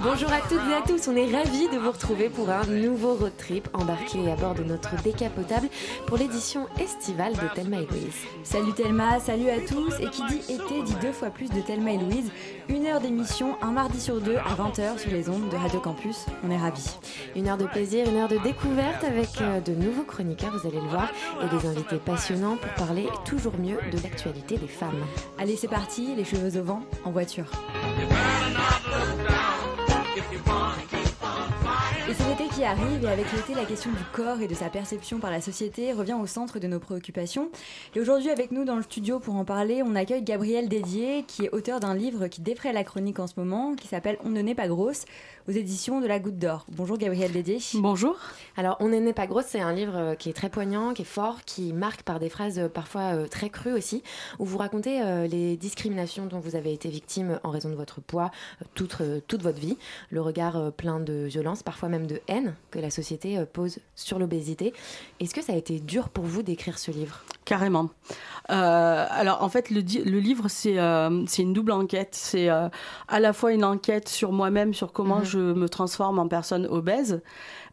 Bonjour 0.00 0.32
à 0.32 0.40
toutes 0.42 0.60
et 0.70 0.74
à 0.74 0.82
tous, 0.86 1.08
on 1.08 1.16
est 1.16 1.34
ravis 1.34 1.68
de 1.70 1.76
vous 1.76 1.90
retrouver 1.90 2.28
pour 2.28 2.48
un 2.50 2.64
nouveau 2.66 3.14
road 3.14 3.32
trip 3.36 3.68
embarqué 3.72 4.30
à 4.30 4.36
bord 4.36 4.54
de 4.54 4.62
notre 4.62 4.94
décapotable 5.02 5.68
pour 6.06 6.16
l'édition 6.16 6.66
estivale 6.80 7.32
de 7.32 7.52
Thelma 7.52 7.78
et 7.78 7.86
Louise. 7.86 8.14
Salut 8.44 8.72
Thelma, 8.74 9.18
salut 9.18 9.50
à 9.50 9.58
tous, 9.58 9.98
et 9.98 10.08
qui 10.08 10.22
dit 10.28 10.52
été 10.52 10.82
dit 10.84 10.94
deux 11.02 11.10
fois 11.10 11.30
plus 11.30 11.50
de 11.50 11.60
Thelma 11.60 11.92
et 11.92 11.98
Louise, 11.98 12.30
une 12.68 12.86
heure 12.86 13.00
d'émission 13.00 13.56
un 13.60 13.72
mardi 13.72 14.00
sur 14.00 14.20
deux 14.20 14.36
à 14.36 14.54
20h 14.54 14.98
sur 14.98 15.10
les 15.10 15.28
ondes 15.28 15.48
de 15.48 15.56
Radio 15.56 15.80
Campus, 15.80 16.26
on 16.46 16.50
est 16.52 16.56
ravis. 16.56 16.96
Une 17.34 17.48
heure 17.48 17.58
de 17.58 17.66
plaisir, 17.66 18.08
une 18.08 18.18
heure 18.18 18.28
de 18.28 18.38
découverte 18.38 19.02
avec 19.02 19.40
euh, 19.40 19.60
de 19.60 19.72
nouveaux 19.72 20.04
chroniqueurs, 20.04 20.52
vous 20.56 20.68
allez 20.68 20.80
le 20.80 20.88
voir, 20.88 21.08
et 21.42 21.48
des 21.48 21.66
invités 21.66 21.96
passionnants 21.96 22.56
pour 22.56 22.86
parler 22.86 23.08
toujours 23.24 23.58
mieux 23.58 23.78
de 23.90 24.00
l'actualité 24.00 24.58
des 24.58 24.68
femmes. 24.68 25.04
Allez 25.38 25.56
c'est 25.56 25.66
parti, 25.66 26.14
les 26.14 26.24
cheveux 26.24 26.60
au 26.60 26.64
vent, 26.64 26.82
en 27.04 27.10
voiture. 27.10 27.46
Et 32.18 32.22
c'est 32.22 32.28
l'été 32.30 32.47
qui 32.58 32.64
arrive 32.64 33.04
et 33.04 33.08
avec 33.08 33.32
l'été, 33.32 33.54
la 33.54 33.64
question 33.64 33.88
du 33.92 34.02
corps 34.12 34.40
et 34.40 34.48
de 34.48 34.54
sa 34.54 34.68
perception 34.68 35.20
par 35.20 35.30
la 35.30 35.40
société 35.40 35.92
revient 35.92 36.16
au 36.20 36.26
centre 36.26 36.58
de 36.58 36.66
nos 36.66 36.80
préoccupations. 36.80 37.50
Et 37.94 38.00
aujourd'hui, 38.00 38.30
avec 38.30 38.50
nous 38.50 38.64
dans 38.64 38.74
le 38.74 38.82
studio 38.82 39.20
pour 39.20 39.36
en 39.36 39.44
parler, 39.44 39.84
on 39.84 39.94
accueille 39.94 40.24
Gabrielle 40.24 40.68
Dédier, 40.68 41.22
qui 41.28 41.44
est 41.44 41.54
auteur 41.54 41.78
d'un 41.78 41.94
livre 41.94 42.26
qui 42.26 42.40
défraie 42.40 42.72
la 42.72 42.82
chronique 42.82 43.20
en 43.20 43.28
ce 43.28 43.34
moment, 43.36 43.76
qui 43.76 43.86
s'appelle 43.86 44.18
On 44.24 44.30
ne 44.30 44.40
naît 44.40 44.56
pas 44.56 44.66
grosse, 44.66 45.04
aux 45.48 45.52
éditions 45.52 46.00
de 46.00 46.08
la 46.08 46.18
Goutte 46.18 46.38
d'Or. 46.38 46.66
Bonjour 46.68 46.98
Gabrielle 46.98 47.30
Dédier. 47.30 47.58
Bonjour. 47.74 48.16
Alors, 48.56 48.76
On 48.80 48.88
ne 48.88 48.98
naît 48.98 49.12
pas 49.12 49.28
grosse, 49.28 49.46
c'est 49.46 49.60
un 49.60 49.72
livre 49.72 49.96
euh, 49.96 50.14
qui 50.16 50.28
est 50.28 50.34
très 50.34 50.50
poignant, 50.50 50.94
qui 50.94 51.02
est 51.02 51.04
fort, 51.04 51.44
qui 51.44 51.72
marque 51.72 52.02
par 52.02 52.18
des 52.18 52.28
phrases 52.28 52.58
euh, 52.58 52.68
parfois 52.68 53.14
euh, 53.14 53.28
très 53.28 53.50
crues 53.50 53.72
aussi, 53.72 54.02
où 54.40 54.44
vous 54.44 54.58
racontez 54.58 55.00
les 55.28 55.56
discriminations 55.56 56.26
dont 56.26 56.40
vous 56.40 56.56
avez 56.56 56.72
été 56.72 56.88
victime 56.88 57.38
en 57.44 57.50
raison 57.50 57.68
de 57.68 57.74
votre 57.74 58.00
poids 58.00 58.30
toute, 58.74 58.96
toute 59.26 59.42
votre 59.42 59.58
vie, 59.58 59.78
le 60.10 60.20
regard 60.20 60.72
plein 60.72 60.98
de 60.98 61.26
violence, 61.26 61.62
parfois 61.62 61.88
même 61.88 62.06
de 62.06 62.20
haine 62.26 62.47
que 62.70 62.78
la 62.78 62.90
société 62.90 63.42
pose 63.52 63.78
sur 63.94 64.18
l'obésité. 64.18 64.72
Est-ce 65.20 65.34
que 65.34 65.42
ça 65.42 65.52
a 65.52 65.56
été 65.56 65.80
dur 65.80 66.08
pour 66.08 66.24
vous 66.24 66.42
d'écrire 66.42 66.78
ce 66.78 66.90
livre? 66.90 67.22
Carrément. 67.44 67.90
Euh, 68.50 69.06
alors 69.10 69.42
en 69.42 69.48
fait, 69.48 69.70
le, 69.70 69.80
le 69.80 70.18
livre, 70.20 70.48
c'est 70.48 70.78
euh, 70.78 71.24
c'est 71.26 71.42
une 71.42 71.52
double 71.52 71.72
enquête. 71.72 72.10
C'est 72.14 72.48
euh, 72.50 72.68
à 73.08 73.20
la 73.20 73.32
fois 73.32 73.52
une 73.52 73.64
enquête 73.64 74.08
sur 74.08 74.32
moi-même, 74.32 74.74
sur 74.74 74.92
comment 74.92 75.18
Mhm. 75.18 75.24
je 75.24 75.38
me 75.38 75.68
transforme 75.68 76.18
en 76.18 76.28
personne 76.28 76.66
obèse. 76.66 77.20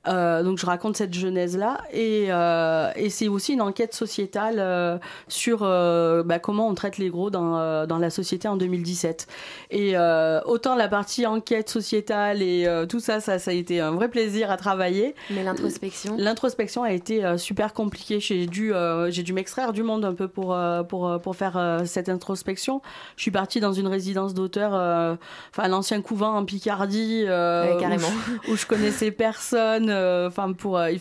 Euh, 0.07 0.43
donc 0.43 0.57
je 0.57 0.65
raconte 0.65 0.97
cette 0.97 1.13
genèse-là. 1.13 1.79
Et, 1.91 2.27
euh, 2.29 2.89
et 2.95 3.09
c'est 3.09 3.27
aussi 3.27 3.53
une 3.53 3.61
enquête 3.61 3.93
sociétale 3.93 4.55
euh, 4.59 4.97
sur 5.27 5.59
euh, 5.61 6.23
bah, 6.23 6.39
comment 6.39 6.67
on 6.67 6.75
traite 6.75 6.97
les 6.97 7.09
gros 7.09 7.29
dans, 7.29 7.57
euh, 7.57 7.85
dans 7.85 7.97
la 7.97 8.09
société 8.09 8.47
en 8.47 8.55
2017. 8.55 9.27
Et 9.71 9.91
euh, 9.95 10.41
autant 10.45 10.75
la 10.75 10.87
partie 10.87 11.25
enquête 11.25 11.69
sociétale 11.69 12.41
et 12.41 12.65
euh, 12.67 12.85
tout 12.85 12.99
ça, 12.99 13.19
ça, 13.19 13.39
ça 13.39 13.51
a 13.51 13.53
été 13.53 13.79
un 13.79 13.91
vrai 13.91 14.09
plaisir 14.09 14.51
à 14.51 14.57
travailler. 14.57 15.15
Mais 15.31 15.43
l'introspection? 15.43 16.15
L'introspection 16.17 16.83
a 16.83 16.91
été 16.91 17.25
euh, 17.25 17.37
super 17.37 17.73
compliquée. 17.73 18.19
J'ai 18.19 18.45
dû, 18.45 18.73
euh, 18.73 19.09
j'ai 19.11 19.23
dû 19.23 19.33
m'extraire 19.33 19.73
du 19.73 19.83
monde 19.83 20.05
un 20.05 20.13
peu 20.13 20.27
pour, 20.27 20.53
euh, 20.53 20.83
pour, 20.83 21.19
pour 21.21 21.35
faire 21.35 21.57
euh, 21.57 21.85
cette 21.85 22.09
introspection. 22.09 22.81
Je 23.15 23.21
suis 23.23 23.31
partie 23.31 23.59
dans 23.59 23.73
une 23.73 23.87
résidence 23.87 24.33
d'auteur, 24.33 24.71
euh, 24.73 25.15
enfin 25.51 25.67
l'ancien 25.67 26.01
couvent 26.01 26.35
en 26.35 26.45
Picardie, 26.45 27.23
euh, 27.27 27.75
Ouais, 27.75 27.81
carrément. 27.81 28.07
Où, 28.07 28.41
je, 28.47 28.51
où 28.53 28.55
je 28.57 28.65
connaissais 28.65 29.11
personne. 29.11 29.89
Euh, 29.95 30.27
Enfin, 30.27 30.53
pour, 30.53 30.77
euh, 30.77 30.91
il, 30.91 30.99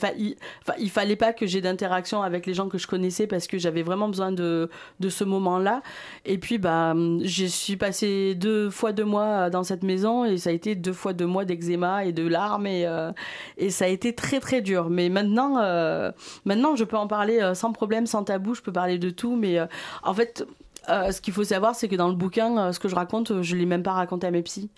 il, 0.78 0.90
fallait 0.90 1.16
pas 1.16 1.32
que 1.32 1.46
j'ai 1.46 1.60
d'interaction 1.60 2.22
avec 2.22 2.46
les 2.46 2.54
gens 2.54 2.68
que 2.68 2.78
je 2.78 2.86
connaissais 2.86 3.26
parce 3.26 3.46
que 3.46 3.58
j'avais 3.58 3.82
vraiment 3.82 4.08
besoin 4.08 4.32
de, 4.32 4.70
de 5.00 5.08
ce 5.08 5.24
moment-là. 5.24 5.82
Et 6.24 6.38
puis, 6.38 6.58
bah, 6.58 6.94
je 7.22 7.44
suis 7.46 7.76
passée 7.76 8.34
deux 8.34 8.70
fois 8.70 8.92
deux 8.92 9.04
mois 9.04 9.50
dans 9.50 9.62
cette 9.64 9.82
maison 9.82 10.24
et 10.24 10.38
ça 10.38 10.50
a 10.50 10.52
été 10.52 10.74
deux 10.74 10.92
fois 10.92 11.12
deux 11.12 11.26
mois 11.26 11.44
d'eczéma 11.44 12.04
et 12.04 12.12
de 12.12 12.26
larmes 12.26 12.66
et, 12.66 12.86
euh, 12.86 13.12
et 13.58 13.70
ça 13.70 13.86
a 13.86 13.88
été 13.88 14.14
très 14.14 14.40
très 14.40 14.60
dur. 14.62 14.88
Mais 14.90 15.08
maintenant, 15.08 15.58
euh, 15.58 16.12
maintenant, 16.44 16.76
je 16.76 16.84
peux 16.84 16.96
en 16.96 17.06
parler 17.06 17.40
euh, 17.40 17.54
sans 17.54 17.72
problème, 17.72 18.06
sans 18.06 18.24
tabou. 18.24 18.54
Je 18.54 18.62
peux 18.62 18.72
parler 18.72 18.98
de 18.98 19.10
tout. 19.10 19.36
Mais 19.36 19.58
euh, 19.58 19.66
en 20.02 20.14
fait, 20.14 20.46
euh, 20.88 21.12
ce 21.12 21.20
qu'il 21.20 21.32
faut 21.32 21.44
savoir, 21.44 21.74
c'est 21.74 21.88
que 21.88 21.96
dans 21.96 22.08
le 22.08 22.14
bouquin, 22.14 22.56
euh, 22.58 22.72
ce 22.72 22.78
que 22.78 22.88
je 22.88 22.94
raconte, 22.94 23.30
euh, 23.30 23.42
je 23.42 23.56
l'ai 23.56 23.66
même 23.66 23.82
pas 23.82 23.92
raconté 23.92 24.26
à 24.26 24.30
mes 24.30 24.42
psys. 24.42 24.70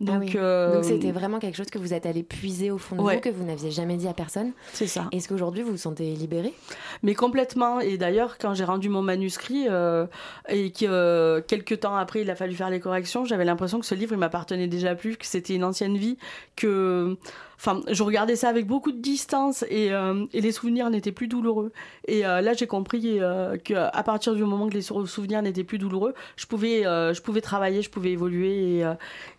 Donc, 0.00 0.16
Ah 0.16 0.18
oui. 0.24 0.32
euh, 0.36 0.74
Donc 0.74 0.84
c'était 0.84 1.12
vraiment 1.12 1.38
quelque 1.38 1.56
chose 1.56 1.70
que 1.70 1.78
vous 1.78 1.94
êtes 1.94 2.06
allé 2.06 2.22
puiser 2.24 2.70
au 2.72 2.78
fond 2.78 2.96
de 2.96 3.02
Ouais. 3.02 3.14
vous, 3.16 3.20
que 3.20 3.28
vous 3.28 3.44
n'aviez 3.44 3.70
jamais 3.70 3.96
dit 3.96 4.08
à 4.08 4.14
personne. 4.14 4.52
c'est 4.72 4.88
ça. 4.88 5.08
Est-ce 5.12 5.28
qu'aujourd'hui 5.28 5.62
vous 5.62 5.72
vous 5.72 5.76
sentez 5.76 6.12
libérée? 6.14 6.54
Mais 7.04 7.14
complètement. 7.14 7.78
Et 7.80 7.98
d'ailleurs, 7.98 8.36
quand 8.38 8.52
j'ai 8.54 8.64
rendu 8.64 8.88
mon 8.88 9.02
manuscrit 9.02 9.66
euh, 9.68 10.06
et 10.48 10.72
que 10.72 10.86
euh, 10.86 11.40
quelques 11.46 11.80
temps 11.80 11.94
après, 11.94 12.22
il 12.22 12.30
a 12.30 12.34
fallu 12.34 12.54
faire 12.54 12.70
les 12.70 12.80
corrections, 12.80 13.24
j'avais 13.24 13.44
l'impression 13.44 13.78
que 13.78 13.86
ce 13.86 13.94
livre, 13.94 14.12
il 14.14 14.18
m'appartenait 14.18 14.66
déjà 14.66 14.94
plus, 14.96 15.16
que 15.16 15.26
c'était 15.26 15.54
une 15.54 15.64
ancienne 15.64 15.96
vie, 15.96 16.18
que, 16.56 17.16
enfin, 17.56 17.80
je 17.90 18.02
regardais 18.02 18.36
ça 18.36 18.48
avec 18.48 18.66
beaucoup 18.66 18.92
de 18.92 19.00
distance 19.00 19.64
et, 19.68 19.92
euh, 19.92 20.24
les 20.32 20.52
souvenirs 20.52 20.90
n'étaient 20.90 21.12
plus 21.12 21.28
douloureux. 21.28 21.72
Et 22.08 22.26
euh, 22.26 22.40
là, 22.40 22.52
j'ai 22.54 22.66
compris 22.66 23.20
euh, 23.20 23.56
que 23.56 23.74
à 23.74 24.02
partir 24.02 24.34
du 24.34 24.44
moment 24.44 24.68
que 24.68 24.74
les 24.74 24.82
sou- 24.82 25.06
souvenirs 25.06 25.42
n'étaient 25.42 25.64
plus 25.64 25.78
douloureux, 25.78 26.14
je 26.36 26.46
pouvais, 26.46 26.86
euh, 26.86 27.14
je 27.14 27.22
pouvais 27.22 27.40
travailler, 27.40 27.82
je 27.82 27.90
pouvais 27.90 28.12
évoluer. 28.12 28.82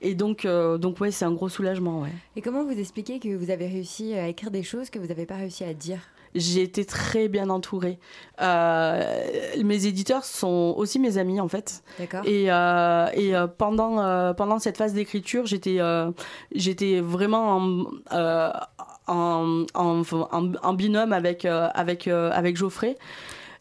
Et, 0.02 0.16
donc, 0.16 0.46
donc 0.46 1.00
ouais, 1.00 1.12
c'est 1.12 1.26
un 1.26 1.32
gros 1.32 1.50
soulagement. 1.50 2.06
Et 2.36 2.42
comment 2.42 2.64
vous 2.64 2.78
expliquez 2.80 3.20
que 3.20 3.36
vous 3.36 3.50
avez 3.50 3.68
réussi 3.68 4.14
à 4.14 4.28
écrire 4.28 4.52
des 4.52 4.64
choses 4.64 4.90
que 4.90 5.00
vous 5.00 5.08
n'avez 5.08 5.26
pas 5.26 5.36
réussi 5.36 5.64
à 5.64 5.74
dire? 5.74 6.00
J'ai 6.36 6.62
été 6.64 6.86
très 6.86 7.28
bien 7.28 7.50
entourée. 7.50 8.00
Euh, 8.42 9.04
mes 9.64 9.86
éditeurs 9.86 10.26
sont 10.26 10.74
aussi 10.78 11.00
mes 11.00 11.18
amis 11.18 11.40
en 11.40 11.48
fait. 11.48 11.84
D'accord 12.00 12.22
Et, 12.26 12.52
euh, 12.52 13.08
et 13.14 13.36
euh, 13.36 13.48
pendant, 13.48 14.00
euh, 14.00 14.34
pendant 14.34 14.60
cette 14.60 14.78
phase 14.78 14.94
d'écriture, 14.94 15.46
j'étais 15.46 15.78
euh, 15.80 16.12
j'étais 16.54 17.00
vraiment 17.02 17.58
en, 17.58 17.86
euh, 18.14 18.52
en, 19.08 19.66
en, 19.76 20.02
en- 20.32 20.52
en 20.64 20.74
binôme 20.74 21.14
avec, 21.14 21.46
euh, 21.46 21.68
avec, 21.74 22.08
euh, 22.08 22.32
avec 22.34 22.58
Geoffrey. 22.58 22.98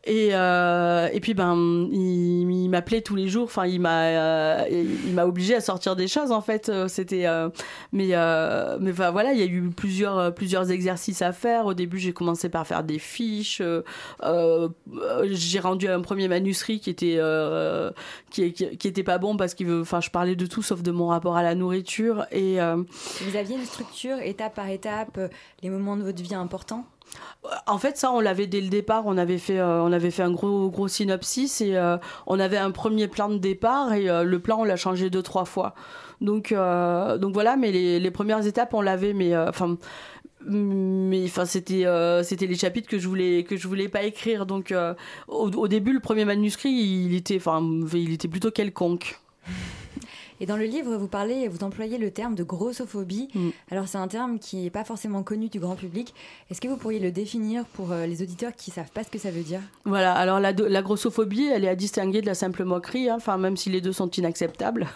Et, 0.05 0.31
euh, 0.33 1.09
et 1.13 1.21
puis 1.21 1.33
ben 1.33 1.55
il, 1.93 2.69
m'appelait 2.69 3.03
tous 3.03 3.15
les 3.15 3.29
jours. 3.29 3.45
Enfin 3.45 3.67
il 3.67 3.81
m'a 3.81 4.03
euh, 4.07 4.67
il 5.07 5.15
m'a 5.15 5.27
obligé 5.27 5.55
à 5.55 5.61
sortir 5.61 5.95
des 5.95 6.09
choses 6.09 6.33
en 6.33 6.41
fait. 6.41 6.69
Euh, 6.69 6.89
c'était 6.89 7.27
euh, 7.27 7.51
mais 7.93 8.09
euh, 8.13 8.79
mais 8.81 8.91
voilà 8.91 9.33
il 9.33 9.39
y 9.39 9.43
a 9.43 9.47
eu 9.47 9.71
plusieurs 9.71 10.35
plusieurs 10.35 10.73
exercices 10.73 11.23
à 11.23 11.33
faire. 11.33 11.67
Au 11.67 11.75
début 11.75 11.99
j'ai 11.99 12.13
commencé 12.13 12.49
par 12.49 12.67
faire 12.67 12.83
des 12.83 12.99
fiches. 12.99 13.63
J'ai 15.23 15.61
rendu 15.61 15.87
un 15.87 16.01
premier 16.01 16.27
manuscrit 16.27 16.81
qui 16.81 16.91
était 16.91 17.21
qui, 18.31 18.53
qui, 18.53 18.77
qui 18.77 18.89
était 18.89 19.05
pas 19.05 19.19
bon 19.19 19.37
parce 19.37 19.55
qu'il 19.55 19.69
veut 19.69 19.83
enfin 19.83 20.01
je 20.01 20.11
parlais 20.11 20.34
de 20.34 20.47
tout 20.47 20.63
sauf 20.63 20.83
de 20.83 20.91
mon 20.91 21.07
rapport 21.07 21.37
à 21.37 21.45
la 21.45 21.55
nourriture. 21.55 22.27
Et 22.33 22.57
Vous 22.57 23.37
aviez 23.37 23.55
une 23.55 23.65
structure 23.65 24.19
étape 24.19 24.57
par 24.57 24.69
étape, 24.69 25.21
les 25.63 25.71
moments 25.71 25.97
de 25.97 26.03
votre 26.03 26.23
vie 26.23 26.34
importants? 26.34 26.87
En 27.67 27.79
fait, 27.79 27.97
ça, 27.97 28.13
on 28.13 28.21
l'avait 28.21 28.47
dès 28.47 28.61
le 28.61 28.69
départ. 28.69 29.05
On 29.07 29.19
avait 29.19 29.39
fait, 29.39 29.59
euh, 29.59 29.83
on 29.83 29.93
avait 29.93 30.11
fait 30.11 30.23
un 30.23 30.31
gros, 30.31 30.89
synopsis 30.89 31.61
et 31.61 31.77
euh, 31.77 31.97
on 32.27 32.39
avait 32.39 32.57
un 32.57 32.71
premier 32.71 33.09
plan 33.09 33.29
de 33.29 33.39
départ 33.39 33.93
et 33.93 34.09
euh, 34.09 34.23
le 34.23 34.39
plan, 34.39 34.61
on 34.61 34.65
l'a 34.65 34.77
changé 34.77 35.11
deux, 35.11 35.23
trois 35.23 35.45
fois. 35.45 35.75
Donc, 36.21 36.55
donc 36.55 37.35
voilà. 37.35 37.57
Mais 37.57 37.73
les, 37.73 38.11
premières 38.11 38.47
étapes, 38.47 38.75
on 38.75 38.81
l'avait, 38.81 39.13
mais 39.13 39.37
enfin. 39.37 39.77
mais 40.47 41.25
enfin 41.25 41.45
c'était 41.45 41.85
c'était 42.23 42.47
les 42.47 42.57
chapitres 42.57 42.89
que 42.89 42.99
je 42.99 43.09
voulais 43.09 43.45
que 43.45 43.57
je 43.57 43.69
voulais 43.69 43.89
pas 43.89 44.03
écrire 44.03 44.45
donc 44.45 44.75
au, 45.29 45.51
au 45.51 45.69
début 45.69 45.93
le 45.93 46.01
premier 46.01 46.25
manuscrit 46.25 46.71
il 46.71 47.15
était 47.15 47.37
enfin 47.37 47.63
il 47.93 48.13
était 48.13 48.27
plutôt 48.27 48.51
quelconque 48.51 49.21
Et 50.42 50.47
dans 50.47 50.56
le 50.56 50.65
livre, 50.65 50.97
vous 50.97 51.06
parlez, 51.06 51.47
vous 51.47 51.62
employez 51.62 51.98
le 51.98 52.10
terme 52.10 52.34
de 52.34 52.42
grossophobie. 52.42 53.28
Mm. 53.33 53.50
Alors 53.71 53.86
c'est 53.86 53.98
un 53.98 54.09
terme 54.09 54.41
qui 54.41 54.56
n'est 54.56 54.71
pas 54.71 54.83
forcément 54.83 55.22
connu 55.22 55.48
du 55.48 55.60
grand 55.60 55.77
public. 55.77 56.12
Est-ce 56.50 56.60
que 56.60 56.66
vous 56.66 56.77
pourriez 56.77 56.98
le 56.98 57.12
définir 57.12 57.65
pour 57.65 57.92
euh, 57.92 58.06
les 58.06 58.22
auditeurs 58.22 58.50
qui 58.56 58.72
savent 58.72 58.91
pas 58.91 59.04
ce 59.04 59.09
que 59.09 59.18
ça 59.18 59.30
veut 59.30 59.44
dire? 59.44 59.60
Voilà, 59.84 60.12
alors 60.12 60.41
la, 60.41 60.50
la 60.50 60.83
grossophobie, 60.83 61.47
elle 61.47 61.65
est 61.65 61.68
à 61.68 61.77
distinguer 61.77 62.22
de 62.22 62.27
la 62.27 62.34
simple 62.34 62.65
moquerie, 62.65 63.09
hein, 63.09 63.18
même 63.39 63.56
si 63.56 63.71
les 63.71 63.80
deux 63.80 63.92
sont 63.92 64.10
inacceptables. 64.10 64.89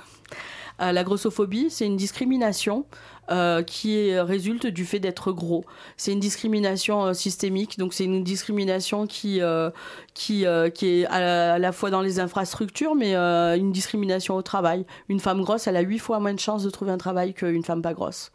Euh, 0.82 0.90
la 0.90 1.04
grossophobie, 1.04 1.70
c'est 1.70 1.86
une 1.86 1.96
discrimination 1.96 2.84
euh, 3.30 3.62
qui 3.62 4.18
résulte 4.18 4.66
du 4.66 4.84
fait 4.84 5.00
d'être 5.00 5.32
gros. 5.32 5.64
C'est 5.96 6.12
une 6.12 6.20
discrimination 6.20 7.06
euh, 7.06 7.12
systémique, 7.12 7.78
donc 7.78 7.94
c'est 7.94 8.04
une 8.04 8.22
discrimination 8.22 9.06
qui, 9.06 9.40
euh, 9.40 9.70
qui, 10.14 10.46
euh, 10.46 10.70
qui 10.70 11.00
est 11.00 11.06
à 11.06 11.20
la, 11.20 11.54
à 11.54 11.58
la 11.58 11.72
fois 11.72 11.90
dans 11.90 12.02
les 12.02 12.20
infrastructures, 12.20 12.94
mais 12.94 13.14
euh, 13.14 13.56
une 13.56 13.72
discrimination 13.72 14.36
au 14.36 14.42
travail. 14.42 14.86
Une 15.08 15.20
femme 15.20 15.42
grosse, 15.42 15.66
elle 15.66 15.76
a 15.76 15.80
huit 15.80 15.98
fois 15.98 16.20
moins 16.20 16.34
de 16.34 16.40
chances 16.40 16.62
de 16.62 16.70
trouver 16.70 16.92
un 16.92 16.98
travail 16.98 17.34
qu'une 17.34 17.64
femme 17.64 17.82
pas 17.82 17.94
grosse. 17.94 18.30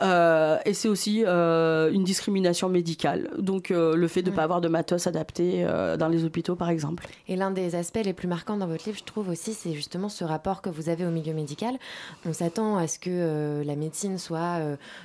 Euh, 0.00 0.58
et 0.64 0.74
c'est 0.74 0.88
aussi 0.88 1.24
euh, 1.26 1.92
une 1.92 2.04
discrimination 2.04 2.68
médicale. 2.68 3.30
Donc 3.38 3.70
euh, 3.70 3.94
le 3.94 4.08
fait 4.08 4.22
de 4.22 4.30
ne 4.30 4.36
pas 4.36 4.42
avoir 4.42 4.60
de 4.60 4.68
matos 4.68 5.06
adapté 5.06 5.64
dans 5.98 6.08
les 6.08 6.24
hôpitaux, 6.24 6.56
par 6.56 6.70
exemple. 6.70 7.06
Et 7.28 7.36
l'un 7.36 7.50
des 7.50 7.74
aspects 7.74 8.00
les 8.04 8.12
plus 8.12 8.28
marquants 8.28 8.56
dans 8.56 8.66
votre 8.66 8.84
livre, 8.86 8.98
je 8.98 9.04
trouve 9.04 9.28
aussi, 9.28 9.54
c'est 9.54 9.72
justement 9.72 10.08
ce 10.08 10.24
rapport 10.24 10.62
que 10.62 10.70
vous 10.70 10.88
avez 10.88 11.04
au 11.06 11.10
milieu 11.10 11.34
médical. 11.34 11.76
On 12.26 12.32
s'attend 12.32 12.76
à 12.76 12.86
ce 12.86 12.98
que 12.98 13.62
la 13.64 13.76
médecine 13.76 14.18
soit 14.18 14.60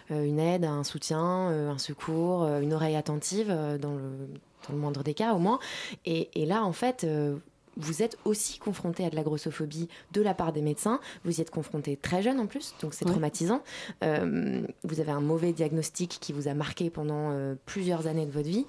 une 0.10 0.40
aide, 0.40 0.66
un 0.66 0.84
soutien, 0.84 1.20
un 1.20 1.78
secours, 1.78 2.46
une 2.62 2.74
oreille 2.74 2.96
attentive 2.96 3.48
dans 3.48 3.94
le, 3.94 4.28
dans 4.68 4.74
le 4.74 4.78
moindre 4.78 5.04
des 5.04 5.14
cas 5.14 5.34
au 5.34 5.40
moins. 5.40 5.60
Et, 6.06 6.30
et 6.42 6.46
là, 6.46 6.64
en 6.64 6.74
fait 6.74 7.06
vous 7.78 8.02
êtes 8.02 8.18
aussi 8.26 8.60
confronté 8.60 9.06
à 9.06 9.10
de 9.10 9.16
la 9.16 9.24
grossophobie 9.24 9.88
de 10.12 10.22
la 10.22 10.34
part 10.34 10.54
des 10.54 10.62
médecins. 10.62 11.00
Vous 11.24 11.40
y 11.40 11.42
êtes 11.42 11.52
confronté 11.52 11.96
très 11.96 12.22
jeune 12.22 12.40
en 12.40 12.48
plus, 12.48 12.74
donc 12.82 12.94
c'est 12.94 13.06
traumatisant. 13.06 13.62
Euh, 14.04 14.62
vous 14.84 15.00
avez 15.00 15.12
un 15.12 15.22
mauvais 15.22 15.54
diagnostic 15.54 16.18
qui 16.20 16.34
vous 16.34 16.48
a 16.48 16.54
marqué 16.54 16.90
pendant 16.90 17.32
euh, 17.32 17.56
plusieurs 17.66 18.08
années 18.08 18.26
de 18.26 18.32
votre 18.32 18.50
vie. 18.50 18.66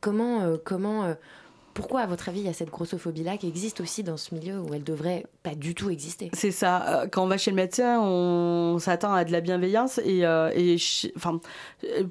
Comment, 0.00 0.42
euh, 0.42 0.56
comment 0.62 1.14
pourquoi, 1.80 2.00
à 2.00 2.06
votre 2.06 2.28
avis, 2.28 2.40
il 2.40 2.46
y 2.46 2.48
a 2.48 2.52
cette 2.52 2.70
grossophobie-là 2.70 3.38
qui 3.38 3.48
existe 3.48 3.80
aussi 3.80 4.02
dans 4.02 4.18
ce 4.18 4.34
milieu 4.34 4.60
où 4.60 4.74
elle 4.74 4.84
devrait 4.84 5.24
pas 5.42 5.54
du 5.54 5.74
tout 5.74 5.88
exister? 5.88 6.30
C'est 6.34 6.50
ça. 6.50 6.84
Euh, 6.88 7.06
quand 7.10 7.24
on 7.24 7.26
va 7.26 7.38
chez 7.38 7.50
le 7.50 7.56
médecin, 7.56 8.00
on 8.00 8.78
s'attend 8.78 9.14
à 9.14 9.24
de 9.24 9.32
la 9.32 9.40
bienveillance 9.40 9.98
et, 10.04 10.26
euh, 10.26 10.50
et 10.54 10.76
enfin, 11.16 11.40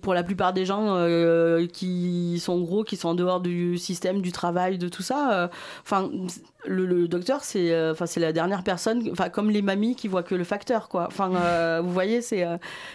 pour 0.01 0.16
la 0.16 0.24
plupart 0.24 0.54
des 0.54 0.66
gens 0.66 0.95
euh, 0.95 1.68
qui 1.68 2.39
sont 2.39 2.60
gros, 2.62 2.83
qui 2.83 2.98
sont 2.98 3.10
en 3.10 3.16
dehors 3.16 3.42
du 3.42 3.77
système, 3.77 4.21
du 4.21 4.31
travail, 4.31 4.80
de 4.80 4.89
tout 4.89 5.04
ça, 5.04 5.50
enfin, 5.83 6.10
le, 6.65 7.07
docteur, 7.07 7.44
c'est 7.44 7.89
enfin 7.92 8.06
c'est 8.06 8.19
la 8.19 8.33
dernière 8.33 8.63
personne, 8.63 9.07
enfin 9.12 9.30
comme 9.30 9.50
les 9.50 9.62
mamies 9.62 9.95
qui 9.95 10.07
voient 10.07 10.24
que 10.24 10.36
le 10.36 10.44
facteur, 10.44 10.89
quoi. 10.89 11.06
Enfin, 11.07 11.80
vous 11.81 11.92
voyez, 11.92 12.22
c'est 12.22 12.45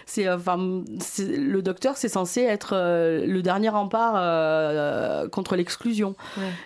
c'est 0.05 0.29
enfin 0.29 0.57
le 0.57 1.61
docteur, 1.61 1.95
c'est 1.97 2.09
censé 2.09 2.41
être 2.41 2.75
le 2.75 3.41
dernier 3.41 3.69
rempart 3.69 5.29
contre 5.29 5.55
l'exclusion. 5.55 6.15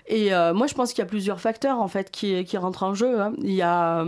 Et 0.08 0.34
euh, 0.34 0.54
moi, 0.54 0.68
je 0.68 0.74
pense 0.74 0.94
qu'il 0.94 1.00
y 1.00 1.08
a 1.08 1.10
plusieurs 1.10 1.40
facteurs 1.40 1.80
en 1.80 1.88
fait 1.88 2.12
qui, 2.12 2.44
qui 2.46 2.58
rentrent 2.58 2.84
en 2.84 2.94
jeu. 2.94 3.22
Hein. 3.22 3.34
Il 3.42 3.54
y 3.54 3.62
a 3.62 4.06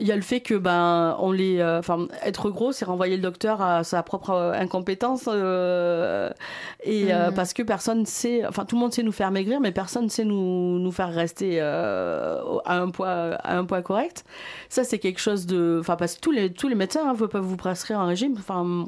il 0.00 0.06
y 0.06 0.12
a 0.12 0.16
le 0.16 0.22
fait 0.22 0.40
que 0.40 0.54
ben 0.54 1.16
on 1.18 1.32
les 1.32 1.58
euh, 1.58 1.80
enfin 1.80 2.06
être 2.22 2.50
gros 2.50 2.70
c'est 2.70 2.84
renvoyer 2.84 3.16
le 3.16 3.22
docteur 3.22 3.60
à 3.60 3.82
sa 3.82 4.04
propre 4.04 4.30
euh, 4.30 4.52
incompétence 4.52 5.26
et 5.26 7.12
mm. 7.12 7.34
parce 7.34 7.52
que 7.52 7.64
personne 7.64 8.06
sait 8.06 8.46
enfin 8.46 8.64
tout 8.64 8.76
le 8.76 8.80
monde 8.80 8.92
sait 8.92 9.02
nous 9.02 9.10
faire 9.10 9.32
maigrir 9.32 9.58
mais 9.58 9.72
personne 9.72 10.08
sait 10.08 10.24
nous, 10.24 10.78
nous 10.78 10.92
faire 10.92 11.12
rester 11.12 11.60
à 11.60 12.40
un 12.64 12.90
poids 12.90 13.08
à 13.08 13.56
un 13.56 13.64
poids 13.64 13.82
correct 13.82 14.24
ça 14.68 14.84
c'est 14.84 15.00
quelque 15.00 15.20
chose 15.20 15.46
de 15.46 15.78
enfin 15.80 15.96
parce 15.96 16.14
que 16.14 16.20
tous 16.20 16.30
les 16.30 16.52
tous 16.52 16.68
les 16.68 16.76
médecins 16.76 17.04
ne 17.04 17.20
hein, 17.20 17.26
peuvent 17.28 17.42
vous 17.42 17.56
prescrire 17.56 17.98
un 17.98 18.06
régime 18.06 18.36
enfin 18.38 18.86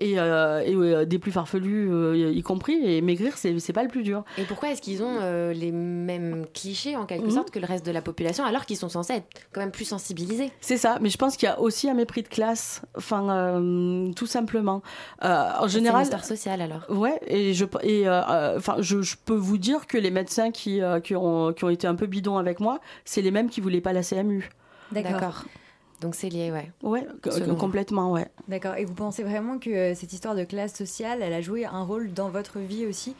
et, 0.00 0.18
euh, 0.18 0.62
euh, 0.66 1.04
des 1.04 1.18
plus 1.18 1.30
farfelus 1.30 1.88
euh, 1.90 2.32
y 2.34 2.42
compris. 2.42 2.80
Et 2.84 3.00
maigrir, 3.02 3.36
c'est 3.36 3.72
pas 3.72 3.82
le 3.82 3.88
plus 3.88 4.02
dur. 4.02 4.24
Et 4.38 4.44
pourquoi 4.44 4.70
est-ce 4.70 4.82
qu'ils 4.82 5.02
ont 5.02 5.20
les 5.52 5.72
mêmes 5.72 6.46
clichés 6.52 6.96
en 6.96 7.06
quelque 7.06 7.26
mhm. 7.26 7.30
sorte 7.30 7.50
que 7.50 7.58
le 7.58 7.66
reste 7.66 7.84
de 7.84 7.92
la 7.92 8.02
population 8.02 8.44
alors 8.44 8.64
qu'ils 8.64 8.76
sont 8.76 8.88
censés 8.88 9.14
être 9.14 9.26
quand 9.52 9.60
même 9.60 9.70
plus 9.70 9.84
sensibilisés? 9.84 10.50
C'est 10.60 10.78
ça, 10.78 10.98
mais 11.00 11.10
je 11.10 11.18
pense 11.18 11.36
qu'il 11.36 11.48
y 11.48 11.52
a 11.52 11.60
aussi 11.60 11.88
un 11.88 11.94
mépris 11.94 12.22
de 12.22 12.28
classe, 12.28 12.82
enfin 12.96 13.60
tout 14.16 14.26
simplement. 14.26 14.82
en 15.20 15.68
général, 15.68 16.06
c'est 16.06 16.14
une 16.14 16.22
sociale 16.22 16.60
alors. 16.62 16.86
Ouais, 16.88 17.20
et 17.26 17.54
je 17.54 17.64
et 17.82 18.08
enfin 18.08 18.76
je, 18.80 19.02
je, 19.02 19.16
peux 19.24 19.34
vous 19.34 19.58
dire 19.58 19.86
que 19.86 19.98
les 19.98 20.10
médecins 20.10 20.50
qui 20.50 20.80
qui 21.04 21.14
ont 21.14 21.52
qui 21.52 21.64
ont 21.64 21.70
été 21.70 21.86
un 21.86 21.94
peu 21.94 22.06
bidons 22.06 22.38
avec 22.38 22.60
moi, 22.60 22.80
c'est 23.04 23.22
les 23.22 23.30
mêmes 23.30 23.50
qui 23.50 23.60
voulaient 23.60 23.80
pas 23.80 23.92
la 23.92 24.02
CMU. 24.02 24.48
D'accord. 24.92 25.44
Donc 26.00 26.14
c'est 26.14 26.30
lié, 26.30 26.50
ouais. 26.50 26.70
Ouais, 26.82 27.06
complètement, 27.58 28.12
ouais. 28.12 28.26
D'accord. 28.48 28.74
Et 28.76 28.84
vous 28.84 28.94
pensez 28.94 29.22
vraiment 29.22 29.58
que 29.58 29.70
euh, 29.70 29.94
cette 29.94 30.12
histoire 30.12 30.34
de 30.34 30.44
classe 30.44 30.74
sociale, 30.74 31.20
elle 31.22 31.34
a 31.34 31.42
joué 31.42 31.66
un 31.66 31.82
rôle 31.82 32.12
dans 32.12 32.30
votre 32.30 32.58
vie 32.58 32.86
aussi? 32.86 33.14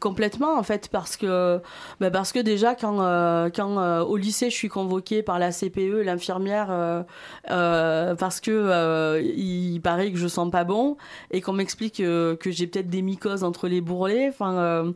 Complètement, 0.00 0.56
en 0.56 0.62
fait, 0.62 0.88
parce 0.88 1.16
que, 1.16 1.60
bah 2.00 2.10
parce 2.10 2.32
que 2.32 2.38
déjà, 2.38 2.74
quand, 2.74 3.00
euh, 3.00 3.50
quand 3.54 3.78
euh, 3.78 4.02
au 4.02 4.16
lycée, 4.16 4.48
je 4.48 4.54
suis 4.54 4.68
convoquée 4.68 5.22
par 5.22 5.38
la 5.38 5.50
CPE, 5.50 6.02
l'infirmière, 6.04 7.04
parce 7.48 8.40
que 8.40 9.20
il 9.22 9.80
paraît 9.80 10.12
que 10.12 10.18
je 10.18 10.28
sens 10.28 10.50
pas 10.50 10.64
bon 10.64 10.96
et 11.30 11.40
qu'on 11.40 11.52
m'explique 11.52 11.96
que 11.96 12.38
j'ai 12.46 12.66
peut-être 12.66 12.88
des 12.88 13.02
mycoses 13.02 13.44
entre 13.44 13.68
les 13.68 13.80
bourrelets. 13.80 14.28
Enfin, 14.28 14.92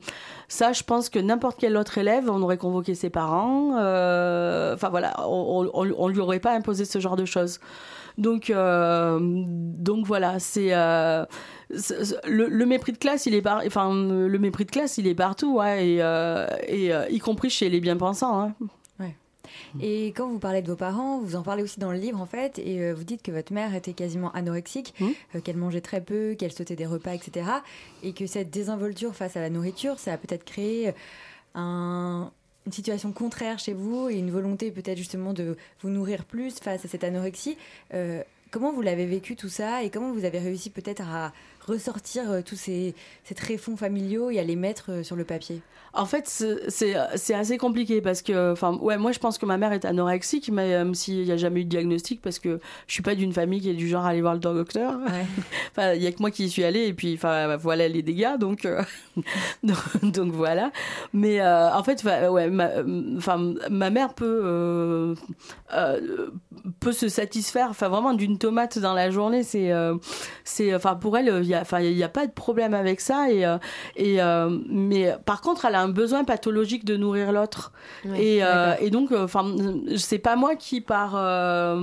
ça, 0.48 0.72
je 0.72 0.82
pense 0.82 1.08
que 1.08 1.19
n'importe 1.19 1.58
quel 1.58 1.76
autre 1.76 1.99
élève, 1.99 2.31
on 2.31 2.42
aurait 2.42 2.58
convoqué 2.58 2.94
ses 2.94 3.10
parents. 3.10 3.72
Enfin 3.72 4.88
voilà, 4.88 5.14
on, 5.28 5.69
on, 5.75 5.94
on, 5.96 6.08
lui 6.08 6.20
aurait 6.20 6.40
pas 6.40 6.54
imposé 6.54 6.84
ce 6.84 6.99
genre 7.00 7.16
de 7.16 7.25
choses. 7.25 7.60
Donc, 8.18 8.48
euh, 8.50 9.18
donc 9.20 10.06
voilà, 10.06 10.38
c'est 10.38 10.72
euh, 10.72 11.24
le, 12.26 12.64
mépris 12.64 12.92
de 12.92 12.98
classe, 12.98 13.26
il 13.26 13.34
est 13.34 13.42
par, 13.42 13.62
enfin 13.66 13.92
le 13.92 14.38
mépris 14.38 14.64
de 14.64 14.70
classe, 14.70 14.96
il 14.98 15.06
est 15.06 15.14
partout, 15.14 15.56
ouais, 15.56 15.88
et, 15.88 16.02
euh, 16.02 16.46
et 16.66 16.90
y 17.10 17.18
compris 17.18 17.50
chez 17.50 17.68
les 17.68 17.80
bien-pensants. 17.80 18.40
Hein. 18.40 18.54
Et 19.80 20.08
quand 20.08 20.28
vous 20.28 20.38
parlez 20.38 20.60
de 20.60 20.66
vos 20.66 20.76
parents, 20.76 21.20
vous 21.20 21.36
en 21.36 21.42
parlez 21.42 21.62
aussi 21.62 21.78
dans 21.78 21.92
le 21.92 21.98
livre 21.98 22.20
en 22.20 22.26
fait, 22.26 22.58
et 22.58 22.92
vous 22.92 23.04
dites 23.04 23.22
que 23.22 23.30
votre 23.30 23.52
mère 23.52 23.74
était 23.74 23.92
quasiment 23.92 24.32
anorexique, 24.32 24.94
mmh. 25.00 25.40
qu'elle 25.40 25.56
mangeait 25.56 25.80
très 25.80 26.00
peu, 26.00 26.34
qu'elle 26.34 26.52
sautait 26.52 26.76
des 26.76 26.86
repas, 26.86 27.14
etc. 27.14 27.48
Et 28.02 28.12
que 28.12 28.26
cette 28.26 28.50
désinvolture 28.50 29.14
face 29.14 29.36
à 29.36 29.40
la 29.40 29.48
nourriture, 29.50 29.98
ça 29.98 30.14
a 30.14 30.16
peut-être 30.16 30.44
créé 30.44 30.92
un, 31.54 32.32
une 32.66 32.72
situation 32.72 33.12
contraire 33.12 33.58
chez 33.58 33.72
vous 33.72 34.08
et 34.08 34.16
une 34.16 34.30
volonté 34.30 34.70
peut-être 34.70 34.98
justement 34.98 35.32
de 35.32 35.56
vous 35.80 35.90
nourrir 35.90 36.24
plus 36.24 36.58
face 36.58 36.84
à 36.84 36.88
cette 36.88 37.04
anorexie. 37.04 37.56
Euh, 37.94 38.22
comment 38.50 38.72
vous 38.72 38.82
l'avez 38.82 39.06
vécu 39.06 39.36
tout 39.36 39.48
ça 39.48 39.82
et 39.82 39.90
comment 39.90 40.12
vous 40.12 40.24
avez 40.24 40.38
réussi 40.38 40.70
peut-être 40.70 41.02
à 41.02 41.32
ressortir 41.66 42.30
euh, 42.30 42.40
tous 42.42 42.56
ces, 42.56 42.94
ces 43.24 43.34
tréfonds 43.34 43.76
familiaux 43.76 44.30
et 44.30 44.38
à 44.38 44.44
les 44.44 44.56
mettre 44.56 44.90
euh, 44.90 45.02
sur 45.02 45.16
le 45.16 45.24
papier? 45.24 45.60
En 45.92 46.04
fait, 46.04 46.28
c'est 46.68 47.34
assez 47.34 47.56
compliqué 47.56 48.02
parce 48.02 48.20
que, 48.20 48.52
enfin, 48.52 48.76
ouais, 48.82 48.98
moi 48.98 49.12
je 49.12 49.18
pense 49.18 49.38
que 49.38 49.46
ma 49.46 49.56
mère 49.56 49.72
est 49.72 49.86
anorexique, 49.86 50.50
mais 50.52 50.72
même 50.72 50.94
s'il 50.94 51.24
n'y 51.24 51.32
a 51.32 51.38
jamais 51.38 51.62
eu 51.62 51.64
de 51.64 51.70
diagnostic, 51.70 52.20
parce 52.20 52.38
que 52.38 52.60
je 52.86 52.92
suis 52.92 53.02
pas 53.02 53.14
d'une 53.14 53.32
famille 53.32 53.62
qui 53.62 53.70
est 53.70 53.74
du 53.74 53.88
genre 53.88 54.04
à 54.04 54.10
aller 54.10 54.20
voir 54.20 54.34
le 54.34 54.40
docteur. 54.40 54.98
enfin, 55.70 55.94
il 55.94 56.02
y 56.02 56.06
a 56.06 56.12
que 56.12 56.18
moi 56.20 56.30
qui 56.30 56.44
y 56.44 56.50
suis 56.50 56.64
allée 56.64 56.84
et 56.84 56.92
puis, 56.92 57.14
enfin, 57.14 57.56
voilà 57.56 57.88
les 57.88 58.02
dégâts, 58.02 58.36
donc, 58.38 58.68
donc, 60.02 60.32
voilà. 60.32 60.70
Mais 61.14 61.42
en 61.42 61.82
fait, 61.82 62.04
ouais, 62.04 62.50
ma, 62.50 62.82
ma 63.70 63.88
mère 63.88 64.12
peut, 64.12 65.14
peut 66.80 66.92
se 66.92 67.08
satisfaire, 67.08 67.68
enfin, 67.70 67.88
vraiment 67.88 68.12
d'une 68.12 68.36
tomate 68.36 68.78
dans 68.78 68.92
la 68.92 69.10
journée. 69.10 69.44
C'est, 69.44 69.72
c'est, 70.44 70.74
enfin, 70.74 70.94
pour 70.94 71.16
elle, 71.16 71.40
il 71.42 71.48
y 71.48 71.54
a 71.54 71.56
enfin, 71.61 71.81
il 71.81 71.94
n'y 71.94 72.03
a 72.03 72.08
pas 72.08 72.26
de 72.26 72.32
problème 72.32 72.75
avec 72.75 73.00
ça. 73.00 73.31
Et, 73.31 73.44
euh, 73.44 73.58
et, 73.97 74.20
euh, 74.20 74.58
mais 74.69 75.14
par 75.25 75.41
contre, 75.41 75.64
elle 75.64 75.75
a 75.75 75.81
un 75.81 75.88
besoin 75.88 76.25
pathologique 76.25 76.85
de 76.85 76.97
nourrir 76.97 77.32
l'autre. 77.32 77.73
et, 78.14 78.42
euh, 78.42 78.75
et, 78.80 78.90
donc, 78.90 79.12
enfin, 79.12 79.54
c'est 79.97 80.19
pas 80.19 80.37
moi 80.37 80.57
qui, 80.57 80.80
par, 80.80 81.12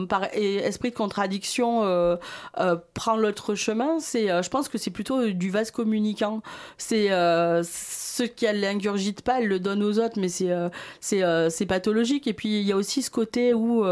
par 0.08 0.26
esprit 0.34 0.92
de 0.92 0.96
contradiction, 0.96 2.18
prend 2.94 3.18
l'autre 3.18 3.56
chemin. 3.56 4.00
C'est, 4.00 4.28
je 4.28 4.50
pense 4.50 4.70
que 4.70 4.78
c'est 4.78 4.92
plutôt 4.92 5.30
du 5.30 5.50
vase 5.50 5.72
communicant. 5.72 6.42
C'est 6.78 7.10
ce 7.10 8.24
qu'elle 8.24 8.62
n'ingurgite 8.62 9.22
pas, 9.22 9.42
elle 9.42 9.48
le 9.48 9.60
donne 9.60 9.84
aux 9.84 10.00
autres, 10.00 10.20
mais 10.20 10.30
c'est 10.30 10.52
c'est 11.02 11.66
pathologique. 11.66 12.28
Et 12.28 12.34
puis 12.34 12.60
il 12.60 12.68
y 12.68 12.72
a 12.72 12.78
aussi 12.78 13.02
ce 13.02 13.12
côté 13.12 13.54
où 13.54 13.86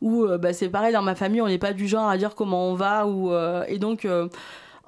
où 0.00 0.26
bah, 0.38 0.52
c'est 0.52 0.68
pareil 0.68 0.92
dans 0.92 1.02
ma 1.02 1.14
famille, 1.14 1.40
on 1.40 1.48
n'est 1.48 1.58
pas 1.58 1.72
du 1.72 1.88
genre 1.88 2.08
à 2.08 2.16
dire 2.16 2.34
comment 2.34 2.68
on 2.68 2.74
va 2.74 3.06
ou 3.06 3.32
et 3.68 3.78
donc 3.78 4.06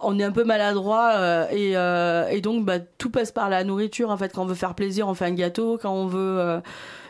on 0.00 0.18
est 0.18 0.24
un 0.24 0.32
peu 0.32 0.44
maladroit 0.44 1.12
euh, 1.14 1.48
et, 1.50 1.76
euh, 1.76 2.28
et, 2.28 2.40
donc 2.40 2.64
bah, 2.64 2.78
tout 2.98 3.10
passe 3.10 3.32
par 3.32 3.48
la 3.48 3.64
nourriture 3.64 4.10
en 4.10 4.16
fait. 4.16 4.32
Quand 4.32 4.42
on 4.42 4.46
veut 4.46 4.54
faire 4.54 4.74
plaisir 4.74 5.08
on 5.08 5.14
fait 5.14 5.24
un 5.24 5.34
gâteau. 5.34 5.78
Quand 5.80 5.92
on 5.92 6.06
veut 6.06 6.38
euh, 6.38 6.60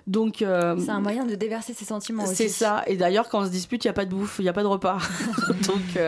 donc 0.06 0.36
c'est 0.38 0.90
un 0.90 1.00
moyen 1.00 1.24
de 1.24 1.34
déverser 1.34 1.72
ses 1.74 1.84
sentiments 1.84 2.24
aussi. 2.24 2.36
c'est 2.36 2.48
ça. 2.48 2.82
Et 2.86 2.96
d'ailleurs 2.96 3.28
quand 3.28 3.40
on 3.40 3.44
se 3.44 3.50
dispute 3.50 3.84
il 3.84 3.88
y 3.88 3.90
a 3.90 3.94
pas 3.94 4.04
de 4.04 4.10
bouffe 4.10 4.36
il 4.38 4.44
y 4.44 4.48
a 4.48 4.52
pas 4.52 4.62
de 4.62 4.68
repas. 4.68 4.98
Donc 5.66 5.98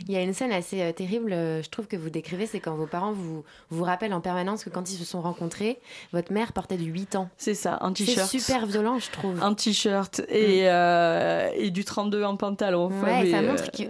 il 0.00 0.12
y 0.12 0.16
a 0.16 0.22
une 0.22 0.34
scène 0.34 0.52
assez 0.52 0.80
euh, 0.82 0.92
terrible, 0.92 1.32
euh, 1.32 1.62
je 1.62 1.70
trouve 1.70 1.86
que 1.86 1.96
vous 1.96 2.10
décrivez, 2.10 2.46
c'est 2.46 2.60
quand 2.60 2.74
vos 2.74 2.86
parents 2.86 3.12
vous, 3.12 3.44
vous 3.70 3.84
rappellent 3.84 4.14
en 4.14 4.20
permanence 4.20 4.64
que 4.64 4.70
quand 4.70 4.90
ils 4.90 4.96
se 4.96 5.04
sont 5.04 5.20
rencontrés, 5.20 5.78
votre 6.12 6.32
mère 6.32 6.52
portait 6.52 6.76
du 6.76 6.90
8 6.90 7.16
ans. 7.16 7.28
C'est 7.36 7.54
ça, 7.54 7.78
un 7.80 7.92
t-shirt. 7.92 8.28
C'est 8.28 8.38
super 8.38 8.66
violent, 8.66 8.98
je 8.98 9.10
trouve. 9.10 9.42
Un 9.42 9.54
t-shirt 9.54 10.20
et, 10.28 10.62
mm. 10.62 10.66
euh, 10.66 11.50
et 11.56 11.70
du 11.70 11.84
32 11.84 12.24
en 12.24 12.36
pantalon. 12.36 12.90
Ouais, 13.02 13.30
ça 13.30 13.42
montre 13.42 13.70
que 13.70 13.84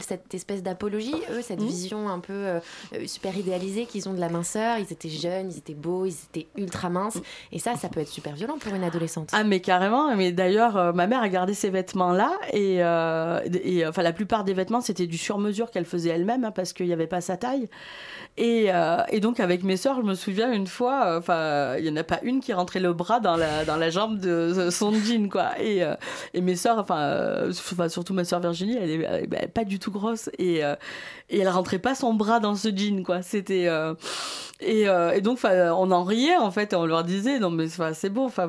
cette 0.00 0.34
espèce 0.34 0.62
d'apologie, 0.62 1.14
eux, 1.32 1.42
cette 1.42 1.60
mm. 1.60 1.66
vision 1.66 2.08
un 2.08 2.20
peu 2.20 2.46
super 3.06 3.36
idéalisée 3.36 3.86
qu'ils 3.86 4.08
ont 4.08 4.14
de 4.14 4.20
la 4.20 4.28
minceur, 4.28 4.78
ils 4.78 4.92
étaient 4.92 5.08
jeunes, 5.08 5.50
ils 5.50 5.58
étaient 5.58 5.74
beaux, 5.74 6.06
ils 6.06 6.16
étaient 6.32 6.48
ultra 6.56 6.88
minces. 6.88 7.16
Mm. 7.16 7.22
Et 7.52 7.58
ça, 7.58 7.76
ça 7.76 7.88
peut 7.88 8.00
être 8.00 8.08
super 8.08 8.34
violent 8.34 8.58
pour 8.58 8.74
une 8.74 8.84
adolescente. 8.84 9.30
Ah, 9.32 9.44
mais 9.44 9.60
carrément. 9.60 10.14
Mais 10.16 10.32
d'ailleurs, 10.32 10.94
ma 10.94 11.06
mère 11.06 11.22
a 11.22 11.28
gardé 11.28 11.54
ces 11.54 11.70
vêtements-là 11.70 12.32
et, 12.52 12.76
et 13.64 13.86
enfin, 13.86 14.02
la 14.02 14.12
plupart 14.12 14.44
des 14.44 14.54
vêtements, 14.54 14.80
c'était 14.80 15.06
du 15.06 15.18
sur 15.18 15.37
mesure 15.40 15.70
qu'elle 15.70 15.84
faisait 15.84 16.10
elle-même 16.10 16.44
hein, 16.44 16.50
parce 16.50 16.72
qu'il 16.72 16.86
n'y 16.86 16.92
avait 16.92 17.06
pas 17.06 17.20
sa 17.20 17.36
taille. 17.36 17.68
Et, 18.40 18.70
et, 19.10 19.20
donc 19.20 19.40
avec 19.40 19.64
mes 19.64 19.76
sœurs, 19.76 19.96
je 19.96 20.02
me 20.02 20.14
souviens 20.14 20.52
une 20.52 20.68
fois, 20.68 21.16
enfin, 21.18 21.74
il 21.76 21.82
n'y 21.82 21.90
en 21.90 21.96
a 21.96 22.04
pas 22.04 22.20
une 22.22 22.40
qui 22.40 22.52
rentrait 22.52 22.78
le 22.78 22.92
bras 22.92 23.18
dans 23.18 23.36
la, 23.36 23.64
dans 23.64 23.76
la 23.76 23.90
jambe 23.90 24.20
de 24.20 24.70
son 24.70 24.92
jean, 24.92 25.28
quoi. 25.28 25.60
Et, 25.60 25.82
et 26.34 26.40
mes 26.40 26.54
sœurs, 26.54 26.78
enfin, 26.78 27.48
surtout 27.88 28.14
ma 28.14 28.24
sœur 28.24 28.38
Virginie, 28.38 28.76
elle 28.80 28.90
est, 28.90 29.48
pas 29.48 29.64
du 29.64 29.80
tout 29.80 29.90
grosse 29.90 30.30
et, 30.38 30.58
et 31.30 31.38
elle 31.40 31.48
rentrait 31.48 31.80
pas 31.80 31.96
son 31.96 32.14
bras 32.14 32.38
dans 32.38 32.54
ce 32.54 32.68
jean, 32.68 33.02
quoi. 33.02 33.22
C'était 33.22 33.68
et, 34.60 34.82
et, 34.82 35.20
donc, 35.20 35.40
on 35.44 35.90
en 35.90 36.04
riait 36.04 36.36
en 36.36 36.52
fait, 36.52 36.72
et 36.72 36.76
on 36.76 36.86
leur 36.86 37.04
disait 37.04 37.38
non 37.40 37.50
mais 37.50 37.66
c'est 37.92 38.10
bon, 38.10 38.26
enfin, 38.26 38.48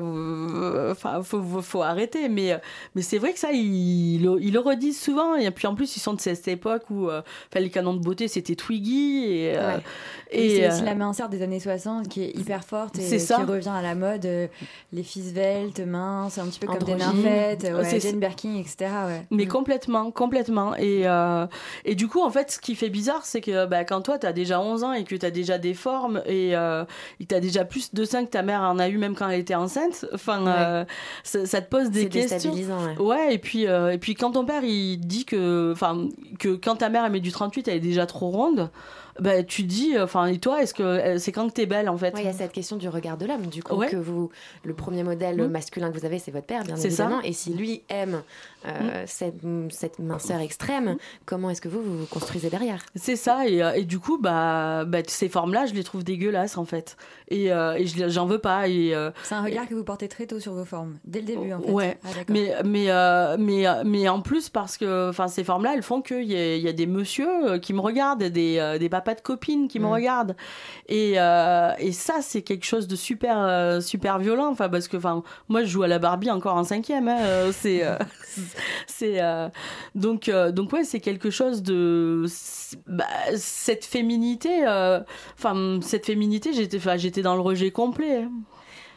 enfin, 0.90 1.22
faut, 1.24 1.42
faut, 1.62 1.82
arrêter. 1.82 2.28
Mais, 2.28 2.60
mais 2.94 3.02
c'est 3.02 3.18
vrai 3.18 3.32
que 3.32 3.40
ça, 3.40 3.50
ils, 3.52 4.22
ils, 4.22 4.52
le 4.52 4.60
redisent 4.60 5.00
souvent. 5.00 5.34
Et 5.34 5.50
puis 5.50 5.66
en 5.66 5.74
plus, 5.74 5.96
ils 5.96 6.00
sont 6.00 6.14
de 6.14 6.20
cette 6.20 6.46
époque 6.46 6.90
où 6.90 7.08
les 7.54 7.70
canons 7.70 7.94
de 7.94 8.00
beauté 8.00 8.28
c'était 8.28 8.54
Twiggy 8.54 9.50
et, 10.30 10.56
c'est 10.56 10.68
aussi 10.68 10.82
la 10.82 10.94
minceur 10.94 11.28
des 11.28 11.42
années 11.42 11.60
60 11.60 12.08
qui 12.08 12.22
est 12.22 12.36
hyper 12.36 12.64
forte 12.64 12.98
et 12.98 13.02
qui 13.02 13.32
revient 13.34 13.68
à 13.68 13.82
la 13.82 13.94
mode. 13.94 14.26
les 14.92 15.02
filles 15.02 15.30
sveltes, 15.30 15.80
minces, 15.80 16.38
un 16.38 16.46
petit 16.46 16.60
peu 16.60 16.66
comme 16.66 16.78
des 16.78 16.94
nymphètes, 16.94 17.64
ouais, 17.64 18.00
Jane 18.00 18.20
Birkin, 18.20 18.56
etc. 18.56 18.90
Mais 19.30 19.44
mm. 19.44 19.48
complètement, 19.48 20.10
complètement. 20.10 20.76
Et, 20.76 21.06
et 21.84 21.94
du 21.94 22.08
coup, 22.08 22.22
en 22.22 22.30
fait, 22.30 22.52
ce 22.52 22.58
qui 22.58 22.74
fait 22.74 22.90
bizarre, 22.90 23.24
c'est 23.24 23.40
que 23.40 23.66
bah, 23.66 23.84
quand 23.84 24.02
toi, 24.02 24.18
tu 24.18 24.26
as 24.26 24.32
déjà 24.32 24.60
11 24.60 24.84
ans 24.84 24.92
et 24.92 25.04
que 25.04 25.14
tu 25.14 25.26
as 25.26 25.30
déjà 25.30 25.58
des 25.58 25.74
formes 25.74 26.22
et 26.26 26.54
tu 27.28 27.34
as 27.34 27.40
déjà 27.40 27.64
plus 27.64 27.92
de 27.94 28.04
seins 28.04 28.24
que 28.24 28.30
ta 28.30 28.42
mère 28.42 28.60
en 28.60 28.78
a 28.78 28.88
eu 28.88 28.98
même 28.98 29.14
quand 29.14 29.28
elle 29.28 29.40
était 29.40 29.54
enceinte. 29.54 30.06
Enfin, 30.14 30.86
ça, 31.24 31.46
ça, 31.46 31.60
te 31.60 31.68
pose 31.68 31.90
des 31.90 32.08
questions. 32.08 32.52
Ouais. 32.52 32.98
ouais. 32.98 33.34
et 33.34 33.38
puis 33.38 33.64
et 33.64 33.98
puis 33.98 34.14
quand 34.14 34.32
ton 34.32 34.44
père 34.44 34.64
il 34.64 34.98
dit 34.98 35.24
que 35.24 35.72
enfin 35.72 36.08
que 36.38 36.50
quand 36.50 36.76
ta 36.76 36.88
mère 36.88 37.04
elle 37.04 37.12
met 37.12 37.20
du 37.20 37.32
38, 37.32 37.68
elle 37.68 37.76
est 37.76 37.80
déjà 37.80 38.06
trop 38.06 38.28
ronde 38.28 38.70
bah, 39.20 39.42
tu 39.42 39.62
dis, 39.64 39.96
euh, 39.96 40.04
enfin, 40.04 40.26
et 40.26 40.38
toi, 40.38 40.62
est-ce 40.62 40.74
que 40.74 40.82
euh, 40.82 41.18
c'est 41.18 41.32
quand 41.32 41.48
que 41.48 41.52
t'es 41.52 41.66
belle 41.66 41.88
en 41.88 41.96
fait 41.96 42.14
Il 42.18 42.24
y 42.24 42.28
a 42.28 42.32
cette 42.32 42.52
question 42.52 42.76
du 42.76 42.88
regard 42.88 43.16
de 43.16 43.26
l'homme, 43.26 43.46
du 43.46 43.62
coup, 43.62 43.76
que 43.76 43.96
vous, 43.96 44.30
le 44.64 44.74
premier 44.74 45.02
modèle 45.02 45.36
mm. 45.36 45.48
masculin 45.48 45.90
que 45.90 45.98
vous 45.98 46.06
avez, 46.06 46.18
c'est 46.18 46.30
votre 46.30 46.46
père, 46.46 46.64
bien 46.64 46.76
évidemment. 46.76 47.20
Et 47.22 47.32
si 47.32 47.52
lui 47.52 47.82
aime 47.88 48.22
euh, 48.66 49.02
mm. 49.02 49.06
cette, 49.06 49.40
cette, 49.70 49.98
minceur 49.98 50.40
extrême, 50.40 50.96
comment 51.26 51.50
est-ce 51.50 51.60
que 51.60 51.68
vous 51.68 51.82
vous 51.82 52.06
construisez 52.06 52.50
derrière? 52.50 52.84
C'est 52.94 53.16
ça, 53.16 53.46
et, 53.46 53.62
et, 53.76 53.84
du 53.84 53.98
coup, 53.98 54.18
bah, 54.18 54.84
bah 54.84 54.98
ces 55.06 55.28
formes-là, 55.28 55.66
je 55.66 55.74
les 55.74 55.84
trouve 55.84 56.04
dégueulasses 56.04 56.56
en 56.56 56.64
fait, 56.64 56.96
et, 57.28 57.46
et 57.46 57.86
j'en 58.08 58.26
veux 58.26 58.38
pas. 58.38 58.68
Et, 58.68 58.94
c'est 59.22 59.34
un 59.34 59.42
regard 59.42 59.68
que 59.68 59.74
vous 59.74 59.84
portez 59.84 60.08
très 60.08 60.26
tôt 60.26 60.40
sur 60.40 60.54
vos 60.54 60.64
formes, 60.64 60.98
dès 61.04 61.20
le 61.20 61.26
début 61.26 61.52
en 61.52 61.60
fait. 61.60 61.70
Ouais, 61.70 61.98
ah, 62.04 62.08
mais 62.28 62.54
mais 62.64 62.88
mais 63.38 63.66
mais 63.84 64.08
en 64.08 64.20
plus 64.20 64.48
parce 64.48 64.76
que, 64.76 65.08
enfin, 65.08 65.28
ces 65.28 65.44
formes-là, 65.44 65.74
elles 65.74 65.82
font 65.82 66.02
qu'il 66.02 66.24
y, 66.24 66.34
y, 66.34 66.68
a 66.68 66.72
des 66.72 66.86
messieurs 66.86 67.58
qui 67.58 67.72
me 67.72 67.80
regardent, 67.80 68.24
des 68.24 68.76
des 68.78 68.88
papas 68.88 69.14
de 69.14 69.20
copines 69.20 69.68
qui 69.68 69.78
me 69.78 69.86
mm. 69.86 69.92
regardent. 69.92 70.36
Et, 70.88 71.14
euh, 71.16 71.72
et 71.78 71.92
ça, 71.92 72.16
c'est 72.20 72.42
quelque 72.42 72.64
chose 72.64 72.88
de 72.88 72.96
super, 72.96 73.38
euh, 73.38 73.80
super 73.80 74.18
violent. 74.18 74.48
Enfin, 74.50 74.68
parce 74.68 74.88
que, 74.88 74.96
moi, 75.48 75.62
je 75.62 75.66
joue 75.66 75.82
à 75.82 75.88
la 75.88 75.98
Barbie 75.98 76.30
encore 76.30 76.56
en 76.56 76.64
cinquième. 76.64 77.08
Hein, 77.08 77.18
euh, 77.20 77.52
c'est, 78.86 79.18
c'est, 79.18 79.50
donc, 79.94 80.30
donc 80.30 80.72
ouais, 80.72 80.84
c'est 80.84 81.00
quelque 81.00 81.30
chose 81.30 81.62
de, 81.62 82.26
bah, 82.86 83.04
cette 83.36 83.84
féminité. 83.84 84.64
Enfin, 85.38 85.80
cette 85.82 86.06
féminité, 86.06 86.52
j'étais, 86.52 86.78
j'étais 86.98 87.22
dans 87.22 87.34
le 87.34 87.40
rejet 87.40 87.70
complet. 87.70 88.22
Hein. 88.22 88.30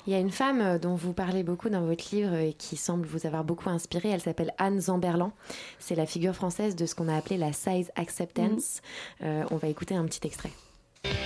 Il 0.05 0.11
y 0.11 0.15
a 0.15 0.19
une 0.19 0.31
femme 0.31 0.61
euh, 0.61 0.77
dont 0.77 0.95
vous 0.95 1.13
parlez 1.13 1.43
beaucoup 1.43 1.69
dans 1.69 1.85
votre 1.85 2.13
livre 2.13 2.33
et 2.35 2.53
qui 2.53 2.75
semble 2.75 3.05
vous 3.05 3.25
avoir 3.25 3.43
beaucoup 3.43 3.69
inspiré. 3.69 4.09
Elle 4.09 4.21
s'appelle 4.21 4.53
Anne 4.57 4.81
Zamberlan. 4.81 5.31
C'est 5.79 5.95
la 5.95 6.05
figure 6.05 6.35
française 6.35 6.75
de 6.75 6.85
ce 6.85 6.93
qu'on 6.93 7.07
a 7.07 7.15
appelé 7.15 7.37
la 7.37 7.53
size 7.53 7.91
acceptance. 7.95 8.81
Mm. 9.21 9.25
Euh, 9.25 9.43
on 9.51 9.57
va 9.57 9.69
écouter 9.69 9.95
un 9.95 10.05
petit 10.05 10.25
extrait. 10.27 10.51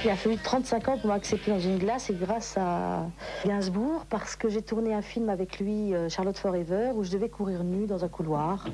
Il 0.08 0.12
a 0.12 0.16
fallu 0.16 0.38
35 0.38 0.88
ans 0.88 0.98
pour 0.98 1.10
m'accepter 1.10 1.52
dans 1.52 1.60
une 1.60 1.78
glace 1.80 2.10
et 2.10 2.14
grâce 2.14 2.56
à 2.56 3.08
Gainsbourg 3.46 4.06
parce 4.10 4.38
que 4.38 4.48
j'ai 4.48 4.62
tourné 4.62 4.94
un 4.94 5.02
film 5.02 5.28
avec 5.28 5.60
lui, 5.60 5.94
euh, 5.94 6.08
Charlotte 6.08 6.38
Forever, 6.38 6.92
où 6.96 7.04
je 7.04 7.12
devais 7.12 7.28
courir 7.28 7.66
nue 7.66 7.88
dans 7.88 8.06
un 8.06 8.08
couloir. 8.08 8.66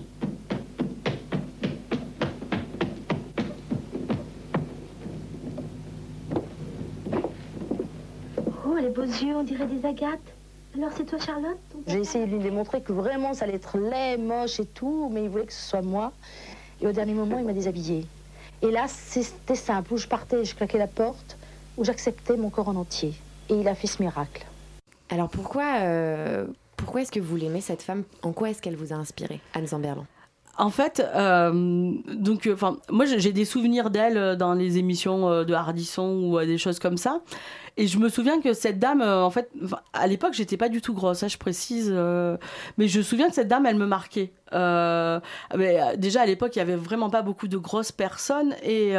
les 8.79 8.89
beaux 8.89 9.01
yeux, 9.01 9.35
on 9.35 9.43
dirait 9.43 9.65
des 9.65 9.87
agates. 9.87 10.19
Alors 10.75 10.91
c'est 10.95 11.05
toi 11.05 11.17
Charlotte 11.17 11.57
J'ai 11.87 11.99
essayé 11.99 12.27
de 12.27 12.31
lui 12.31 12.43
démontrer 12.43 12.81
que 12.81 12.93
vraiment 12.93 13.33
ça 13.33 13.45
allait 13.45 13.55
être 13.55 13.79
laid, 13.79 14.17
moche 14.17 14.59
et 14.59 14.65
tout, 14.65 15.09
mais 15.11 15.23
il 15.23 15.29
voulait 15.29 15.47
que 15.47 15.53
ce 15.53 15.67
soit 15.67 15.81
moi. 15.81 16.11
Et 16.79 16.85
au 16.85 16.91
dernier 16.91 17.13
moment, 17.13 17.39
il 17.39 17.45
m'a 17.45 17.53
déshabillée. 17.53 18.05
Et 18.61 18.71
là, 18.71 18.85
c'était 18.87 19.55
simple, 19.55 19.93
où 19.93 19.97
je 19.97 20.07
partais, 20.07 20.45
je 20.45 20.55
claquais 20.55 20.77
la 20.77 20.87
porte, 20.87 21.37
où 21.77 21.83
j'acceptais 21.83 22.37
mon 22.37 22.49
corps 22.49 22.69
en 22.69 22.75
entier. 22.75 23.13
Et 23.49 23.55
il 23.55 23.67
a 23.67 23.75
fait 23.75 23.87
ce 23.87 24.01
miracle. 24.01 24.45
Alors 25.09 25.29
pourquoi, 25.29 25.79
euh, 25.81 26.45
pourquoi 26.77 27.01
est-ce 27.01 27.11
que 27.11 27.19
vous 27.19 27.35
l'aimez, 27.35 27.61
cette 27.61 27.81
femme? 27.81 28.03
En 28.21 28.31
quoi 28.31 28.49
est-ce 28.49 28.61
qu'elle 28.61 28.75
vous 28.75 28.93
a 28.93 28.95
inspiré, 28.95 29.41
Anne 29.53 29.67
Zamberlan? 29.67 30.05
En 30.57 30.69
fait, 30.69 31.03
euh, 31.15 31.91
donc, 32.13 32.47
enfin, 32.51 32.77
moi 32.89 33.05
j'ai 33.05 33.31
des 33.33 33.43
souvenirs 33.43 33.89
d'elle 33.89 34.37
dans 34.37 34.53
les 34.53 34.77
émissions 34.77 35.27
euh, 35.27 35.43
de 35.43 35.53
Hardisson 35.53 36.21
ou 36.23 36.39
des 36.45 36.59
choses 36.59 36.77
comme 36.77 36.97
ça. 36.97 37.21
Et 37.75 37.87
je 37.87 37.97
me 37.97 38.07
souviens 38.07 38.39
que 38.39 38.53
cette 38.53 38.77
dame, 38.77 39.01
euh, 39.01 39.23
en 39.23 39.31
fait, 39.31 39.49
à 39.93 40.05
l'époque, 40.05 40.33
j'étais 40.33 40.57
pas 40.57 40.69
du 40.69 40.79
tout 40.79 40.93
grosse, 40.93 41.19
ça 41.19 41.27
je 41.27 41.37
précise, 41.37 41.89
euh, 41.91 42.37
mais 42.77 42.87
je 42.87 42.99
me 42.99 43.03
souviens 43.03 43.29
que 43.29 43.33
cette 43.33 43.47
dame, 43.47 43.65
elle 43.65 43.77
me 43.77 43.87
marquait. 43.87 44.31
Euh, 44.53 45.19
mais 45.57 45.97
déjà 45.97 46.21
à 46.21 46.25
l'époque, 46.25 46.55
il 46.55 46.59
y 46.59 46.61
avait 46.61 46.75
vraiment 46.75 47.09
pas 47.09 47.21
beaucoup 47.21 47.47
de 47.47 47.57
grosses 47.57 47.91
personnes 47.91 48.55
et, 48.63 48.93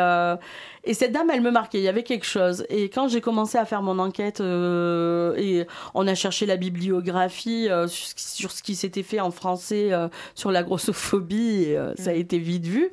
et 0.85 0.95
cette 0.95 1.13
dame, 1.13 1.31
elle 1.33 1.41
me 1.41 1.51
marquait. 1.51 1.79
Il 1.79 1.85
y 1.85 1.89
avait 1.89 2.03
quelque 2.03 2.27
chose. 2.27 2.67
Et 2.69 2.85
quand 2.91 3.09
j'ai 3.09 3.21
commencé 3.21 3.59
à 3.59 3.65
faire 3.65 3.83
mon 3.83 3.99
enquête 3.99 4.41
et 4.41 5.67
on 5.95 6.07
a 6.07 6.15
cherché 6.15 6.47
la 6.47 6.57
bibliographie 6.57 7.69
sur, 7.87 8.51
ce 8.51 8.63
qui 8.63 8.75
s'était 8.75 9.03
fait 9.03 9.21
en 9.21 9.31
français 9.31 9.91
sur 10.35 10.51
la 10.51 10.63
grossophobie, 10.63 11.65
et, 11.65 11.79
ça 11.97 12.11
a 12.11 12.15
mm. 12.15 12.19
été 12.19 12.39
vite 12.39 12.67
vu. 12.67 12.91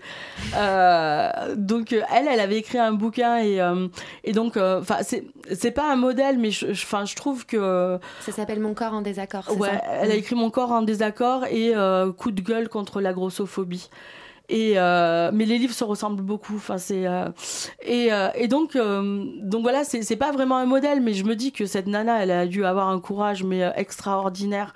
donc 1.55 1.93
elle, 1.93 2.27
elle 2.29 2.39
avait 2.39 2.57
écrit 2.57 2.77
un 2.77 2.93
bouquin 2.93 3.39
et, 3.39 3.59
et 4.23 4.31
donc, 4.31 4.57
enfin, 4.57 4.97
c'est 5.03 5.71
pas 5.71 5.91
un 5.91 5.95
modèle, 5.95 6.37
mais 6.37 6.51
je, 6.51 6.73
je, 6.73 6.85
je 7.05 7.15
trouve 7.15 7.45
que. 7.45 7.99
Ça 8.21 8.31
s'appelle 8.31 8.59
Mon 8.59 8.73
corps 8.73 8.93
en 8.93 9.01
désaccord. 9.01 9.43
Ouais, 9.57 9.69
ça? 9.69 9.81
elle 10.01 10.11
a 10.11 10.15
écrit 10.15 10.35
Mon 10.35 10.49
corps 10.49 10.71
en 10.71 10.81
désaccord 10.81 11.45
et 11.45 11.75
euh, 11.75 12.11
Coup 12.11 12.31
de 12.31 12.41
gueule 12.41 12.50
contre 12.69 13.01
la 13.01 13.13
grossophobie. 13.13 13.89
Et 14.49 14.73
euh, 14.75 15.31
mais 15.33 15.45
les 15.45 15.57
livres 15.57 15.73
se 15.73 15.83
ressemblent 15.83 16.21
beaucoup. 16.21 16.55
Enfin, 16.55 16.77
c'est 16.77 17.07
euh, 17.07 17.29
et, 17.81 18.09
et 18.35 18.47
donc 18.47 18.75
donc 18.75 19.61
voilà, 19.61 19.83
c'est 19.85 20.15
pas 20.17 20.31
vraiment 20.31 20.57
un 20.57 20.65
modèle, 20.65 20.99
mais 20.99 21.13
je 21.13 21.23
me 21.23 21.35
dis 21.35 21.53
que 21.53 21.65
cette 21.65 21.87
nana, 21.87 22.21
elle 22.21 22.31
a 22.31 22.45
dû 22.47 22.65
avoir 22.65 22.89
un 22.89 22.99
courage 22.99 23.43
mais 23.43 23.71
extraordinaire 23.75 24.73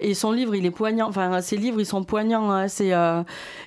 et 0.00 0.14
son 0.14 0.32
livre 0.32 0.54
il 0.54 0.66
est 0.66 0.70
poignant. 0.70 1.08
Enfin 1.08 1.40
ses 1.40 1.56
livres 1.56 1.80
ils 1.80 1.86
sont 1.86 2.04
poignants 2.04 2.50
hein, 2.50 2.68
c'est 2.68 2.92
euh, 2.92 3.22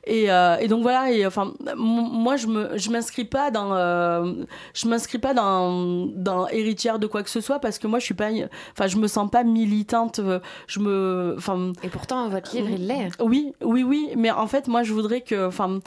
et, 0.06 0.32
euh, 0.32 0.58
et, 0.58 0.68
donc 0.68 0.82
voilà 0.82 1.12
et 1.12 1.26
enfin 1.26 1.54
moi 1.76 2.36
je 2.38 2.48
me 2.48 2.78
je 2.78 2.90
m'inscris 2.90 3.26
pas 3.26 3.52
dans 3.52 3.74
euh, 3.74 4.34
je 4.74 4.88
m'inscris 4.88 5.18
pas 5.18 5.34
dans 5.34 6.08
dans 6.08 6.48
héritière 6.48 7.00
de 7.00 7.08
quoi 7.08 7.24
que 7.24 7.30
ce 7.30 7.42
soit 7.42 7.60
parce 7.60 7.80
que 7.80 7.88
moi 7.88 8.00
je 8.00 8.06
suis 8.06 8.14
pas 8.14 8.30
enfin 8.72 8.88
je 8.88 8.98
me 8.98 9.08
sens 9.08 9.30
pas 9.30 9.44
militante 9.44 10.22
je 10.68 10.80
me 10.80 11.36
enfin 11.38 11.74
et 11.84 11.90
pourtant 11.90 12.30
votre 12.30 12.56
livre 12.56 12.70
il 12.70 12.88
l'est. 12.88 13.10
Oui 13.22 13.54
oui 13.64 13.84
oui. 13.84 14.10
Mais 14.16 14.32
en 14.32 14.48
fait 14.48 14.68
moi 14.68 14.84
je 14.84 14.94
voudrais 14.94 15.22
que 15.22 15.48
enfin 15.48 15.80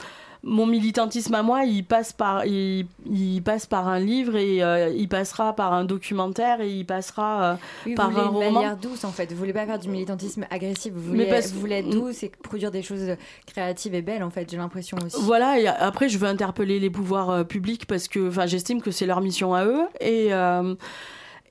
mon 0.43 0.65
militantisme 0.65 1.35
à 1.35 1.43
moi, 1.43 1.65
il 1.65 1.83
passe 1.83 2.13
par, 2.13 2.45
il, 2.45 2.87
passe 3.45 3.67
par 3.67 3.87
un 3.87 3.99
livre 3.99 4.35
et 4.35 4.63
euh, 4.63 4.89
il 4.89 5.07
passera 5.07 5.55
par 5.55 5.73
un 5.73 5.85
documentaire 5.85 6.61
et 6.61 6.71
il 6.71 6.85
passera 6.85 7.57
euh, 7.85 7.95
par 7.95 8.17
un 8.17 8.27
roman. 8.27 8.47
une 8.47 8.53
manière 8.53 8.77
douce 8.77 9.03
en 9.03 9.11
fait. 9.11 9.31
Vous 9.31 9.37
voulez 9.37 9.53
pas 9.53 9.67
faire 9.67 9.77
du 9.77 9.89
militantisme 9.89 10.45
agressif. 10.49 10.93
Vous 10.93 11.01
voulez, 11.01 11.41
vous 11.53 11.59
voulez 11.59 11.75
être 11.75 11.89
douce 11.89 12.23
et 12.23 12.29
produire 12.29 12.71
des 12.71 12.81
choses 12.81 13.15
créatives 13.45 13.93
et 13.93 14.01
belles 14.01 14.23
en 14.23 14.31
fait. 14.31 14.49
J'ai 14.49 14.57
l'impression 14.57 14.97
aussi. 15.05 15.17
Voilà. 15.21 15.59
Et 15.59 15.67
après, 15.67 16.09
je 16.09 16.17
veux 16.17 16.27
interpeller 16.27 16.79
les 16.79 16.89
pouvoirs 16.89 17.29
euh, 17.29 17.43
publics 17.43 17.85
parce 17.85 18.07
que, 18.07 18.29
enfin, 18.29 18.47
j'estime 18.47 18.81
que 18.81 18.89
c'est 18.89 19.05
leur 19.05 19.21
mission 19.21 19.53
à 19.53 19.65
eux 19.65 19.83
et. 19.99 20.31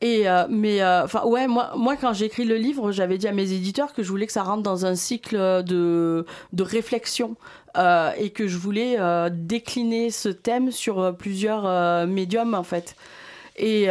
Et 0.02 0.25
mais 0.49 0.82
enfin 0.82 1.26
ouais 1.26 1.47
moi 1.47 1.73
moi 1.76 1.94
quand 1.94 2.14
j'ai 2.14 2.25
écrit 2.25 2.47
le 2.47 2.56
livre 2.56 2.90
j'avais 2.90 3.18
dit 3.18 3.28
à 3.28 3.32
mes 3.32 3.52
éditeurs 3.52 3.92
que 3.92 4.02
je 4.02 4.09
voulais 4.09 4.26
que 4.26 4.32
ça 4.32 4.42
rentre 4.42 4.62
dans 4.62 4.87
un 4.87 4.94
cycle 4.94 5.37
de 5.37 6.25
de 6.54 6.62
réflexion 6.62 7.37
euh, 7.77 8.11
et 8.19 8.31
que 8.31 8.49
je 8.49 8.57
voulais 8.57 8.97
euh, 8.99 9.31
décliner 9.33 10.11
ce 10.11 10.29
thème 10.29 10.73
sur 10.73 10.99
euh, 10.99 11.12
plusieurs 11.12 12.07
médiums 12.07 12.55
en 12.55 12.65
fait. 12.65 12.97
Et, 13.57 13.89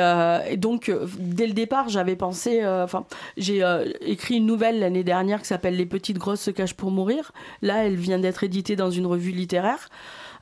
donc, 0.58 0.92
dès 1.20 1.46
le 1.46 1.54
départ, 1.54 1.90
j'avais 1.90 2.16
pensé. 2.16 2.66
Enfin, 2.66 3.06
j'ai 3.38 3.64
écrit 4.02 4.38
une 4.38 4.48
nouvelle 4.48 4.80
l'année 4.80 5.04
dernière 5.04 5.42
qui 5.42 5.48
s'appelle 5.48 5.76
Les 5.76 5.86
petites 5.86 6.18
grosses 6.18 6.42
se 6.42 6.50
cachent 6.50 6.74
pour 6.74 6.90
mourir. 6.90 7.34
Là, 7.62 7.86
elle 7.86 7.96
vient 7.96 8.18
d'être 8.18 8.44
éditée 8.44 8.76
dans 8.76 8.90
une 8.90 9.06
revue 9.06 9.30
littéraire. 9.30 9.90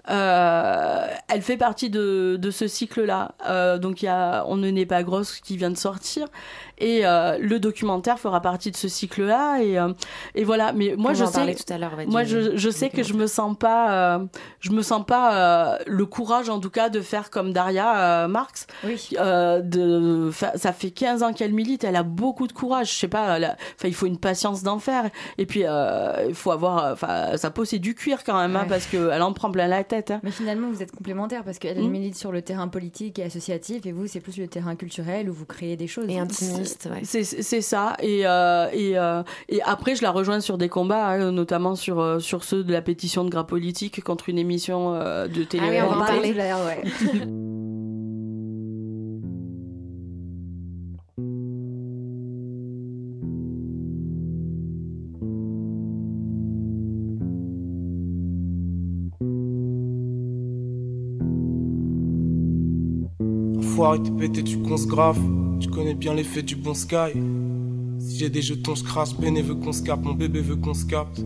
elle 0.08 1.41
fait 1.41 1.58
partie 1.58 1.89
de, 1.89 2.38
de 2.39 2.51
ce 2.51 2.70
cycle-là. 2.70 3.34
donc 3.79 4.01
il 4.01 4.06
y 4.06 4.10
a 4.10 4.46
On 4.48 4.56
ne 4.56 4.70
n'est 4.70 4.86
pas 4.86 5.03
grosse 5.03 5.41
qui 5.41 5.58
vient 5.58 5.72
de 5.72 5.77
sortir. 5.77 6.27
Et 6.79 7.01
le 7.03 7.57
documentaire 7.57 8.19
fera 8.19 8.41
partie 8.41 8.72
de 8.72 8.75
ce 8.75 8.88
cycle-là. 8.88 9.62
Et, 9.62 9.77
et 10.36 10.43
voilà. 10.43 10.74
Mais 10.74 10.96
moi, 10.98 11.13
je 11.13 11.25
sais, 11.25 11.55
tout 11.55 11.74
à 11.74 12.05
moi, 12.07 12.24
je, 12.24 12.57
je 12.57 12.69
sais 12.69 12.89
que 12.89 13.03
je 13.03 13.13
me 13.13 13.27
sens 13.27 13.55
pas, 13.57 14.22
je 14.60 14.72
me 14.72 14.81
sens 14.81 15.05
pas 15.05 15.79
le 15.86 16.05
courage, 16.05 16.50
en 16.50 16.60
tout 16.60 16.69
cas, 16.69 16.89
de 16.89 17.01
faire 17.01 17.29
comme 17.29 17.53
Daria 17.53 18.27
Marx. 18.27 18.67
Oui. 18.84 19.10
de, 19.12 20.31
ça 20.55 20.74
fait 20.74 20.91
15 20.91 21.24
ans 21.24 21.34
qu'elle 21.34 21.53
milite. 21.53 21.84
Elle 21.84 21.96
a 21.96 22.03
beaucoup 22.03 22.48
de 22.48 22.53
courage. 22.53 22.93
Je 22.93 22.98
sais 22.98 23.07
pas. 23.07 23.39
il 23.84 23.93
faut 23.93 24.05
une 24.05 24.19
patience 24.19 24.63
d'enfer. 24.63 25.10
Et 25.38 25.46
puis, 25.46 25.62
il 25.62 26.36
faut 26.36 26.51
avoir, 26.51 26.93
enfin, 26.93 27.38
sa 27.38 27.51
peau 27.51 27.65
c'est 27.67 27.79
du 27.79 27.93
cuir 27.93 28.24
quand 28.24 28.39
même, 28.39 28.55
hein, 28.55 28.65
parce 28.67 28.86
qu'elle 28.88 29.22
en 29.22 29.34
prend 29.34 29.51
plein 29.51 29.67
la 29.67 29.84
tête. 29.84 30.12
Hein. 30.12 30.19
Mais 30.24 30.31
finalement, 30.31 30.69
vous 30.69 30.81
êtes 30.81 30.91
complémentaires 30.91 31.43
parce 31.43 31.60
qu'elle 31.60 31.79
hmm. 31.79 31.89
milite 31.89 32.15
sur 32.15 32.31
le 32.31 32.41
terrain 32.41 32.67
politique 32.67 33.19
et 33.19 33.24
associatif, 33.24 33.86
et 33.86 33.91
vous, 33.91 34.07
c'est 34.07 34.19
plus 34.19 34.38
le 34.38 34.48
terrain 34.48 34.75
culturel 34.75 35.29
où 35.29 35.34
vous 35.34 35.46
créez 35.46 35.75
des 35.75 35.88
choses. 35.88 36.05
Et 36.10 36.17
intimiste, 36.17 36.66
ouais. 36.86 37.01
C'est 37.03 37.62
ça. 37.62 37.95
Et, 38.01 38.25
euh, 38.25 38.67
et, 38.71 38.97
euh, 38.97 39.24
et, 39.50 39.62
après, 39.63 39.95
je 39.95 40.01
la 40.01 40.12
rejoins 40.12 40.39
sur 40.39 40.57
des 40.57 40.69
combats, 40.69 41.07
hein, 41.07 41.31
notamment 41.31 41.75
sur, 41.75 42.00
euh, 42.00 42.19
sur 42.19 42.43
ceux 42.43 42.63
de 42.63 42.71
la 42.71 42.81
pétition 42.81 43.24
de 43.24 43.29
gras 43.29 43.43
politique 43.43 44.03
contre 44.03 44.29
une 44.29 44.38
émission 44.38 44.93
de 44.93 45.43
télé. 45.43 45.63
Ah 45.67 45.69
oui, 45.69 45.81
on 45.81 45.95
va 45.95 46.03
en 46.03 46.05
parler. 46.05 46.33
Ouais. 46.33 46.83
faut 63.77 63.86
arrêter 63.86 64.09
péter, 64.12 64.43
tu 64.43 64.57
grave. 64.57 65.19
Tu 65.59 65.69
connais 65.69 65.93
bien 65.93 66.13
l'effet 66.13 66.43
du 66.43 66.55
bon 66.55 66.73
sky. 66.73 67.13
Si 67.99 68.17
j'ai 68.17 68.29
des 68.29 68.41
jetons, 68.41 68.75
je 68.75 68.83
crache. 68.83 69.15
Béné 69.17 69.41
veut 69.41 69.55
qu'on 69.55 69.71
se 69.71 69.81
capte, 69.81 70.03
mon 70.03 70.13
bébé 70.13 70.41
veut 70.41 70.55
qu'on 70.55 70.73
se 70.73 70.85
capte. 70.85 71.19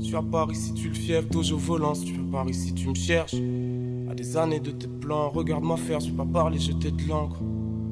Je 0.00 0.04
suis 0.04 0.16
à 0.16 0.22
Paris 0.22 0.56
si 0.56 0.74
tu 0.74 0.88
le 0.88 0.94
fièvre, 0.94 1.28
dojo 1.28 1.56
volant. 1.56 1.94
Si 1.94 2.06
tu 2.06 2.14
veux 2.14 2.30
Paris 2.30 2.54
si 2.54 2.74
tu 2.74 2.88
me 2.88 2.94
cherches. 2.94 3.34
À 4.10 4.14
des 4.14 4.36
années 4.36 4.60
de 4.60 4.72
tes 4.72 4.88
plans, 4.88 5.28
regarde-moi 5.28 5.76
faire, 5.76 6.00
je 6.00 6.10
vais 6.10 6.16
pas 6.16 6.24
parler, 6.24 6.58
jeter 6.58 6.90
de 6.90 7.08
l'encre. 7.08 7.38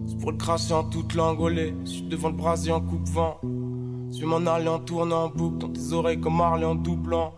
C'est 0.06 0.18
pour 0.18 0.32
le 0.32 0.36
cracher 0.36 0.74
en 0.74 0.84
toute 0.84 1.14
langue, 1.14 1.40
olé. 1.40 1.74
Je 1.84 1.90
suis 1.90 2.02
devant 2.02 2.30
le 2.30 2.36
brasier 2.36 2.72
en 2.72 2.80
coupe-vent. 2.80 3.40
Je 4.10 4.20
vais 4.20 4.26
m'en 4.26 4.44
aller 4.50 4.68
en 4.68 4.80
tournant 4.80 5.24
en 5.24 5.28
boucle 5.28 5.58
dans 5.58 5.68
tes 5.68 5.92
oreilles 5.92 6.20
comme 6.20 6.36
Marley 6.36 6.64
en 6.64 6.74
doublant 6.74 7.34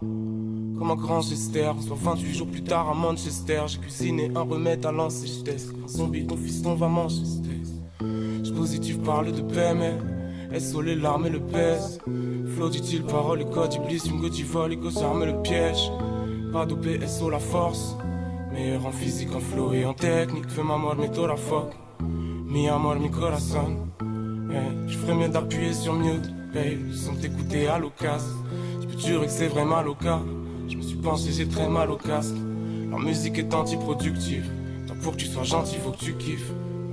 comme 0.80 0.90
un 0.92 0.97
grand 0.97 1.20
gester. 1.20 1.70
Soit 1.87 1.97
28 2.00 2.35
jours 2.35 2.47
plus 2.47 2.64
tard 2.64 2.88
à 2.88 2.94
Manchester, 2.94 3.62
j'ai 3.66 3.78
cuisiné 3.78 4.30
un 4.35 4.40
remède 4.40 4.87
à 4.87 4.92
teste 5.44 5.75
un 5.85 5.88
zombie, 5.88 6.26
ton 6.26 6.37
fiston 6.38 6.75
va 6.75 6.88
manger. 6.88 7.23
Positif 8.52 9.00
parle 9.02 9.33
de 9.33 9.42
PML. 9.42 9.99
SO 10.59 10.83
les 10.83 10.97
larmes 10.97 11.26
et 11.26 11.30
le 11.30 11.40
pèse. 11.40 11.99
Flow 12.54 12.69
dit-il, 12.69 13.04
parole 13.04 13.42
et 13.42 13.45
code, 13.45 13.75
iblis, 13.75 14.02
une 14.07 14.21
go 14.21 14.28
vol, 14.47 14.73
et 14.73 14.78
j'arme 14.90 15.25
le 15.25 15.40
piège. 15.42 15.90
Pas 16.52 16.66
dopé, 16.66 16.99
SO 17.07 17.30
la 17.30 17.38
force. 17.38 17.97
Meilleur 18.52 18.85
en 18.85 18.90
physique, 18.90 19.35
en 19.35 19.40
flow 19.40 19.73
et 19.73 19.85
en 19.85 19.95
technique. 19.95 20.49
Fais 20.49 20.62
ma 20.62 20.76
mort, 20.76 20.97
mais 20.99 21.09
la 21.09 21.37
fuck. 21.37 21.73
Mi 22.47 22.69
amor, 22.69 22.97
mi 22.97 23.11
corazon. 23.11 23.87
je 24.88 24.99
ferais 24.99 25.14
mieux 25.14 25.28
d'appuyer 25.28 25.73
sur 25.73 25.95
mute, 25.95 26.28
babe. 26.52 26.92
Sans 26.92 27.14
t'écouter 27.14 27.69
à 27.69 27.78
l'occasion. 27.78 28.35
Je 28.80 28.87
peux 28.87 28.99
jurer 28.99 29.26
que 29.26 29.33
c'est 29.33 29.49
vraiment 29.49 29.83
le 29.83 29.95
cas. 29.95 30.21
Je 30.69 30.76
me 30.76 30.83
suis 30.83 30.97
pensé, 30.97 31.30
j'ai 31.33 31.47
très 31.47 31.69
mal 31.69 31.90
au 31.90 31.97
casque. 31.97 32.35
La 32.90 32.99
musique 32.99 33.38
est 33.38 33.54
anti-productive. 33.54 34.50
Tant 34.88 34.97
pour 34.97 35.12
que 35.12 35.19
tu 35.19 35.26
sois 35.26 35.45
gentil, 35.45 35.76
faut 35.76 35.92
que 35.92 36.04
tu 36.04 36.14
kiffes. 36.14 36.52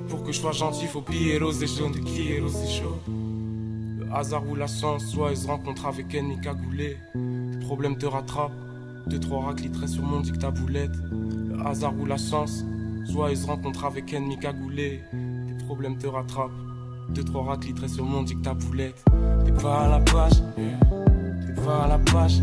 Pour 0.09 0.23
que 0.23 0.31
je 0.31 0.39
sois 0.39 0.51
gentil, 0.51 0.85
faut 0.87 1.01
piller 1.01 1.37
rose 1.37 1.61
et 1.61 1.67
jaune, 1.67 1.91
qui 1.91 2.39
rose 2.39 2.55
et 2.63 2.69
chaud. 2.69 2.97
Le 3.07 4.05
hasard 4.13 4.47
ou 4.47 4.55
la 4.55 4.67
chance, 4.67 5.05
soit 5.05 5.31
ils 5.31 5.37
se 5.37 5.47
rencontrent 5.47 5.85
avec 5.85 6.13
ennemi 6.13 6.39
cagoulé. 6.41 6.97
Les 7.15 7.59
problèmes 7.59 7.97
te 7.97 8.05
rattrapent. 8.05 8.51
Deux, 9.07 9.19
trois 9.19 9.45
racliteraient 9.45 9.87
sur 9.87 10.03
mon 10.03 10.21
dictaboulette. 10.21 10.95
Le 11.11 11.65
hasard 11.65 11.93
ou 11.99 12.05
la 12.05 12.17
chance, 12.17 12.65
soit 13.05 13.31
ils 13.31 13.37
se 13.37 13.47
rencontrent 13.47 13.85
avec 13.85 14.13
ennemi 14.13 14.37
cagoulé. 14.37 15.01
Les 15.13 15.63
problèmes 15.65 15.97
te 15.97 16.07
rattrapent. 16.07 16.51
Deux, 17.09 17.23
trois 17.23 17.43
racliteraient 17.43 17.87
sur 17.87 18.05
mon 18.05 18.23
dictaboulette. 18.23 19.03
T'es 19.45 19.51
pas 19.51 19.85
à 19.85 19.87
la 19.87 19.99
page, 19.99 20.33
t'es 20.55 21.61
pas 21.61 21.83
à 21.83 21.87
la 21.87 21.99
page, 21.99 22.41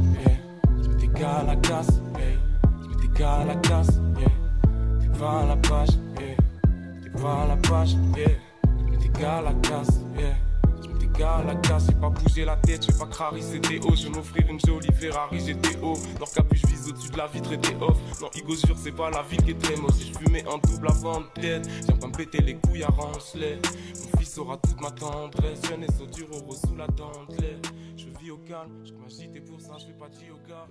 gars 1.14 1.38
à 1.38 1.44
la 1.44 1.56
casse, 1.56 2.00
mets 2.12 2.38
des 3.00 3.18
gars 3.18 3.34
à 3.34 3.44
la 3.44 3.54
casse. 3.56 4.00
T'es 5.00 5.18
pas 5.18 5.40
à 5.40 5.46
la 5.46 5.56
page, 5.56 5.90
à 7.22 7.46
la 7.46 7.56
page, 7.56 7.96
yeah. 8.16 8.28
Gars 9.20 9.38
à 9.38 9.42
la 9.42 9.52
casse, 9.54 10.00
yeah. 10.18 10.34
Gars 11.16 11.36
à 11.36 11.44
la 11.44 11.54
casse, 11.54 11.86
j'ai 11.86 11.94
pas 11.94 12.10
bougé 12.10 12.44
la 12.44 12.56
tête, 12.56 12.84
j'ai 12.84 12.98
pas 12.98 13.06
crarissé 13.06 13.60
des 13.60 13.78
hauts. 13.78 13.94
Je 13.94 14.08
vais 14.08 14.10
m'offrir 14.10 14.50
une 14.50 14.58
jolie 14.58 14.92
Ferrari, 14.92 15.38
j'étais 15.46 15.78
haut. 15.80 15.96
Leur 16.18 16.28
capuche 16.32 16.64
vise 16.66 16.88
au-dessus 16.88 17.10
de 17.10 17.16
la 17.16 17.28
vitre 17.28 17.50
des 17.50 17.76
off. 17.80 17.96
Non, 18.20 18.28
Igo 18.34 18.56
sûr, 18.56 18.74
c'est 18.76 18.90
pas 18.90 19.10
la 19.10 19.22
ville 19.22 19.40
qui 19.44 19.52
est 19.52 19.58
très 19.60 19.76
moche. 19.76 19.92
Si 19.92 20.12
fumais 20.12 20.44
un 20.52 20.58
double 20.68 20.88
avant 20.88 21.20
de 21.20 21.26
tête, 21.40 21.68
j'aime 21.86 21.98
pas 22.00 22.08
me 22.08 22.12
péter 22.12 22.42
les 22.42 22.56
couilles, 22.56 22.82
arrange-les. 22.82 23.56
Mon 23.56 24.18
fils 24.18 24.36
aura 24.38 24.56
toute 24.56 24.80
ma 24.80 24.90
tendresse, 24.90 25.60
jeune 25.68 25.84
et 25.84 25.92
saut 25.92 26.06
dur 26.06 26.26
sous 26.50 26.74
la 26.74 26.88
dentelle. 26.88 27.60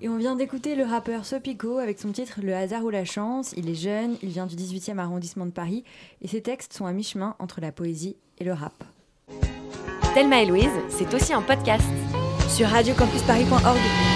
Et 0.02 0.10
on 0.10 0.18
vient 0.18 0.36
d'écouter 0.36 0.76
le 0.76 0.84
rappeur 0.84 1.26
Sopico 1.26 1.78
avec 1.78 2.00
son 2.00 2.12
titre 2.12 2.40
Le 2.42 2.56
hasard 2.56 2.84
ou 2.84 2.90
la 2.90 3.06
chance. 3.06 3.54
Il 3.58 3.70
est 3.70 3.76
jeune, 3.76 4.18
il 4.22 4.30
vient 4.30 4.46
du 4.46 4.56
18e 4.56 4.98
arrondissement 4.98 5.46
de 5.46 5.52
Paris 5.52 5.84
et 6.22 6.28
ses 6.28 6.42
textes 6.42 6.74
sont 6.74 6.86
à 6.86 6.94
mi-chemin 6.94 7.36
entre 7.40 7.62
la 7.62 7.72
poésie 7.72 8.18
et 8.40 8.44
le 8.44 8.54
rap. 8.54 8.84
Thelma 10.14 10.42
et 10.42 10.46
Louise, 10.46 10.70
c'est 10.90 11.14
aussi 11.14 11.34
un 11.34 11.42
podcast 11.42 11.90
sur 12.50 12.68
radiocampusparis.org. 12.68 14.13